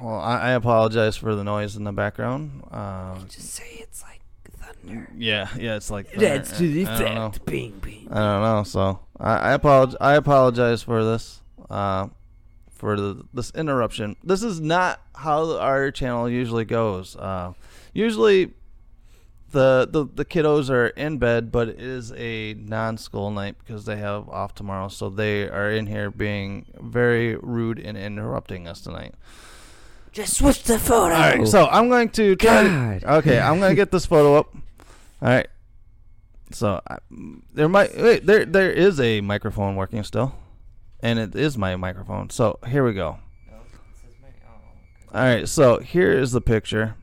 well, 0.00 0.20
I, 0.50 0.54
apologize 0.54 1.16
for 1.16 1.34
the 1.34 1.44
noise 1.44 1.76
in 1.76 1.84
the 1.84 1.92
background. 1.92 2.62
Uh, 2.70 3.18
Just 3.28 3.50
say 3.50 3.78
it's 3.80 4.02
like 4.02 4.20
thunder. 4.52 5.08
yeah, 5.16 5.48
yeah, 5.58 5.76
it's 5.76 5.90
like 5.90 6.12
That's 6.12 6.56
to 6.58 6.70
the 6.72 6.86
I 6.86 6.98
don't 6.98 7.14
know. 7.14 7.26
effect. 7.26 7.46
Bing, 7.46 7.78
bing. 7.80 8.08
I 8.10 8.14
don't 8.14 8.42
know. 8.42 8.62
So 8.64 9.00
I, 9.18 9.36
I 9.36 9.52
apologize. 9.52 9.96
I 10.00 10.14
apologize 10.14 10.82
for 10.82 11.04
this. 11.04 11.40
Uh, 11.68 12.08
for 12.80 12.96
the, 12.96 13.22
this 13.34 13.50
interruption. 13.50 14.16
This 14.24 14.42
is 14.42 14.58
not 14.58 15.02
how 15.14 15.58
our 15.58 15.90
channel 15.90 16.30
usually 16.30 16.64
goes. 16.64 17.14
Uh, 17.14 17.52
usually, 17.92 18.54
the, 19.50 19.86
the 19.90 20.06
the 20.06 20.24
kiddos 20.24 20.70
are 20.70 20.86
in 20.86 21.18
bed, 21.18 21.52
but 21.52 21.68
it 21.68 21.80
is 21.80 22.10
a 22.16 22.54
non-school 22.54 23.30
night 23.32 23.56
because 23.58 23.84
they 23.84 23.96
have 23.96 24.28
off 24.30 24.54
tomorrow. 24.54 24.88
So 24.88 25.10
they 25.10 25.46
are 25.46 25.70
in 25.70 25.88
here 25.88 26.10
being 26.10 26.66
very 26.80 27.36
rude 27.36 27.78
and 27.78 27.98
interrupting 27.98 28.66
us 28.66 28.80
tonight. 28.80 29.14
Just 30.12 30.36
switch 30.38 30.62
the 30.64 30.78
photo. 30.78 31.14
All 31.14 31.20
right, 31.20 31.46
so 31.46 31.66
I'm 31.66 31.88
going 31.88 32.08
to 32.10 32.36
try. 32.36 32.64
God. 32.64 33.00
To, 33.00 33.14
okay, 33.16 33.38
I'm 33.38 33.58
going 33.58 33.70
to 33.70 33.76
get 33.76 33.90
this 33.90 34.06
photo 34.06 34.36
up. 34.36 34.54
All 35.22 35.28
right. 35.28 35.48
So 36.52 36.80
I, 36.88 36.98
there 37.54 37.68
might 37.68 37.96
wait, 37.96 38.26
there 38.26 38.44
there 38.44 38.72
is 38.72 38.98
a 38.98 39.20
microphone 39.20 39.76
working 39.76 40.02
still, 40.02 40.34
and 41.00 41.18
it 41.18 41.36
is 41.36 41.56
my 41.56 41.76
microphone. 41.76 42.30
So 42.30 42.58
here 42.66 42.84
we 42.84 42.92
go. 42.92 43.18
All 45.12 45.22
right, 45.22 45.48
so 45.48 45.78
here 45.78 46.12
is 46.12 46.32
the 46.32 46.40
picture. 46.40 46.94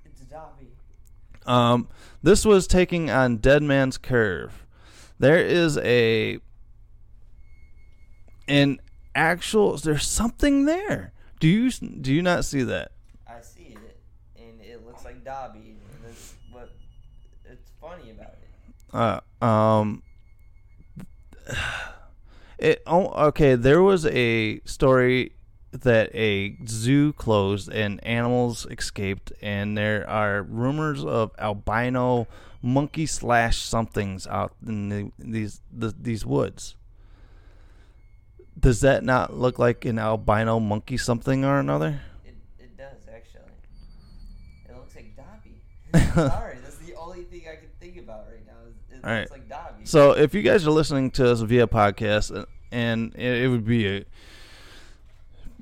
Um, 1.46 1.88
this 2.22 2.46
was 2.46 2.68
taking 2.68 3.10
on 3.10 3.38
Dead 3.38 3.64
Man's 3.64 3.98
Curve. 3.98 4.66
There 5.18 5.40
is 5.40 5.78
a 5.78 6.40
an 8.50 8.80
actual. 9.16 9.78
There's 9.78 10.08
something 10.08 10.66
there. 10.66 11.14
Do 11.40 11.48
you 11.48 11.70
do 11.72 12.14
you 12.14 12.22
not 12.22 12.44
see 12.44 12.64
that? 12.64 12.92
I 13.26 13.42
see 13.42 13.76
it, 13.76 14.00
and 14.38 14.62
it 14.62 14.86
looks 14.86 15.06
like 15.06 15.17
Dobby, 15.28 15.76
that's 16.06 16.36
what 16.52 16.70
it's 17.44 17.70
funny 17.82 18.12
about 18.12 18.36
it. 18.40 18.48
Uh, 18.94 19.20
um, 19.46 20.02
it 22.58 22.82
oh, 22.88 23.08
okay. 23.28 23.56
There 23.56 23.82
was 23.82 24.06
a 24.06 24.62
story 24.62 25.34
that 25.72 26.16
a 26.16 26.58
zoo 26.66 27.12
closed 27.12 27.70
and 27.70 28.02
animals 28.06 28.66
escaped, 28.72 29.34
and 29.42 29.78
there 29.78 30.10
are 30.10 30.44
rumors 30.44 31.04
of 31.04 31.32
albino 31.38 32.28
monkey 32.62 33.06
slash 33.06 33.58
somethings 33.58 34.28
out 34.28 34.54
in 34.66 34.90
the, 34.90 35.12
these 35.20 35.62
the, 35.72 35.94
these 36.00 36.26
woods. 36.26 36.76
Does 38.58 38.82
that 38.82 39.04
not 39.04 39.34
look 39.34 39.60
like 39.60 39.86
an 39.86 40.00
albino 40.00 40.60
monkey 40.60 40.98
something 40.98 41.44
or 41.44 41.60
another? 41.60 42.02
It, 42.26 42.36
it 42.58 42.78
does 42.78 42.96
actually. 43.14 43.42
It 44.68 44.76
looks 44.76 44.96
like 44.96 45.16
Dobby. 45.16 45.62
Sorry, 46.14 46.58
that's 46.64 46.78
the 46.78 46.96
only 46.96 47.24
thing 47.24 47.44
I 47.52 47.56
can 47.56 47.70
think 47.80 47.98
about 47.98 48.28
right 48.28 48.46
now. 48.46 48.54
Is 48.96 49.04
All 49.04 49.12
right. 49.12 49.30
like 49.32 49.50
Dobby. 49.50 49.86
So 49.86 50.12
if 50.12 50.34
you 50.34 50.42
guys 50.42 50.66
are 50.68 50.72
listening 50.72 51.12
to 51.12 51.32
us 51.32 51.42
via 51.42 51.68
podcast, 51.68 52.36
uh, 52.36 52.46
and 52.72 53.14
it, 53.16 53.44
it 53.44 53.48
would 53.48 53.66
be 53.66 53.88
a 53.88 54.06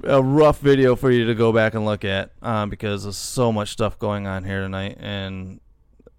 a 0.04 0.22
rough 0.22 0.60
video 0.60 0.96
for 0.96 1.10
you 1.10 1.26
to 1.26 1.36
go 1.36 1.52
back 1.52 1.74
and 1.74 1.86
look 1.86 2.04
at 2.04 2.32
um, 2.42 2.70
because 2.70 3.04
there's 3.04 3.18
so 3.18 3.52
much 3.52 3.70
stuff 3.70 3.98
going 3.98 4.28
on 4.28 4.44
here 4.44 4.62
tonight 4.62 4.98
and 5.00 5.60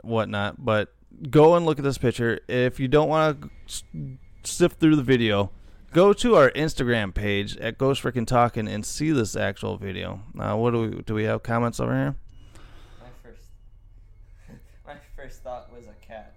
whatnot. 0.02 0.64
But 0.64 0.94
go 1.30 1.54
and 1.54 1.66
look 1.66 1.78
at 1.78 1.84
this 1.84 1.98
picture. 1.98 2.40
If 2.48 2.80
you 2.80 2.88
don't 2.88 3.08
want 3.08 3.50
to 3.68 4.18
sift 4.44 4.80
through 4.80 4.96
the 4.96 5.02
video, 5.02 5.50
go 5.92 6.12
to 6.14 6.36
our 6.36 6.50
Instagram 6.52 7.12
page 7.14 7.56
at 7.58 7.78
Ghost 7.78 8.02
Frickin' 8.02 8.26
Talking 8.26 8.68
and 8.68 8.84
see 8.84 9.10
this 9.12 9.36
actual 9.36 9.76
video. 9.76 10.22
Uh, 10.38 10.56
what 10.56 10.72
do 10.72 10.80
we 10.80 11.02
do? 11.02 11.14
We 11.14 11.24
have 11.24 11.42
comments 11.42 11.80
over 11.80 11.94
here. 11.94 12.16
First 15.26 15.42
thought 15.42 15.72
was 15.74 15.86
a 15.86 16.06
cat. 16.06 16.34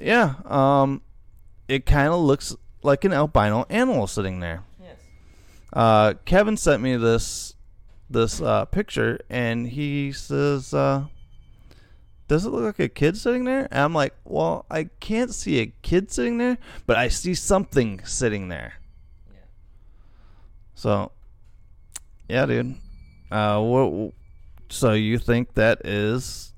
Yeah, 0.00 0.34
um, 0.44 1.02
it 1.68 1.86
kind 1.86 2.08
of 2.08 2.20
looks 2.20 2.56
like 2.82 3.04
an 3.04 3.12
albino 3.12 3.64
animal 3.70 4.08
sitting 4.08 4.40
there. 4.40 4.64
Yes. 4.82 4.98
Uh, 5.72 6.14
Kevin 6.24 6.56
sent 6.56 6.82
me 6.82 6.96
this 6.96 7.54
this 8.10 8.40
uh, 8.40 8.64
picture, 8.64 9.20
and 9.30 9.68
he 9.68 10.10
says, 10.10 10.74
uh, 10.74 11.06
"Does 12.26 12.44
it 12.44 12.50
look 12.50 12.64
like 12.64 12.80
a 12.80 12.88
kid 12.88 13.16
sitting 13.16 13.44
there?" 13.44 13.68
And 13.70 13.80
I'm 13.80 13.94
like, 13.94 14.14
"Well, 14.24 14.66
I 14.68 14.84
can't 14.98 15.32
see 15.32 15.60
a 15.60 15.66
kid 15.82 16.10
sitting 16.10 16.38
there, 16.38 16.58
but 16.86 16.96
I 16.96 17.06
see 17.06 17.34
something 17.34 18.04
sitting 18.04 18.48
there." 18.48 18.74
Yeah. 19.32 19.38
So, 20.74 21.12
yeah, 22.28 22.46
dude. 22.46 22.74
Uh, 23.30 23.60
what? 23.60 24.12
So 24.70 24.92
you 24.92 25.18
think 25.20 25.54
that 25.54 25.86
is 25.86 26.52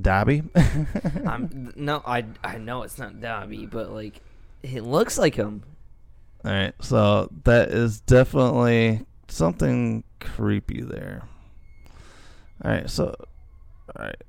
Dobby? 0.00 0.42
I'm 1.26 1.72
no, 1.76 2.02
I 2.04 2.24
I 2.42 2.58
know 2.58 2.82
it's 2.82 2.98
not 2.98 3.20
Dobby, 3.20 3.66
but 3.66 3.90
like 3.90 4.20
it 4.62 4.82
looks 4.82 5.18
like 5.18 5.34
him. 5.34 5.62
All 6.44 6.50
right, 6.50 6.74
so 6.80 7.30
that 7.44 7.70
is 7.70 8.00
definitely 8.00 9.06
something 9.28 10.04
creepy 10.20 10.82
there. 10.82 11.22
All 12.64 12.70
right, 12.70 12.90
so 12.90 13.14
all 13.96 14.04
right, 14.04 14.22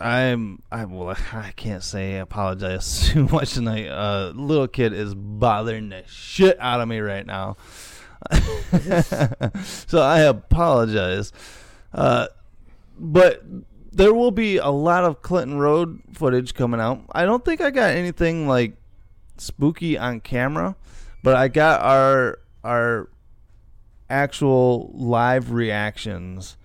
I'm 0.00 0.62
I 0.70 0.84
well 0.84 1.16
I 1.32 1.52
can't 1.56 1.82
say 1.82 2.18
apologize 2.18 3.08
too 3.12 3.26
much 3.28 3.54
tonight. 3.54 3.88
Uh, 3.88 4.32
little 4.34 4.68
kid 4.68 4.92
is 4.92 5.14
bothering 5.14 5.88
the 5.88 6.04
shit 6.06 6.58
out 6.60 6.80
of 6.80 6.88
me 6.88 6.98
right 6.98 7.26
now, 7.26 7.56
so 9.64 10.00
I 10.02 10.20
apologize. 10.20 11.32
Uh, 11.94 12.26
but 12.98 13.42
there 13.96 14.12
will 14.14 14.30
be 14.30 14.58
a 14.58 14.68
lot 14.68 15.04
of 15.04 15.22
Clinton 15.22 15.58
Road 15.58 16.00
footage 16.12 16.54
coming 16.54 16.80
out. 16.80 17.02
I 17.12 17.24
don't 17.24 17.44
think 17.44 17.60
I 17.60 17.70
got 17.70 17.90
anything 17.90 18.46
like 18.46 18.76
spooky 19.38 19.98
on 19.98 20.20
camera, 20.20 20.76
but 21.22 21.34
I 21.34 21.48
got 21.48 21.80
our 21.82 22.38
our 22.62 23.08
actual 24.08 24.90
live 24.94 25.50
reactions 25.50 26.56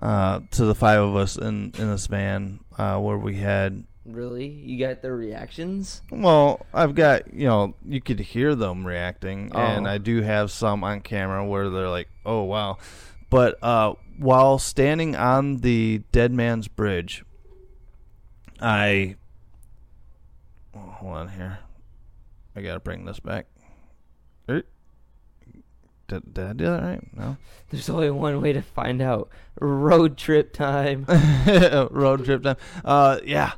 uh, 0.00 0.40
to 0.52 0.64
the 0.64 0.74
five 0.74 1.00
of 1.00 1.16
us 1.16 1.36
in 1.36 1.72
in 1.78 1.90
this 1.90 2.06
van 2.06 2.60
uh, 2.78 2.98
where 2.98 3.18
we 3.18 3.36
had. 3.36 3.84
Really, 4.06 4.46
you 4.48 4.78
got 4.78 5.02
the 5.02 5.12
reactions? 5.12 6.02
Well, 6.10 6.64
I've 6.72 6.94
got 6.94 7.32
you 7.34 7.46
know 7.46 7.74
you 7.86 8.00
could 8.00 8.18
hear 8.18 8.54
them 8.54 8.86
reacting, 8.86 9.52
and 9.54 9.86
Oh. 9.86 9.90
I 9.90 9.98
do 9.98 10.22
have 10.22 10.50
some 10.50 10.82
on 10.84 11.00
camera 11.00 11.44
where 11.46 11.68
they're 11.70 11.88
like, 11.90 12.08
"Oh 12.24 12.42
wow," 12.42 12.78
but 13.30 13.62
uh, 13.62 13.94
while 14.18 14.58
standing 14.58 15.16
on 15.16 15.58
the 15.58 16.02
Dead 16.12 16.32
Man's 16.32 16.68
Bridge, 16.68 17.24
I 18.60 19.16
oh, 20.76 20.78
hold 20.80 21.16
on 21.16 21.28
here. 21.28 21.60
I 22.54 22.60
gotta 22.60 22.80
bring 22.80 23.04
this 23.04 23.20
back. 23.20 23.46
Er, 24.48 24.64
Did, 26.08 26.34
did 26.34 26.44
I 26.44 26.52
do 26.52 26.64
that 26.64 26.82
right? 26.82 27.16
No. 27.16 27.36
There's 27.70 27.88
only 27.88 28.10
one 28.10 28.40
way 28.42 28.52
to 28.52 28.62
find 28.62 29.00
out. 29.00 29.30
Road 29.60 30.18
trip 30.18 30.52
time. 30.52 31.06
road 31.90 32.24
trip 32.24 32.42
time. 32.42 32.56
Uh, 32.84 33.20
yeah. 33.24 33.52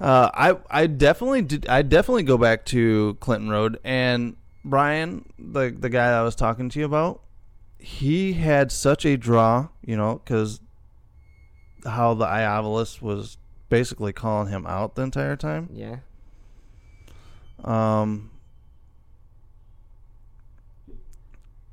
Uh, 0.00 0.30
I 0.34 0.56
I 0.68 0.86
definitely 0.86 1.42
did. 1.42 1.68
I 1.68 1.82
definitely 1.82 2.24
go 2.24 2.36
back 2.38 2.64
to 2.66 3.16
Clinton 3.20 3.50
Road 3.50 3.78
and 3.84 4.36
Brian, 4.64 5.26
the 5.38 5.70
the 5.70 5.90
guy 5.90 6.18
I 6.18 6.22
was 6.22 6.34
talking 6.34 6.68
to 6.70 6.78
you 6.80 6.86
about. 6.86 7.22
He 7.82 8.34
had 8.34 8.70
such 8.70 9.04
a 9.04 9.16
draw, 9.16 9.68
you 9.84 9.96
know, 9.96 10.20
because 10.24 10.60
how 11.84 12.14
the 12.14 12.26
iOvilus 12.26 13.02
was 13.02 13.38
basically 13.68 14.12
calling 14.12 14.48
him 14.48 14.66
out 14.66 14.94
the 14.94 15.02
entire 15.02 15.34
time. 15.36 15.68
Yeah. 15.72 15.96
Um, 17.64 18.30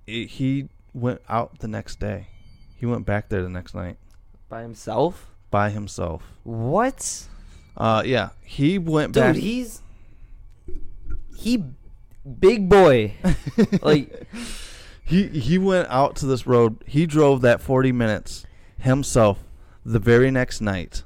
he- 0.05 0.25
he 0.25 0.69
went 0.93 1.21
out 1.29 1.59
the 1.59 1.67
next 1.67 1.99
day. 1.99 2.27
He 2.75 2.85
went 2.85 3.05
back 3.05 3.29
there 3.29 3.43
the 3.43 3.49
next 3.49 3.75
night 3.75 3.97
By 4.47 4.61
himself? 4.61 5.27
by 5.51 5.69
himself. 5.69 6.23
What? 6.43 7.27
Uh, 7.77 8.03
yeah, 8.05 8.29
he 8.43 8.77
went 8.79 9.13
Dude, 9.13 9.21
back. 9.21 9.33
Dude, 9.35 9.43
he's 9.43 9.81
he 11.37 11.63
big 12.39 12.67
boy. 12.69 13.13
like 13.81 14.27
he 15.09 15.27
he 15.27 15.57
went 15.57 15.89
out 15.89 16.15
to 16.17 16.27
this 16.27 16.45
road. 16.45 16.83
He 16.85 17.07
drove 17.07 17.41
that 17.41 17.61
forty 17.61 17.91
minutes 17.91 18.45
himself 18.77 19.43
the 19.83 19.97
very 19.97 20.29
next 20.29 20.61
night 20.61 21.03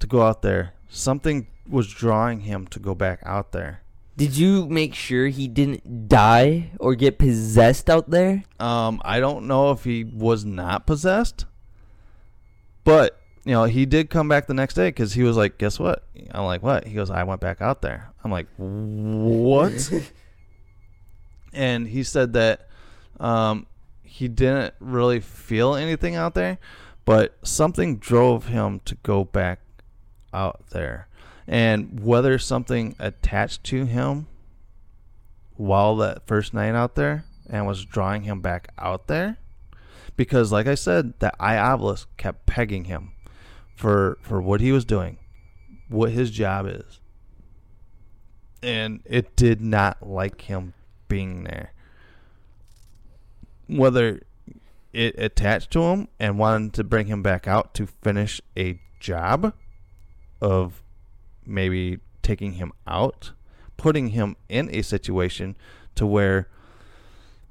to 0.00 0.08
go 0.08 0.22
out 0.22 0.42
there. 0.42 0.74
Something 0.88 1.46
was 1.68 1.86
drawing 1.88 2.40
him 2.40 2.66
to 2.68 2.80
go 2.80 2.96
back 2.96 3.20
out 3.24 3.52
there. 3.52 3.82
Did 4.16 4.36
you 4.36 4.66
make 4.66 4.94
sure 4.94 5.28
he 5.28 5.46
didn't 5.46 6.08
die 6.08 6.70
or 6.80 6.96
get 6.96 7.18
possessed 7.18 7.88
out 7.88 8.10
there? 8.10 8.42
Um, 8.58 9.00
I 9.04 9.20
don't 9.20 9.46
know 9.46 9.70
if 9.70 9.84
he 9.84 10.02
was 10.02 10.44
not 10.44 10.84
possessed, 10.84 11.44
but 12.82 13.20
you 13.44 13.52
know 13.52 13.64
he 13.64 13.86
did 13.86 14.10
come 14.10 14.26
back 14.26 14.48
the 14.48 14.54
next 14.54 14.74
day 14.74 14.88
because 14.88 15.12
he 15.12 15.22
was 15.22 15.36
like, 15.36 15.58
"Guess 15.58 15.78
what?" 15.78 16.02
I'm 16.32 16.44
like, 16.44 16.64
"What?" 16.64 16.88
He 16.88 16.94
goes, 16.94 17.08
"I 17.08 17.22
went 17.22 17.40
back 17.40 17.60
out 17.60 17.82
there." 17.82 18.10
I'm 18.24 18.32
like, 18.32 18.48
"What?" 18.56 19.92
and 21.56 21.88
he 21.88 22.02
said 22.02 22.32
that 22.34 22.68
um, 23.18 23.66
he 24.02 24.28
didn't 24.28 24.74
really 24.78 25.20
feel 25.20 25.74
anything 25.74 26.14
out 26.14 26.34
there, 26.34 26.58
but 27.04 27.34
something 27.42 27.96
drove 27.96 28.46
him 28.46 28.80
to 28.84 28.94
go 28.96 29.24
back 29.24 29.60
out 30.32 30.62
there, 30.70 31.08
and 31.46 32.00
whether 32.00 32.38
something 32.38 32.94
attached 32.98 33.64
to 33.64 33.86
him 33.86 34.26
while 35.56 35.96
that 35.96 36.26
first 36.26 36.52
night 36.52 36.74
out 36.74 36.94
there 36.94 37.24
and 37.48 37.66
was 37.66 37.84
drawing 37.84 38.22
him 38.22 38.40
back 38.42 38.68
out 38.76 39.06
there 39.06 39.38
because 40.16 40.52
like 40.52 40.66
i 40.66 40.74
said 40.74 41.18
that 41.20 41.34
iOvilus 41.38 42.04
kept 42.18 42.44
pegging 42.44 42.84
him 42.84 43.12
for 43.74 44.18
for 44.20 44.42
what 44.42 44.60
he 44.60 44.70
was 44.70 44.84
doing 44.84 45.16
what 45.88 46.12
his 46.12 46.30
job 46.30 46.66
is. 46.66 47.00
And 48.62 49.00
it 49.04 49.36
did 49.36 49.60
not 49.60 50.06
like 50.06 50.42
him 50.42 50.74
being 51.08 51.44
there 51.44 51.72
whether 53.66 54.22
it 54.92 55.14
attached 55.18 55.70
to 55.72 55.82
him 55.82 56.08
and 56.18 56.38
wanted 56.38 56.72
to 56.74 56.84
bring 56.84 57.06
him 57.06 57.22
back 57.22 57.46
out 57.46 57.74
to 57.74 57.86
finish 57.86 58.40
a 58.56 58.80
job 59.00 59.52
of 60.40 60.82
maybe 61.44 61.98
taking 62.22 62.52
him 62.52 62.72
out, 62.86 63.32
putting 63.76 64.08
him 64.08 64.36
in 64.48 64.70
a 64.70 64.82
situation 64.82 65.56
to 65.94 66.06
where 66.06 66.48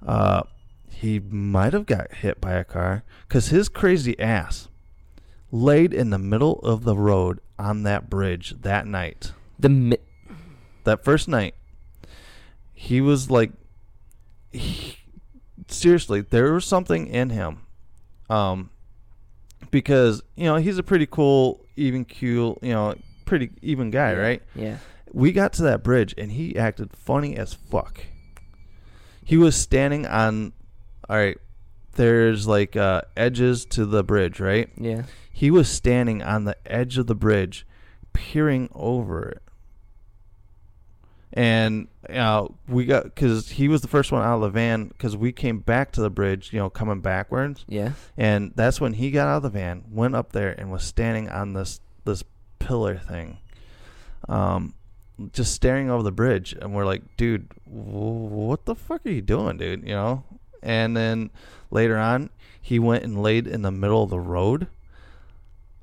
uh, 0.05 0.43
he 0.89 1.19
might 1.19 1.73
have 1.73 1.85
got 1.85 2.13
hit 2.15 2.41
by 2.41 2.53
a 2.53 2.63
car 2.63 3.03
because 3.27 3.49
his 3.49 3.69
crazy 3.69 4.19
ass 4.19 4.67
laid 5.51 5.93
in 5.93 6.09
the 6.09 6.17
middle 6.17 6.59
of 6.59 6.83
the 6.83 6.97
road 6.97 7.39
on 7.59 7.83
that 7.83 8.09
bridge 8.09 8.55
that 8.61 8.87
night. 8.87 9.33
The 9.59 9.69
mi- 9.69 9.97
that 10.83 11.03
first 11.03 11.27
night, 11.27 11.55
he 12.75 13.01
was 13.01 13.31
like, 13.31 13.51
he- 14.51 14.97
seriously, 15.67 16.21
there 16.21 16.53
was 16.53 16.65
something 16.65 17.07
in 17.07 17.29
him, 17.31 17.61
um, 18.29 18.69
because 19.71 20.21
you 20.35 20.43
know 20.45 20.57
he's 20.57 20.77
a 20.77 20.83
pretty 20.83 21.05
cool, 21.07 21.65
even 21.75 22.05
keel, 22.05 22.57
you 22.61 22.71
know, 22.73 22.93
pretty 23.25 23.49
even 23.61 23.89
guy, 23.89 24.11
Yeah, 24.11 24.17
right? 24.17 24.41
yeah. 24.55 24.77
We 25.11 25.31
got 25.31 25.53
to 25.53 25.63
that 25.63 25.81
bridge 25.83 26.13
and 26.17 26.31
he 26.33 26.57
acted 26.57 26.91
funny 26.93 27.37
as 27.37 27.53
fuck. 27.53 28.01
He 29.23 29.37
was 29.37 29.55
standing 29.55 30.05
on, 30.05 30.51
all 31.09 31.15
right. 31.15 31.37
There's 31.93 32.45
like 32.47 32.75
uh, 32.75 33.03
edges 33.15 33.63
to 33.67 33.85
the 33.85 34.03
bridge, 34.03 34.41
right? 34.41 34.69
Yeah. 34.77 35.03
He 35.31 35.49
was 35.49 35.69
standing 35.69 36.21
on 36.21 36.43
the 36.43 36.57
edge 36.65 36.97
of 36.97 37.07
the 37.07 37.15
bridge, 37.15 37.65
peering 38.11 38.67
over 38.73 39.29
it. 39.29 39.41
And 41.35 41.89
you 42.07 42.15
know, 42.15 42.55
we 42.67 42.85
got 42.85 43.03
because 43.03 43.49
he 43.49 43.67
was 43.67 43.81
the 43.81 43.89
first 43.89 44.11
one 44.11 44.21
out 44.21 44.35
of 44.35 44.41
the 44.41 44.49
van 44.49 44.87
because 44.87 45.17
we 45.17 45.33
came 45.33 45.59
back 45.59 45.91
to 45.93 46.01
the 46.01 46.09
bridge, 46.09 46.53
you 46.53 46.59
know, 46.59 46.69
coming 46.69 47.01
backwards. 47.01 47.65
Yeah. 47.67 47.91
And 48.15 48.53
that's 48.55 48.79
when 48.79 48.93
he 48.93 49.11
got 49.11 49.27
out 49.27 49.37
of 49.37 49.43
the 49.43 49.49
van, 49.49 49.83
went 49.91 50.15
up 50.15 50.31
there, 50.31 50.51
and 50.57 50.71
was 50.71 50.83
standing 50.83 51.29
on 51.29 51.51
this 51.53 51.81
this 52.05 52.23
pillar 52.59 52.97
thing, 52.97 53.39
um, 54.29 54.75
just 55.33 55.53
staring 55.53 55.89
over 55.89 56.03
the 56.03 56.11
bridge. 56.11 56.53
And 56.53 56.73
we're 56.73 56.85
like, 56.85 57.17
dude, 57.17 57.51
wh- 57.65 58.31
what 58.31 58.63
the 58.63 58.75
fuck 58.75 59.05
are 59.05 59.11
you 59.11 59.21
doing, 59.21 59.57
dude? 59.57 59.83
You 59.83 59.95
know. 59.95 60.23
And 60.63 60.95
then 60.95 61.31
later 61.69 61.97
on, 61.97 62.29
he 62.61 62.79
went 62.79 63.03
and 63.03 63.21
laid 63.21 63.45
in 63.45 63.61
the 63.61 63.71
middle 63.71 64.03
of 64.03 64.09
the 64.09 64.19
road. 64.19 64.67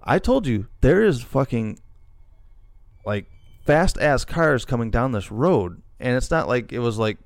I 0.02 0.18
told 0.18 0.46
you 0.46 0.66
there 0.80 1.04
is 1.04 1.22
fucking 1.22 1.78
like 3.04 3.26
fast 3.64 3.98
ass 3.98 4.24
cars 4.24 4.64
coming 4.64 4.90
down 4.90 5.12
this 5.12 5.30
road, 5.30 5.82
and 6.00 6.16
it's 6.16 6.30
not 6.30 6.48
like 6.48 6.72
it 6.72 6.80
was 6.80 6.98
like 6.98 7.18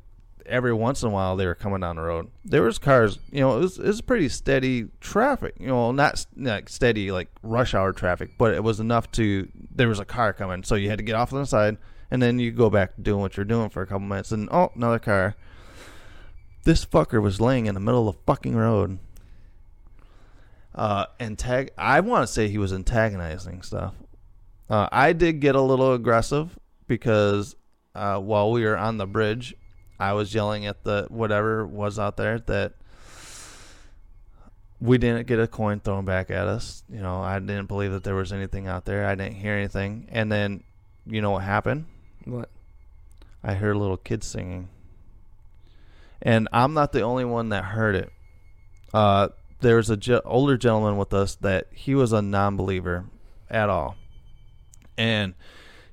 every 0.45 0.73
once 0.73 1.03
in 1.03 1.09
a 1.09 1.13
while 1.13 1.37
they 1.37 1.47
were 1.47 1.55
coming 1.55 1.81
down 1.81 1.97
the 1.97 2.03
road. 2.03 2.31
There 2.45 2.63
was 2.63 2.79
cars, 2.79 3.19
you 3.33 3.41
know, 3.41 3.57
it 3.57 3.61
was, 3.61 3.79
it 3.79 3.87
was 3.87 4.01
pretty 4.01 4.29
steady 4.29 4.89
traffic. 5.01 5.55
You 5.59 5.69
know, 5.69 5.93
not 5.93 6.25
like 6.37 6.69
steady 6.69 7.11
like 7.11 7.29
rush 7.43 7.75
hour 7.75 7.93
traffic, 7.93 8.33
but 8.39 8.55
it 8.55 8.63
was 8.63 8.81
enough 8.81 9.11
to 9.13 9.49
there 9.75 9.89
was 9.89 10.01
a 10.01 10.05
car 10.05 10.33
coming, 10.33 10.63
so 10.63 10.75
you 10.75 10.89
had 10.89 10.99
to 10.99 11.05
get 11.05 11.15
off 11.15 11.33
on 11.33 11.41
the 11.41 11.47
side, 11.47 11.79
and 12.11 12.23
then 12.23 12.39
you 12.39 12.53
go 12.53 12.71
back 12.71 12.93
doing 13.01 13.21
what 13.21 13.37
you're 13.37 13.45
doing 13.45 13.69
for 13.71 13.83
a 13.83 13.87
couple 13.87 14.07
minutes, 14.07 14.33
and 14.33 14.49
oh, 14.51 14.73
another 14.75 14.99
car. 14.99 15.35
This 16.65 16.85
fucker 16.85 17.23
was 17.23 17.41
laying 17.41 17.67
in 17.67 17.75
the 17.75 17.81
middle 17.81 18.09
of 18.09 18.17
the 18.17 18.23
fucking 18.27 18.57
road. 18.57 18.99
Uh, 20.75 21.07
antag- 21.21 21.71
I 21.79 22.01
want 22.01 22.27
to 22.27 22.33
say 22.33 22.49
he 22.49 22.59
was 22.59 22.73
antagonizing 22.73 23.63
stuff. 23.63 23.95
Uh, 24.69 24.89
I 24.91 25.13
did 25.13 25.41
get 25.41 25.55
a 25.55 25.61
little 25.61 25.93
aggressive 25.93 26.59
because 26.87 27.55
uh, 27.95 28.19
while 28.19 28.51
we 28.51 28.65
were 28.65 28.77
on 28.77 28.99
the 28.99 29.07
bridge, 29.07 29.55
I 29.99 30.13
was 30.13 30.35
yelling 30.35 30.67
at 30.67 30.85
the 30.85 31.07
whatever 31.09 31.67
was 31.67 31.99
out 31.99 32.17
there 32.17 32.41
that 32.41 32.75
we 34.81 34.99
didn't 34.99 35.27
get 35.27 35.41
a 35.41 35.47
coin 35.47 35.81
thrown 35.81 36.05
back 36.05 36.31
at 36.31 36.47
us. 36.47 36.83
You 36.89 37.01
know, 37.01 37.21
I 37.21 37.39
didn't 37.39 37.67
believe 37.67 37.93
that 37.93 38.05
there 38.05 38.15
was 38.15 38.33
anything 38.33 38.67
out 38.67 38.85
there. 38.85 39.07
I 39.07 39.15
didn't 39.15 39.37
hear 39.37 39.55
anything. 39.55 40.09
And 40.11 40.31
then, 40.31 40.65
you 41.07 41.23
know 41.23 41.31
what 41.31 41.45
happened? 41.45 41.87
What? 42.25 42.51
I 43.43 43.55
heard 43.55 43.77
little 43.77 43.97
kids 43.97 44.27
singing. 44.27 44.69
And 46.21 46.49
I'm 46.53 46.75
not 46.75 46.93
the 46.93 47.03
only 47.03 47.25
one 47.25 47.51
that 47.51 47.65
heard 47.65 47.95
it. 47.95 48.11
Uh, 48.93 49.29
there 49.61 49.77
was 49.77 49.89
a 49.89 49.97
ge- 49.97 50.21
older 50.25 50.57
gentleman 50.57 50.97
with 50.97 51.15
us 51.15 51.37
that 51.37 51.69
he 51.73 51.95
was 51.95 52.13
a 52.13 52.21
non-believer 52.21 53.07
at 53.49 53.71
all. 53.71 53.97
And 54.99 55.35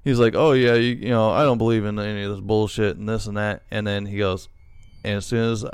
he's 0.03 0.19
like, 0.19 0.35
"Oh 0.35 0.53
yeah, 0.53 0.75
you, 0.75 0.95
you 0.95 1.09
know, 1.09 1.29
I 1.29 1.43
don't 1.43 1.57
believe 1.57 1.85
in 1.85 1.99
any 1.99 2.23
of 2.23 2.31
this 2.31 2.41
bullshit 2.41 2.97
and 2.97 3.07
this 3.07 3.25
and 3.27 3.37
that." 3.37 3.63
And 3.71 3.85
then 3.85 4.05
he 4.05 4.17
goes, 4.17 4.49
and 5.03 5.17
as 5.17 5.25
soon 5.25 5.51
as 5.51 5.65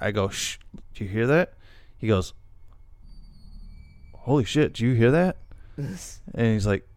I 0.00 0.10
go, 0.10 0.28
"Shh, 0.28 0.58
do 0.94 1.04
you 1.04 1.10
hear 1.10 1.26
that?" 1.26 1.54
He 1.98 2.06
goes, 2.06 2.32
"Holy 4.14 4.44
shit, 4.44 4.74
do 4.74 4.86
you 4.86 4.94
hear 4.94 5.10
that?" 5.10 5.36
and 5.76 5.98
he's 6.34 6.66
like, 6.66 6.88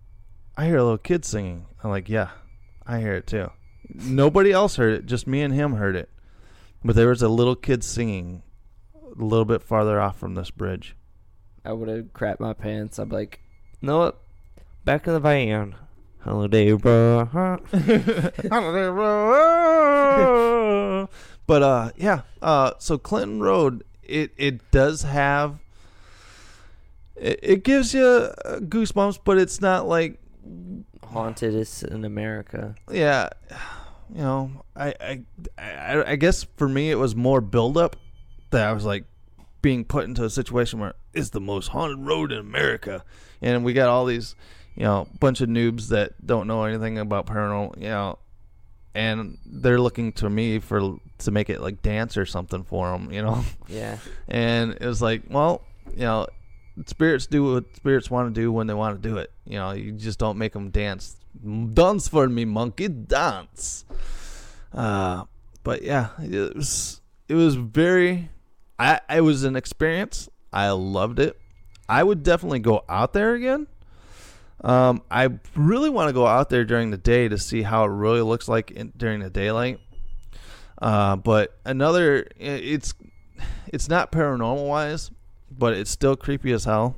"I 0.58 0.66
hear 0.66 0.78
a 0.78 0.84
little 0.84 0.98
kid 0.98 1.26
singing." 1.26 1.66
I'm 1.84 1.90
like, 1.90 2.10
"Yeah, 2.10 2.30
I 2.88 3.00
hear 3.00 3.16
it 3.16 3.28
too." 3.28 3.52
Nobody 3.94 4.52
else 4.52 4.78
heard 4.78 4.94
it, 4.94 5.06
just 5.06 5.28
me 5.28 5.42
and 5.42 5.54
him 5.54 5.74
heard 5.74 5.96
it. 5.96 6.10
But 6.84 6.96
there 6.96 7.10
was 7.10 7.22
a 7.22 7.30
little 7.30 7.56
kid 7.56 7.84
singing 7.84 8.44
a 8.96 9.24
little 9.24 9.46
bit 9.46 9.62
farther 9.62 10.00
off 10.02 10.18
from 10.18 10.36
this 10.36 10.52
bridge. 10.52 10.96
I 11.66 11.72
would 11.72 11.88
have 11.88 12.14
crapped 12.14 12.40
my 12.40 12.54
pants. 12.54 13.00
I'm 13.00 13.10
like, 13.10 13.40
no? 13.82 14.16
Back 14.86 15.08
in 15.08 15.14
the 15.14 15.20
van. 15.20 15.76
Holiday, 16.20 16.72
bro. 16.74 17.26
Holiday 17.32 18.90
bro. 20.10 21.10
but 21.48 21.64
uh, 21.64 21.92
yeah. 21.98 22.22
Uh, 22.42 22.72
so 22.80 22.98
Clinton 22.98 23.40
Road, 23.42 23.84
it 24.02 24.32
it 24.38 24.72
does 24.72 25.04
have. 25.04 25.60
It, 27.16 27.40
it 27.44 27.64
gives 27.64 27.94
you 27.94 28.04
uh, 28.06 28.60
goosebumps, 28.60 29.20
but 29.24 29.38
it's 29.38 29.62
not 29.62 29.88
like 29.88 30.20
Haunted 31.06 31.54
is 31.56 31.84
in 31.84 32.04
America. 32.06 32.76
yeah. 32.92 33.30
You 34.14 34.22
know, 34.22 34.52
I 34.76 34.94
I 35.00 35.22
I, 35.58 36.04
I 36.12 36.16
guess 36.18 36.46
for 36.58 36.68
me 36.70 36.92
it 36.92 36.96
was 36.96 37.16
more 37.16 37.42
build 37.42 37.78
up 37.78 37.96
that 38.52 38.68
I 38.68 38.74
was 38.74 38.86
like 38.86 39.06
being 39.62 39.86
put 39.86 40.04
into 40.06 40.24
a 40.26 40.30
situation 40.30 40.80
where 40.80 40.94
it's 41.14 41.30
the 41.30 41.40
most 41.42 41.70
haunted 41.70 42.06
road 42.06 42.32
in 42.32 42.38
America, 42.38 43.04
and 43.42 43.64
we 43.64 43.74
got 43.74 43.90
all 43.90 44.06
these, 44.06 44.36
you 44.76 44.84
know, 44.84 45.08
bunch 45.20 45.42
of 45.42 45.50
noobs 45.50 45.90
that 45.90 46.26
don't 46.26 46.48
know 46.48 46.64
anything 46.64 46.98
about 46.98 47.26
paranormal, 47.26 47.78
you 47.78 47.90
know, 47.90 48.18
and 48.96 49.38
they're 49.46 49.80
looking 49.80 50.12
to 50.14 50.30
me 50.30 50.60
for 50.60 50.98
to 51.20 51.32
make 51.32 51.50
it 51.50 51.62
like 51.62 51.82
dance 51.82 52.18
or 52.18 52.26
something 52.26 52.64
for 52.64 52.92
them, 52.92 53.12
you 53.12 53.22
know. 53.22 53.44
Yeah. 53.68 53.98
And 54.28 54.74
it 54.74 54.86
was 54.86 55.02
like, 55.02 55.24
well, 55.30 55.62
you 55.92 56.04
know, 56.04 56.28
spirits 56.86 57.28
do 57.28 57.54
what 57.54 57.76
spirits 57.76 58.10
want 58.10 58.34
to 58.34 58.42
do 58.42 58.52
when 58.52 58.68
they 58.68 58.74
want 58.74 59.02
to 59.02 59.10
do 59.10 59.18
it. 59.18 59.32
You 59.46 59.58
know, 59.58 59.72
you 59.72 59.92
just 59.92 60.20
don't 60.20 60.38
make 60.38 60.54
them 60.54 60.70
dance. 60.70 61.18
Dance 61.74 62.08
for 62.08 62.28
me, 62.28 62.46
monkey, 62.46 62.88
dance. 62.88 63.86
Uh, 64.74 65.26
but 65.64 65.82
yeah, 65.82 66.10
it 66.20 66.56
was 66.56 67.02
it 67.28 67.36
was 67.36 67.56
very. 67.56 68.30
I 68.80 69.00
it 69.10 69.22
was 69.22 69.44
an 69.44 69.56
experience. 69.56 70.30
I 70.52 70.70
loved 70.72 71.20
it. 71.20 71.40
I 71.88 72.04
would 72.04 72.24
definitely 72.24 72.60
go 72.60 72.84
out 72.88 73.14
there 73.14 73.34
again. 73.34 73.68
Um, 74.64 75.02
I 75.12 75.30
really 75.56 75.90
want 75.90 76.08
to 76.10 76.14
go 76.14 76.26
out 76.26 76.50
there 76.50 76.64
during 76.64 76.92
the 76.92 76.98
day 76.98 77.28
to 77.28 77.38
see 77.38 77.64
how 77.64 77.84
it 77.84 77.90
really 77.90 78.22
looks 78.22 78.48
like 78.48 78.72
in, 78.72 78.94
during 78.96 79.20
the 79.20 79.30
daylight. 79.30 79.80
Uh, 80.82 81.16
but 81.16 81.58
another, 81.66 82.28
it's 82.38 82.94
it's 83.68 83.90
not 83.90 84.12
paranormal 84.12 84.68
wise, 84.68 85.12
but 85.52 85.74
it's 85.74 85.92
still 85.92 86.16
creepy 86.16 86.52
as 86.52 86.66
hell. 86.66 86.96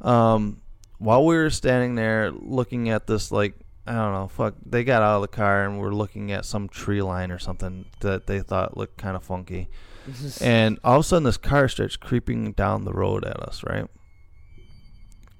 Um, 0.00 0.60
while 0.98 1.24
we 1.24 1.36
were 1.36 1.50
standing 1.50 1.94
there 1.94 2.30
looking 2.30 2.90
at 2.90 3.06
this, 3.06 3.32
like 3.32 3.54
I 3.86 3.92
don't 3.92 4.12
know, 4.12 4.28
fuck, 4.28 4.54
they 4.66 4.84
got 4.84 5.02
out 5.02 5.16
of 5.16 5.22
the 5.22 5.28
car 5.28 5.64
and 5.64 5.78
were 5.78 5.94
looking 5.94 6.30
at 6.32 6.44
some 6.44 6.68
tree 6.68 7.00
line 7.00 7.30
or 7.30 7.38
something 7.38 7.86
that 8.00 8.26
they 8.26 8.40
thought 8.40 8.76
looked 8.76 8.98
kind 8.98 9.16
of 9.16 9.22
funky, 9.22 9.68
and 10.40 10.78
all 10.84 10.96
of 10.96 11.00
a 11.00 11.04
sudden 11.04 11.24
this 11.24 11.38
car 11.38 11.68
starts 11.68 11.96
creeping 11.96 12.52
down 12.52 12.84
the 12.84 12.92
road 12.92 13.24
at 13.24 13.40
us, 13.40 13.64
right? 13.64 13.86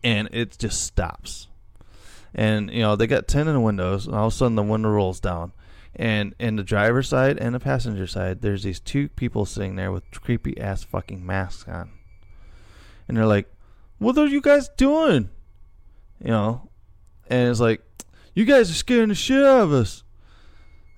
And 0.03 0.29
it 0.33 0.57
just 0.59 0.83
stops. 0.85 1.49
And 2.35 2.71
you 2.71 2.81
know 2.81 2.97
they 2.97 3.07
got 3.07 3.27
tinted 3.27 3.57
windows, 3.57 4.07
and 4.07 4.15
all 4.15 4.27
of 4.27 4.33
a 4.33 4.37
sudden 4.37 4.55
the 4.55 4.63
window 4.63 4.91
rolls 4.91 5.19
down, 5.19 5.53
and 5.97 6.35
in 6.39 6.57
the 6.57 6.63
driver's 6.63 7.09
side 7.09 7.39
and 7.39 7.55
the 7.55 7.61
passenger 7.61 8.07
side, 8.07 8.43
there's 8.43 8.63
these 8.63 8.81
two 8.81 9.09
people 9.09 9.47
sitting 9.47 9.77
there 9.77 9.91
with 9.91 10.11
creepy 10.11 10.61
ass 10.61 10.85
fucking 10.85 11.25
masks 11.25 11.69
on, 11.69 11.91
and 13.09 13.17
they're 13.17 13.27
like, 13.27 13.51
"What 13.99 14.19
are 14.19 14.27
you 14.27 14.41
guys 14.41 14.69
doing?" 14.77 15.31
You 16.23 16.31
know, 16.31 16.71
and 17.29 17.49
it's 17.49 17.61
like, 17.61 17.83
"You 18.35 18.45
guys 18.45 18.71
are 18.71 18.75
scaring 18.75 19.09
the 19.09 19.15
shit 19.15 19.43
out 19.43 19.63
of 19.63 19.73
us." 19.73 20.05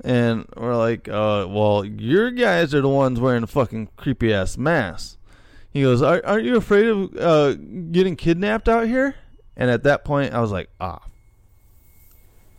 And 0.03 0.47
we're 0.57 0.77
like, 0.77 1.09
uh, 1.09 1.47
well, 1.49 1.85
your 1.85 2.31
guys 2.31 2.75
are 2.75 2.81
the 2.81 2.89
ones 2.89 3.21
wearing 3.21 3.43
the 3.43 3.47
fucking 3.47 3.91
creepy 3.97 4.33
ass 4.33 4.57
masks. 4.57 5.19
He 5.73 5.83
goes, 5.83 6.03
Are, 6.03 6.21
aren't 6.25 6.45
you 6.45 6.57
afraid 6.57 6.87
of 6.87 7.17
uh, 7.17 7.55
getting 7.55 8.17
kidnapped 8.17 8.69
out 8.69 8.87
here? 8.87 9.15
And 9.57 9.71
at 9.71 9.83
that 9.85 10.05
point, 10.05 10.33
I 10.33 10.41
was 10.41 10.51
like, 10.51 10.71
ah, 10.81 11.03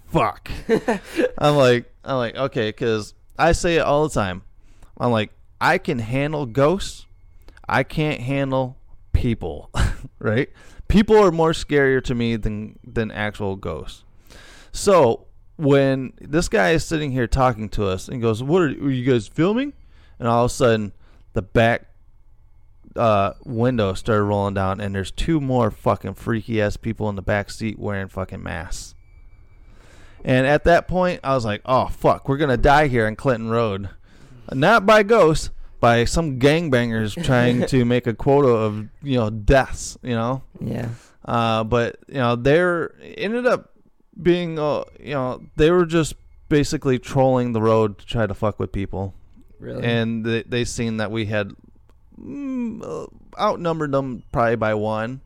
fuck. 0.07 0.51
I'm 1.37 1.55
like, 1.55 1.91
I'm 2.03 2.17
like, 2.17 2.35
okay, 2.35 2.69
because 2.69 3.13
I 3.39 3.53
say 3.53 3.77
it 3.77 3.81
all 3.81 4.07
the 4.07 4.13
time. 4.13 4.43
I'm 4.97 5.11
like, 5.11 5.31
I 5.59 5.77
can 5.77 5.99
handle 5.99 6.45
ghosts. 6.45 7.07
I 7.67 7.83
can't 7.83 8.21
handle 8.21 8.77
people, 9.13 9.71
right? 10.19 10.49
People 10.87 11.17
are 11.17 11.31
more 11.31 11.53
scarier 11.53 12.03
to 12.03 12.13
me 12.13 12.35
than 12.35 12.77
than 12.83 13.11
actual 13.11 13.55
ghosts. 13.55 14.03
So 14.71 15.27
when 15.57 16.13
this 16.19 16.49
guy 16.49 16.71
is 16.71 16.83
sitting 16.83 17.11
here 17.11 17.27
talking 17.27 17.69
to 17.69 17.85
us 17.87 18.09
and 18.09 18.21
goes, 18.21 18.43
"What 18.43 18.61
are, 18.61 18.65
are 18.67 18.91
you 18.91 19.09
guys 19.09 19.27
filming?" 19.27 19.73
and 20.19 20.27
all 20.27 20.45
of 20.45 20.51
a 20.51 20.53
sudden 20.53 20.93
the 21.33 21.41
back 21.41 21.87
uh, 22.95 23.33
window 23.43 23.93
started 23.93 24.23
rolling 24.23 24.53
down, 24.53 24.81
and 24.81 24.93
there's 24.93 25.11
two 25.11 25.39
more 25.39 25.71
fucking 25.71 26.15
freaky 26.15 26.61
ass 26.61 26.77
people 26.77 27.09
in 27.09 27.15
the 27.15 27.21
back 27.21 27.49
seat 27.49 27.79
wearing 27.79 28.07
fucking 28.07 28.43
masks. 28.43 28.95
And 30.23 30.45
at 30.45 30.65
that 30.65 30.87
point, 30.87 31.19
I 31.23 31.33
was 31.33 31.45
like, 31.45 31.61
"Oh 31.65 31.87
fuck, 31.87 32.29
we're 32.29 32.37
gonna 32.37 32.57
die 32.57 32.87
here 32.87 33.07
in 33.07 33.15
Clinton 33.15 33.49
Road, 33.49 33.89
not 34.51 34.85
by 34.85 35.03
ghosts, 35.03 35.49
by 35.79 36.05
some 36.05 36.39
gangbangers 36.39 37.21
trying 37.23 37.65
to 37.67 37.85
make 37.85 38.05
a 38.05 38.13
quota 38.13 38.49
of 38.49 38.87
you 39.01 39.17
know 39.17 39.29
deaths." 39.29 39.97
You 40.03 40.15
know. 40.15 40.43
Yeah. 40.59 40.89
Uh, 41.25 41.63
but 41.63 41.97
you 42.07 42.15
know, 42.15 42.35
they're 42.35 42.93
ended 43.01 43.45
up 43.45 43.71
being, 44.21 44.59
uh, 44.59 44.83
you 44.99 45.13
know, 45.13 45.41
they 45.55 45.71
were 45.71 45.85
just 45.85 46.15
basically 46.49 46.99
trolling 46.99 47.53
the 47.53 47.61
road 47.61 47.97
to 47.99 48.05
try 48.05 48.27
to 48.27 48.33
fuck 48.33 48.59
with 48.59 48.71
people. 48.71 49.13
Really? 49.59 49.83
And 49.83 50.25
they, 50.25 50.43
they 50.43 50.65
seen 50.65 50.97
that 50.97 51.11
we 51.11 51.25
had 51.27 51.53
outnumbered 53.39 53.91
them 53.91 54.23
probably 54.31 54.55
by 54.55 54.73
one, 54.73 55.21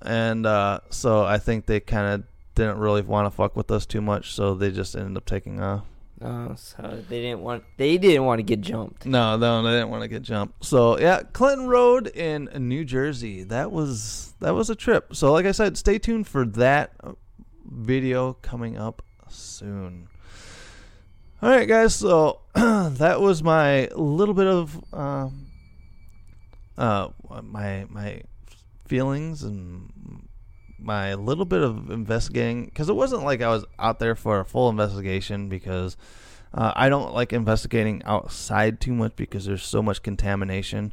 and 0.00 0.46
uh, 0.46 0.80
so 0.90 1.24
I 1.24 1.38
think 1.38 1.66
they 1.66 1.80
kind 1.80 2.14
of 2.14 2.24
didn't 2.54 2.78
really 2.78 3.02
want 3.02 3.26
to 3.26 3.30
fuck 3.30 3.56
with 3.56 3.70
us 3.70 3.86
too 3.86 4.00
much, 4.00 4.32
so 4.32 4.54
they 4.54 4.70
just 4.70 4.94
ended 4.94 5.16
up 5.16 5.24
taking 5.24 5.60
off. 5.60 5.84
Oh, 6.24 6.54
so 6.56 7.02
they 7.08 7.20
didn't 7.20 7.40
want 7.40 7.64
they 7.78 7.98
didn't 7.98 8.24
want 8.24 8.38
to 8.38 8.44
get 8.44 8.60
jumped. 8.60 9.06
No, 9.06 9.36
no, 9.36 9.62
they 9.62 9.70
didn't 9.70 9.90
want 9.90 10.02
to 10.02 10.08
get 10.08 10.22
jumped. 10.22 10.64
So 10.64 10.98
yeah, 10.98 11.22
Clinton 11.32 11.66
Road 11.66 12.06
in 12.06 12.48
New 12.68 12.84
Jersey. 12.84 13.42
That 13.42 13.72
was 13.72 14.34
that 14.40 14.54
was 14.54 14.70
a 14.70 14.76
trip. 14.76 15.16
So 15.16 15.32
like 15.32 15.46
I 15.46 15.52
said, 15.52 15.76
stay 15.76 15.98
tuned 15.98 16.28
for 16.28 16.44
that 16.46 16.92
uh, 17.02 17.12
video 17.64 18.34
coming 18.34 18.76
up 18.78 19.02
soon. 19.28 20.08
All 21.42 21.50
right, 21.50 21.66
guys. 21.66 21.96
So 21.96 22.40
that 22.54 23.20
was 23.20 23.42
my 23.42 23.88
little 23.96 24.34
bit 24.34 24.46
of 24.46 24.94
um, 24.94 25.41
uh, 26.82 27.08
my 27.42 27.86
my 27.88 28.22
feelings 28.86 29.42
and 29.42 30.28
my 30.78 31.14
little 31.14 31.44
bit 31.46 31.62
of 31.62 31.90
investigating 31.90 32.64
because 32.66 32.88
it 32.88 32.96
wasn't 32.96 33.22
like 33.24 33.40
I 33.40 33.48
was 33.48 33.64
out 33.78 33.98
there 34.00 34.16
for 34.16 34.40
a 34.40 34.44
full 34.44 34.68
investigation 34.68 35.48
because 35.48 35.96
Uh, 36.54 36.70
I 36.76 36.90
don't 36.90 37.14
like 37.14 37.32
investigating 37.32 38.02
outside 38.04 38.78
too 38.78 38.92
much 38.92 39.16
because 39.16 39.46
there's 39.46 39.64
so 39.64 39.82
much 39.82 40.02
contamination. 40.02 40.92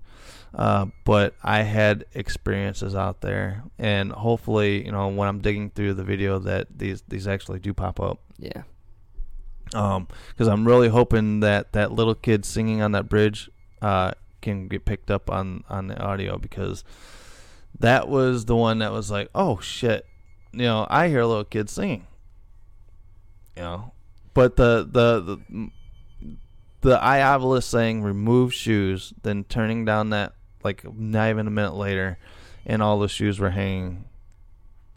Uh, 0.56 0.86
but 1.04 1.36
I 1.44 1.64
had 1.64 2.06
experiences 2.14 2.96
out 2.96 3.20
there, 3.20 3.64
and 3.78 4.12
hopefully, 4.12 4.86
you 4.86 4.92
know, 4.92 5.10
when 5.10 5.28
I'm 5.28 5.42
digging 5.42 5.70
through 5.70 5.96
the 5.96 6.04
video, 6.04 6.40
that 6.40 6.68
these 6.80 7.04
these 7.10 7.28
actually 7.28 7.60
do 7.60 7.74
pop 7.74 8.00
up. 8.00 8.20
Yeah. 8.38 8.64
Um, 9.76 10.08
because 10.30 10.48
I'm 10.48 10.66
really 10.66 10.88
hoping 10.88 11.42
that 11.42 11.74
that 11.74 11.92
little 11.92 12.16
kid 12.16 12.46
singing 12.46 12.82
on 12.82 12.94
that 12.94 13.10
bridge, 13.10 13.52
uh, 13.82 14.12
can 14.42 14.68
get 14.68 14.86
picked 14.86 15.12
up 15.12 15.30
on 15.30 15.64
on 15.70 15.88
the 15.88 16.00
audio 16.00 16.38
because 16.38 16.84
that 17.80 18.08
was 18.08 18.46
the 18.46 18.56
one 18.56 18.80
that 18.80 18.92
was 18.92 19.12
like, 19.12 19.30
oh 19.36 19.60
shit, 19.60 20.06
you 20.52 20.64
know, 20.64 20.88
I 20.90 21.08
hear 21.08 21.22
a 21.22 21.28
little 21.28 21.44
kid 21.44 21.70
singing. 21.70 22.08
You 23.56 23.64
know, 23.64 23.92
but 24.34 24.56
the 24.56 24.88
the 24.90 25.22
the 25.22 25.70
the 26.82 26.98
iOvilus 26.98 27.64
saying 27.64 28.04
remove 28.04 28.54
shoes, 28.54 29.14
then 29.24 29.44
turning 29.44 29.86
down 29.86 30.12
that 30.12 30.34
like 30.64 30.84
not 30.96 31.30
even 31.30 31.48
a 31.48 31.52
minute 31.52 31.76
later, 31.76 32.18
and 32.66 32.82
all 32.82 33.00
the 33.00 33.08
shoes 33.08 33.40
were 33.40 33.50
hanging, 33.50 34.06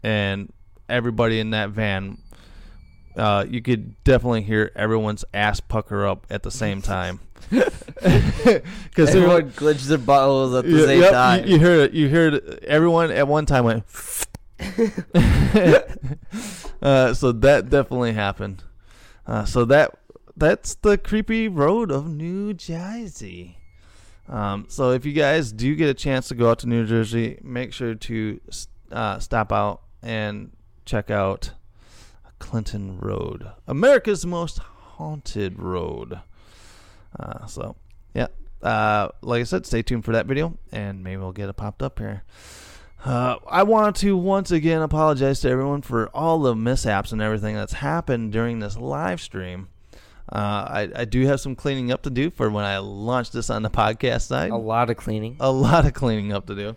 and 0.01 0.51
everybody 0.89 1.39
in 1.39 1.51
that 1.51 1.69
van, 1.69 2.17
uh, 3.17 3.45
you 3.49 3.61
could 3.61 4.01
definitely 4.03 4.43
hear 4.43 4.71
everyone's 4.75 5.25
ass 5.33 5.59
pucker 5.59 6.05
up 6.05 6.25
at 6.29 6.43
the 6.43 6.51
same 6.51 6.81
time. 6.81 7.19
Because 8.03 9.15
Everyone 9.15 9.51
clenches 9.51 9.87
their 9.87 9.97
bottles 9.97 10.53
at 10.53 10.65
the 10.65 10.85
same 10.85 11.01
yep, 11.01 11.11
time. 11.11 11.45
You, 11.45 11.53
you 11.53 11.59
heard 11.59 11.93
you 11.93 12.09
heard 12.09 12.59
everyone 12.65 13.11
at 13.11 13.27
one 13.27 13.45
time 13.45 13.63
went. 13.63 13.85
uh, 16.81 17.13
so 17.13 17.31
that 17.31 17.69
definitely 17.69 18.13
happened. 18.13 18.63
Uh, 19.25 19.45
so 19.45 19.65
that 19.65 19.97
that's 20.35 20.75
the 20.75 20.97
creepy 20.97 21.47
road 21.47 21.91
of 21.91 22.09
New 22.09 22.53
Jersey. 22.53 23.57
Um, 24.27 24.65
so 24.67 24.91
if 24.91 25.05
you 25.05 25.13
guys 25.13 25.51
do 25.51 25.75
get 25.75 25.89
a 25.89 25.93
chance 25.93 26.27
to 26.29 26.35
go 26.35 26.51
out 26.51 26.59
to 26.59 26.67
New 26.67 26.85
Jersey, 26.85 27.39
make 27.43 27.73
sure 27.73 27.95
to 27.95 28.39
uh, 28.91 29.19
stop 29.19 29.51
out 29.51 29.81
and 30.01 30.51
check 30.85 31.09
out 31.09 31.51
Clinton 32.39 32.99
Road, 32.99 33.49
America's 33.67 34.25
most 34.25 34.59
haunted 34.59 35.59
road. 35.59 36.19
Uh, 37.19 37.45
so 37.45 37.75
yeah, 38.13 38.27
uh, 38.61 39.09
like 39.21 39.41
I 39.41 39.43
said, 39.43 39.65
stay 39.65 39.81
tuned 39.81 40.05
for 40.05 40.13
that 40.13 40.25
video, 40.25 40.57
and 40.71 41.03
maybe 41.03 41.17
we'll 41.17 41.31
get 41.31 41.49
it 41.49 41.53
popped 41.53 41.83
up 41.83 41.99
here. 41.99 42.23
Uh, 43.05 43.35
I 43.47 43.63
want 43.63 43.97
to 43.97 44.15
once 44.15 44.51
again 44.51 44.81
apologize 44.81 45.41
to 45.41 45.49
everyone 45.49 45.81
for 45.81 46.07
all 46.13 46.39
the 46.39 46.55
mishaps 46.55 47.11
and 47.11 47.21
everything 47.21 47.55
that's 47.55 47.73
happened 47.73 48.31
during 48.31 48.59
this 48.59 48.77
live 48.77 49.19
stream. 49.21 49.67
Uh, 50.31 50.37
I, 50.37 50.89
I 50.95 51.05
do 51.05 51.25
have 51.25 51.41
some 51.41 51.55
cleaning 51.55 51.91
up 51.91 52.03
to 52.03 52.09
do 52.09 52.29
for 52.29 52.49
when 52.49 52.63
I 52.63 52.77
launch 52.77 53.31
this 53.31 53.49
on 53.49 53.61
the 53.61 53.69
podcast 53.69 54.21
side. 54.27 54.51
A 54.51 54.55
lot 54.55 54.89
of 54.89 54.95
cleaning. 54.95 55.35
A 55.41 55.51
lot 55.51 55.85
of 55.85 55.93
cleaning 55.93 56.31
up 56.31 56.47
to 56.47 56.55
do. 56.55 56.75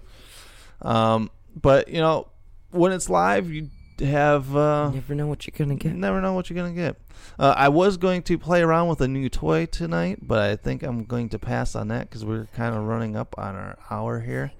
Um, 0.82 1.30
but 1.54 1.88
you 1.88 2.00
know, 2.00 2.28
when 2.70 2.90
it's 2.90 3.08
live, 3.08 3.48
you 3.50 3.70
have 4.00 4.54
uh, 4.54 4.90
never 4.90 5.14
know 5.14 5.26
what 5.26 5.46
you're 5.46 5.54
gonna 5.56 5.76
get. 5.76 5.94
Never 5.94 6.20
know 6.20 6.32
what 6.32 6.50
you're 6.50 6.56
gonna 6.56 6.74
get. 6.74 6.96
Uh, 7.38 7.54
I 7.56 7.68
was 7.68 7.96
going 7.96 8.22
to 8.22 8.38
play 8.38 8.62
around 8.62 8.88
with 8.88 9.00
a 9.00 9.08
new 9.08 9.28
toy 9.28 9.66
tonight, 9.66 10.20
but 10.22 10.38
I 10.38 10.56
think 10.56 10.82
I'm 10.82 11.04
going 11.04 11.28
to 11.30 11.38
pass 11.38 11.74
on 11.74 11.88
that 11.88 12.08
because 12.08 12.24
we're 12.24 12.46
kind 12.54 12.74
of 12.74 12.82
running 12.84 13.16
up 13.16 13.34
on 13.38 13.54
our 13.54 13.78
hour 13.90 14.20
here. 14.20 14.52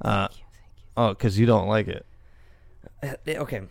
Uh, 0.00 0.28
oh, 0.96 1.10
because 1.10 1.38
you 1.38 1.46
don't 1.46 1.68
like 1.68 1.88
it. 1.88 2.06
Uh, 3.02 3.14
Okay, 3.26 3.62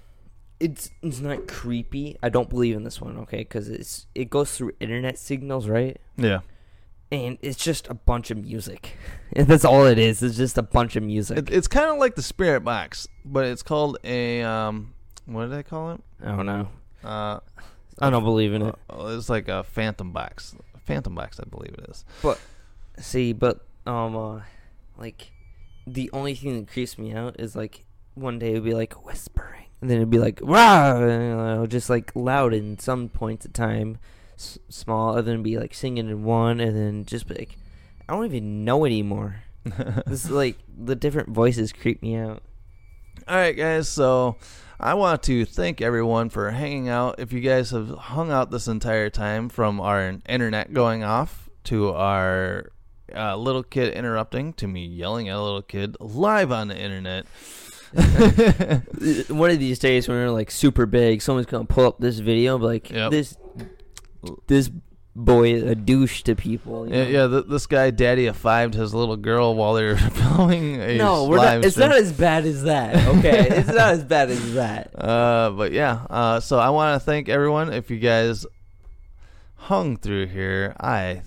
it's 0.60 0.92
it's 1.02 1.20
not 1.20 1.48
creepy. 1.48 2.18
I 2.22 2.30
don't 2.30 2.50
believe 2.50 2.76
in 2.76 2.84
this 2.84 3.02
one. 3.02 3.18
Okay, 3.20 3.40
because 3.40 3.70
it's 3.70 4.08
it 4.16 4.30
goes 4.30 4.56
through 4.56 4.74
internet 4.80 5.18
signals, 5.18 5.68
right? 5.68 5.98
Yeah. 6.18 6.40
And 7.14 7.38
it's 7.42 7.64
just 7.64 7.88
a 7.90 7.94
bunch 7.94 8.32
of 8.32 8.38
music. 8.38 8.98
And 9.36 9.48
that's 9.48 9.66
all 9.66 9.86
it 9.88 9.98
is. 9.98 10.22
It's 10.22 10.38
just 10.38 10.60
a 10.60 10.62
bunch 10.62 10.96
of 10.96 11.02
music. 11.02 11.38
It, 11.40 11.50
it's 11.50 11.68
kind 11.68 11.90
of 11.90 11.98
like 11.98 12.14
the 12.14 12.22
spirit 12.22 12.62
box, 12.62 13.08
but 13.26 13.46
it's 13.46 13.64
called 13.64 13.98
a 14.04 14.44
um. 14.44 14.94
What 15.26 15.50
did 15.50 15.54
I 15.58 15.64
call 15.64 15.94
it? 15.94 16.02
I 16.24 16.36
don't 16.36 16.46
know. 16.46 16.68
Uh, 17.04 17.40
I 17.98 18.10
don't 18.12 18.24
believe 18.24 18.54
in 18.54 18.62
it. 18.62 18.76
uh, 18.92 19.16
It's 19.18 19.30
like 19.30 19.48
a 19.48 19.64
phantom 19.64 20.12
box. 20.12 20.56
Phantom 20.86 21.16
box, 21.16 21.40
I 21.40 21.46
believe 21.50 21.74
it 21.80 21.86
is. 21.90 22.06
But 22.22 22.40
see, 23.00 23.34
but 23.34 23.66
um, 23.88 24.16
uh, 24.16 24.42
like 25.00 25.32
the 25.88 26.12
only 26.14 26.36
thing 26.36 26.60
that 26.60 26.72
creeps 26.72 26.98
me 27.00 27.12
out 27.14 27.38
is 27.40 27.56
like 27.56 27.86
one 28.14 28.38
day 28.38 28.52
it'd 28.52 28.64
be 28.64 28.76
like 28.76 29.04
whispering, 29.04 29.66
and 29.82 29.90
then 29.90 29.98
it'd 29.98 30.12
be 30.12 30.20
like 30.20 30.42
you 30.42 30.46
know, 30.48 31.66
just 31.68 31.90
like 31.90 32.12
loud 32.16 32.54
in 32.54 32.78
some 32.78 33.10
points 33.10 33.48
of 33.48 33.54
time, 33.54 33.98
s- 34.38 34.60
small, 34.70 35.12
other 35.18 35.32
than 35.32 35.44
be 35.44 35.58
like 35.58 35.74
singing 35.74 36.10
in 36.10 36.24
one, 36.24 36.60
and 36.60 36.76
then 36.76 37.06
just 37.06 37.28
be 37.28 37.36
like 37.36 37.58
I 38.08 38.14
don't 38.14 38.26
even 38.26 38.66
know 38.66 38.86
anymore. 38.86 39.44
this 40.06 40.26
is 40.26 40.32
like 40.32 40.58
the 40.78 40.96
different 40.96 41.30
voices 41.30 41.72
creep 41.72 42.02
me 42.02 42.16
out. 42.16 42.42
All 43.28 43.36
right, 43.38 43.56
guys. 43.56 43.88
So 43.88 44.36
I 44.80 44.94
want 44.96 45.24
to 45.24 45.46
thank 45.46 45.80
everyone 45.82 46.30
for 46.30 46.52
hanging 46.52 46.90
out. 46.90 47.16
If 47.20 47.32
you 47.32 47.40
guys 47.40 47.72
have 47.72 47.90
hung 47.90 48.32
out 48.32 48.52
this 48.52 48.68
entire 48.68 49.10
time 49.10 49.48
from 49.50 49.80
our 49.80 50.18
internet 50.28 50.74
going 50.74 51.04
off 51.04 51.50
to 51.66 51.92
our 51.92 52.72
uh, 53.16 53.38
little 53.38 53.64
kid 53.64 53.94
interrupting 53.94 54.52
to 54.54 54.68
me 54.68 54.86
yelling 54.86 55.30
at 55.30 55.36
a 55.38 55.42
little 55.42 55.62
kid 55.62 55.96
live 56.02 56.52
on 56.52 56.68
the 56.68 56.78
internet. 56.78 57.26
One 59.30 59.52
of 59.52 59.60
these 59.60 59.80
days 59.80 60.08
when 60.08 60.18
we're 60.18 60.30
like 60.32 60.52
super 60.52 60.86
big, 60.86 61.22
someone's 61.22 61.46
gonna 61.46 61.66
pull 61.66 61.86
up 61.86 62.00
this 62.00 62.20
video, 62.20 62.58
like 62.58 62.90
Yep. 62.90 63.12
this, 63.12 63.38
this 64.48 64.70
boy 65.16 65.54
is 65.54 65.64
a 65.64 65.76
douche 65.76 66.24
to 66.24 66.36
people. 66.36 66.88
you 66.88 66.96
Yeah, 66.96 67.04
know? 67.04 67.10
yeah 67.10 67.28
th- 67.28 67.46
this 67.48 67.66
guy, 67.68 67.92
Daddy 67.92 68.26
of 68.26 68.36
Five, 68.36 68.74
his 68.74 68.94
little 68.94 69.16
girl 69.18 69.54
while 69.56 69.74
they 69.76 69.84
were 69.84 69.96
filming 69.98 70.82
a 70.82 70.98
No, 70.98 71.26
we're 71.26 71.38
live 71.38 71.60
not. 71.62 71.66
It's 71.66 71.76
stream. 71.76 71.90
not 71.90 71.98
as 72.00 72.12
bad 72.14 72.46
as 72.46 72.64
that. 72.64 73.08
Okay, 73.18 73.48
it's 73.52 73.68
not 73.68 73.94
as 73.94 74.04
bad 74.04 74.30
as 74.32 74.54
that. 74.56 74.92
Uh, 74.98 75.52
but 75.52 75.72
yeah, 75.72 76.06
uh, 76.10 76.40
so 76.40 76.58
I 76.60 76.70
want 76.72 77.00
to 77.00 77.06
thank 77.06 77.30
everyone. 77.30 77.72
If 77.72 77.92
you 77.92 78.00
guys 78.00 78.46
hung 79.56 79.98
through 79.98 80.28
here, 80.28 80.76
I 80.80 81.22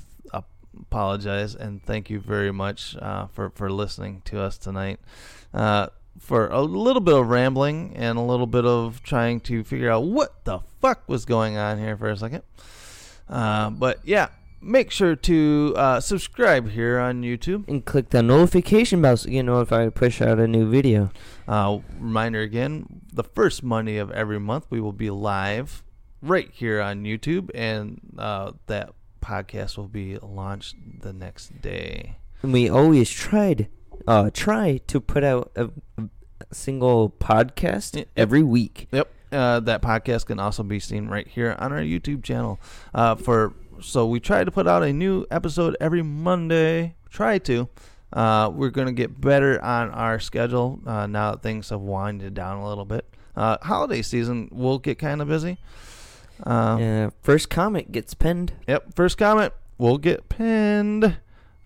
apologize 0.78 1.54
and 1.54 1.82
thank 1.82 2.10
you 2.10 2.20
very 2.20 2.52
much 2.52 2.96
uh, 3.00 3.26
for 3.28 3.50
for 3.50 3.70
listening 3.70 4.22
to 4.26 4.40
us 4.40 4.58
tonight. 4.58 5.00
Uh, 5.54 5.88
for 6.18 6.48
a 6.48 6.60
little 6.62 7.00
bit 7.00 7.14
of 7.14 7.28
rambling 7.28 7.92
and 7.96 8.18
a 8.18 8.22
little 8.22 8.46
bit 8.46 8.64
of 8.64 9.02
trying 9.02 9.38
to 9.40 9.62
figure 9.64 9.90
out 9.90 10.02
what 10.04 10.44
the 10.44 10.58
fuck 10.80 11.06
was 11.08 11.24
going 11.26 11.56
on 11.56 11.78
here 11.78 11.96
for 11.96 12.08
a 12.10 12.16
second. 12.16 12.42
Uh, 13.28 13.70
but 13.70 14.00
yeah, 14.04 14.28
make 14.60 14.90
sure 14.90 15.16
to 15.16 15.74
uh, 15.76 16.00
subscribe 16.00 16.70
here 16.70 16.98
on 16.98 17.22
YouTube 17.22 17.68
and 17.68 17.84
click 17.84 18.10
the 18.10 18.22
notification 18.22 19.02
bell 19.02 19.16
so 19.16 19.28
you 19.28 19.42
notified 19.42 19.78
when 19.78 19.86
I 19.88 19.90
push 19.90 20.20
out 20.20 20.38
a 20.38 20.46
new 20.46 20.68
video. 20.70 21.10
Uh, 21.46 21.78
reminder 21.98 22.40
again: 22.40 23.02
the 23.12 23.24
first 23.24 23.62
Monday 23.62 23.96
of 23.98 24.10
every 24.10 24.40
month, 24.40 24.66
we 24.70 24.80
will 24.80 24.92
be 24.92 25.10
live 25.10 25.82
right 26.22 26.50
here 26.52 26.80
on 26.80 27.04
YouTube, 27.04 27.50
and 27.54 28.00
uh, 28.18 28.52
that 28.66 28.92
podcast 29.20 29.76
will 29.76 29.88
be 29.88 30.18
launched 30.18 30.76
the 31.00 31.12
next 31.12 31.60
day. 31.60 32.16
And 32.42 32.52
we 32.52 32.68
always 32.68 33.10
tried, 33.10 33.68
uh, 34.06 34.30
try 34.32 34.78
to 34.86 35.00
put 35.00 35.24
out 35.24 35.50
a, 35.56 35.70
a 35.98 36.04
single 36.52 37.10
podcast 37.10 38.04
every 38.16 38.42
week. 38.42 38.88
Yep. 38.92 39.12
Uh, 39.32 39.60
that 39.60 39.82
podcast 39.82 40.26
can 40.26 40.38
also 40.38 40.62
be 40.62 40.78
seen 40.78 41.08
right 41.08 41.26
here 41.26 41.56
on 41.58 41.72
our 41.72 41.80
YouTube 41.80 42.22
channel. 42.22 42.60
Uh, 42.94 43.14
for 43.16 43.52
so 43.80 44.06
we 44.06 44.20
try 44.20 44.44
to 44.44 44.50
put 44.50 44.66
out 44.66 44.82
a 44.82 44.92
new 44.92 45.26
episode 45.30 45.76
every 45.80 46.02
Monday. 46.02 46.94
Try 47.10 47.38
to. 47.38 47.68
Uh, 48.12 48.50
we're 48.54 48.70
gonna 48.70 48.92
get 48.92 49.20
better 49.20 49.62
on 49.62 49.90
our 49.90 50.20
schedule 50.20 50.80
uh, 50.86 51.06
now 51.06 51.32
that 51.32 51.42
things 51.42 51.70
have 51.70 51.80
winded 51.80 52.34
down 52.34 52.58
a 52.58 52.68
little 52.68 52.84
bit. 52.84 53.04
Uh, 53.34 53.56
holiday 53.62 54.00
season 54.00 54.48
will 54.52 54.78
get 54.78 54.98
kind 54.98 55.20
of 55.20 55.28
busy. 55.28 55.58
Uh, 56.46 56.50
Uh, 56.50 57.10
first 57.22 57.50
comment 57.50 57.90
gets 57.92 58.14
pinned. 58.14 58.52
Yep, 58.68 58.94
first 58.94 59.18
comment 59.18 59.52
will 59.78 59.98
get 59.98 60.28
pinned. 60.28 61.16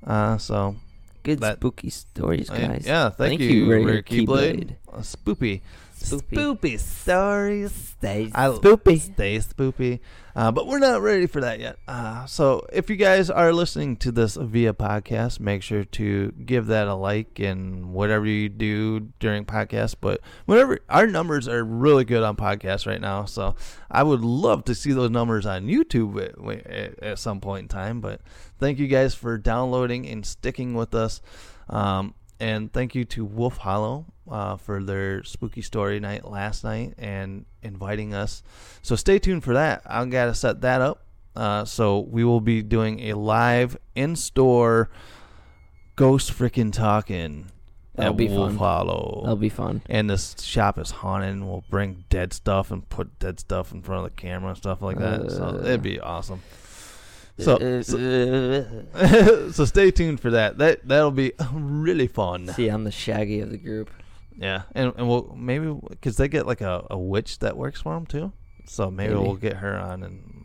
Uh, 0.07 0.39
so 0.39 0.77
Good 1.23 1.41
that- 1.41 1.59
spooky 1.59 1.91
stories, 1.91 2.49
yeah, 2.53 2.67
guys. 2.67 2.85
Yeah, 2.87 3.11
thank, 3.11 3.39
Thank 3.39 3.41
you, 3.43 3.49
you, 3.67 3.87
Ricky 3.87 4.21
Keyblade. 4.23 4.27
Blade. 4.27 4.77
Uh, 4.93 4.99
spoopy. 5.01 5.61
Spoopy. 6.01 6.36
Spoopy 6.36 6.78
stories. 6.80 7.72
Stay 7.72 8.30
I- 8.34 8.48
spoopy. 8.48 9.01
Stay 9.01 9.38
spoopy. 9.38 10.01
Uh, 10.34 10.51
but 10.51 10.66
we're 10.66 10.78
not 10.78 11.03
ready 11.03 11.26
for 11.26 11.40
that 11.40 11.59
yet. 11.61 11.76
Uh, 11.88 12.24
so 12.24 12.64
if 12.72 12.88
you 12.88 12.96
guys 12.96 13.28
are 13.30 13.53
listening 13.53 13.96
to 13.96 14.12
this 14.12 14.36
via 14.36 14.72
podcast, 14.72 15.40
make 15.40 15.62
sure 15.62 15.84
to 15.84 16.32
give 16.32 16.66
that 16.68 16.86
a 16.86 16.94
like 16.94 17.38
and 17.40 17.92
whatever 17.92 18.26
you 18.26 18.48
do 18.48 19.01
during 19.18 19.44
podcast. 19.44 19.96
But 20.01 20.20
whatever, 20.46 20.78
our 20.88 21.07
numbers 21.07 21.48
are 21.48 21.64
really 21.64 22.05
good 22.05 22.22
on 22.22 22.36
podcasts 22.36 22.86
right 22.86 23.01
now. 23.01 23.24
So 23.24 23.57
I 23.90 24.03
would 24.03 24.20
love 24.22 24.64
to 24.66 24.74
see 24.74 24.92
those 24.92 25.11
numbers 25.11 25.46
on 25.46 25.66
YouTube 25.66 26.16
at, 26.24 26.66
at, 26.66 27.03
at 27.03 27.18
some 27.18 27.40
point 27.40 27.62
in 27.64 27.68
time. 27.68 28.01
But 28.01 28.20
thank 28.59 28.78
you 28.78 28.86
guys 28.86 29.14
for 29.14 29.36
downloading 29.36 30.07
and 30.09 30.24
sticking 30.24 30.74
with 30.74 30.94
us. 30.94 31.20
Um, 31.68 32.14
and 32.38 32.72
thank 32.72 32.94
you 32.94 33.05
to 33.07 33.24
Wolf 33.24 33.59
Hollow 33.59 34.07
uh, 34.31 34.57
for 34.57 34.83
their 34.83 35.22
spooky 35.24 35.61
story 35.62 35.99
night 36.01 36.24
last 36.24 36.62
night 36.64 36.95
and 36.99 37.45
inviting 37.62 38.14
us. 38.14 38.43
So 38.83 38.97
stay 38.97 39.18
tuned 39.18 39.43
for 39.45 39.55
that. 39.55 39.83
I 39.85 40.05
gotta 40.07 40.35
set 40.35 40.61
that 40.62 40.81
up 40.81 41.05
Uh, 41.37 41.64
so 41.64 42.01
we 42.01 42.24
will 42.24 42.41
be 42.41 42.62
doing 42.62 43.01
a 43.11 43.14
live 43.14 43.76
in 43.95 44.16
store 44.16 44.89
ghost 45.97 46.33
freaking 46.33 46.72
talking. 46.72 47.47
That'll 47.95 48.12
at 48.12 48.16
be 48.16 48.28
Wolf 48.28 48.51
fun. 48.51 48.57
Hollow. 48.59 49.20
That'll 49.24 49.37
be 49.37 49.49
fun. 49.49 49.83
And 49.89 50.09
this 50.09 50.41
shop 50.41 50.78
is 50.78 50.91
haunted. 50.91 51.31
and 51.31 51.47
We'll 51.49 51.64
bring 51.70 52.05
dead 52.09 52.33
stuff 52.33 52.70
and 52.70 52.89
put 52.89 53.18
dead 53.18 53.39
stuff 53.41 53.72
in 53.72 53.83
front 53.83 54.05
of 54.07 54.11
the 54.11 54.16
camera 54.20 54.51
and 54.51 54.57
stuff 54.59 54.81
like 54.81 54.99
that. 54.99 55.31
so 55.31 55.45
Uh. 55.45 55.59
it'd 55.64 55.83
be 55.83 56.01
awesome. 56.01 56.41
So, 57.39 57.57
Uh, 57.57 57.83
so, 57.83 59.51
so 59.53 59.64
stay 59.64 59.91
tuned 59.91 60.20
for 60.20 60.31
that. 60.31 60.59
That 60.59 60.87
that'll 60.87 61.11
be 61.11 61.33
really 61.53 62.07
fun. 62.07 62.49
See, 62.49 62.68
I'm 62.68 62.85
the 62.85 62.91
Shaggy 62.91 63.41
of 63.41 63.51
the 63.51 63.59
group. 63.59 63.91
Yeah, 64.41 64.62
and 64.74 64.93
and 64.97 65.07
we'll 65.07 65.34
maybe 65.36 65.72
because 65.91 66.16
they 66.16 66.26
get 66.26 66.47
like 66.47 66.62
a, 66.62 66.86
a 66.91 66.99
witch 66.99 67.41
that 67.41 67.57
works 67.59 67.82
for 67.82 67.95
them 67.95 68.07
too. 68.07 68.32
So 68.66 68.91
maybe, 68.91 69.12
Maybe. 69.14 69.22
we'll 69.26 69.36
get 69.36 69.57
her 69.57 69.76
on 69.76 70.03
and 70.03 70.45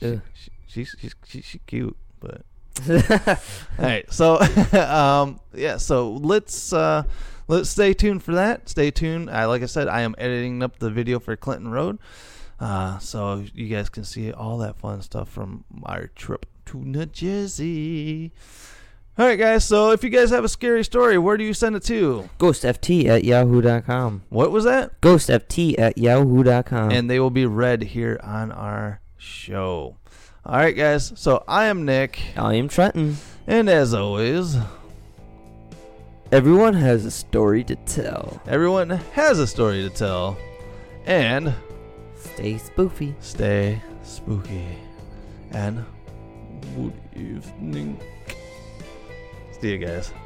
she, 0.00 0.06
Ugh. 0.06 0.20
she, 0.34 0.50
she's 0.66 0.96
she's 0.98 1.14
she's 1.24 1.44
she 1.44 1.58
cute, 1.60 1.96
but 2.18 2.42
all 2.90 3.84
right. 3.84 4.12
So 4.12 4.40
um 4.72 5.38
yeah, 5.54 5.76
so 5.76 6.10
let's 6.14 6.72
uh 6.72 7.04
let's 7.46 7.70
stay 7.70 7.94
tuned 7.94 8.24
for 8.24 8.32
that. 8.34 8.68
Stay 8.68 8.90
tuned. 8.90 9.30
I 9.30 9.44
like 9.44 9.62
I 9.62 9.66
said, 9.66 9.86
I 9.86 10.00
am 10.00 10.16
editing 10.18 10.62
up 10.62 10.80
the 10.80 10.90
video 10.90 11.20
for 11.20 11.36
Clinton 11.36 11.70
Road. 11.70 11.98
Uh, 12.58 12.98
so 12.98 13.44
you 13.54 13.68
guys 13.68 13.88
can 13.90 14.04
see 14.04 14.32
all 14.32 14.58
that 14.58 14.76
fun 14.76 15.02
stuff 15.02 15.28
from 15.28 15.64
our 15.84 16.06
trip 16.08 16.46
to 16.66 16.78
New 16.78 17.06
Jersey. 17.06 18.32
All 19.16 19.24
right, 19.26 19.38
guys. 19.38 19.64
So 19.64 19.92
if 19.92 20.02
you 20.02 20.10
guys 20.10 20.30
have 20.30 20.42
a 20.44 20.48
scary 20.48 20.82
story, 20.84 21.18
where 21.18 21.36
do 21.36 21.44
you 21.44 21.54
send 21.54 21.76
it 21.76 21.84
to? 21.84 22.28
GhostFT 22.38 23.06
at 23.06 23.22
yahoo.com. 23.24 24.22
What 24.28 24.50
was 24.50 24.64
that? 24.64 25.00
GhostFT 25.00 25.78
at 25.78 25.96
yahoo.com. 25.98 26.90
and 26.90 27.08
they 27.08 27.20
will 27.20 27.30
be 27.30 27.46
read 27.46 27.82
here 27.82 28.18
on 28.24 28.50
our 28.50 29.00
show. 29.16 29.98
All 30.44 30.56
right, 30.56 30.76
guys. 30.76 31.12
So 31.14 31.44
I 31.46 31.66
am 31.66 31.84
Nick, 31.84 32.20
I 32.36 32.54
am 32.54 32.68
Trenton. 32.68 33.16
and 33.46 33.68
as 33.68 33.94
always, 33.94 34.56
Everyone 36.32 36.74
has 36.74 37.04
a 37.04 37.10
story 37.12 37.62
to 37.64 37.76
tell. 37.76 38.42
everyone 38.48 38.90
has 38.90 39.38
a 39.38 39.46
story 39.46 39.82
to 39.82 39.90
tell, 39.90 40.36
and 41.06 41.54
Stay 42.16 42.54
spoofy. 42.54 43.14
stay 43.20 43.80
spooky. 44.02 44.66
And 45.52 45.84
good 46.74 46.92
evening. 47.14 48.00
See 49.64 49.70
you 49.70 49.78
guys. 49.78 50.23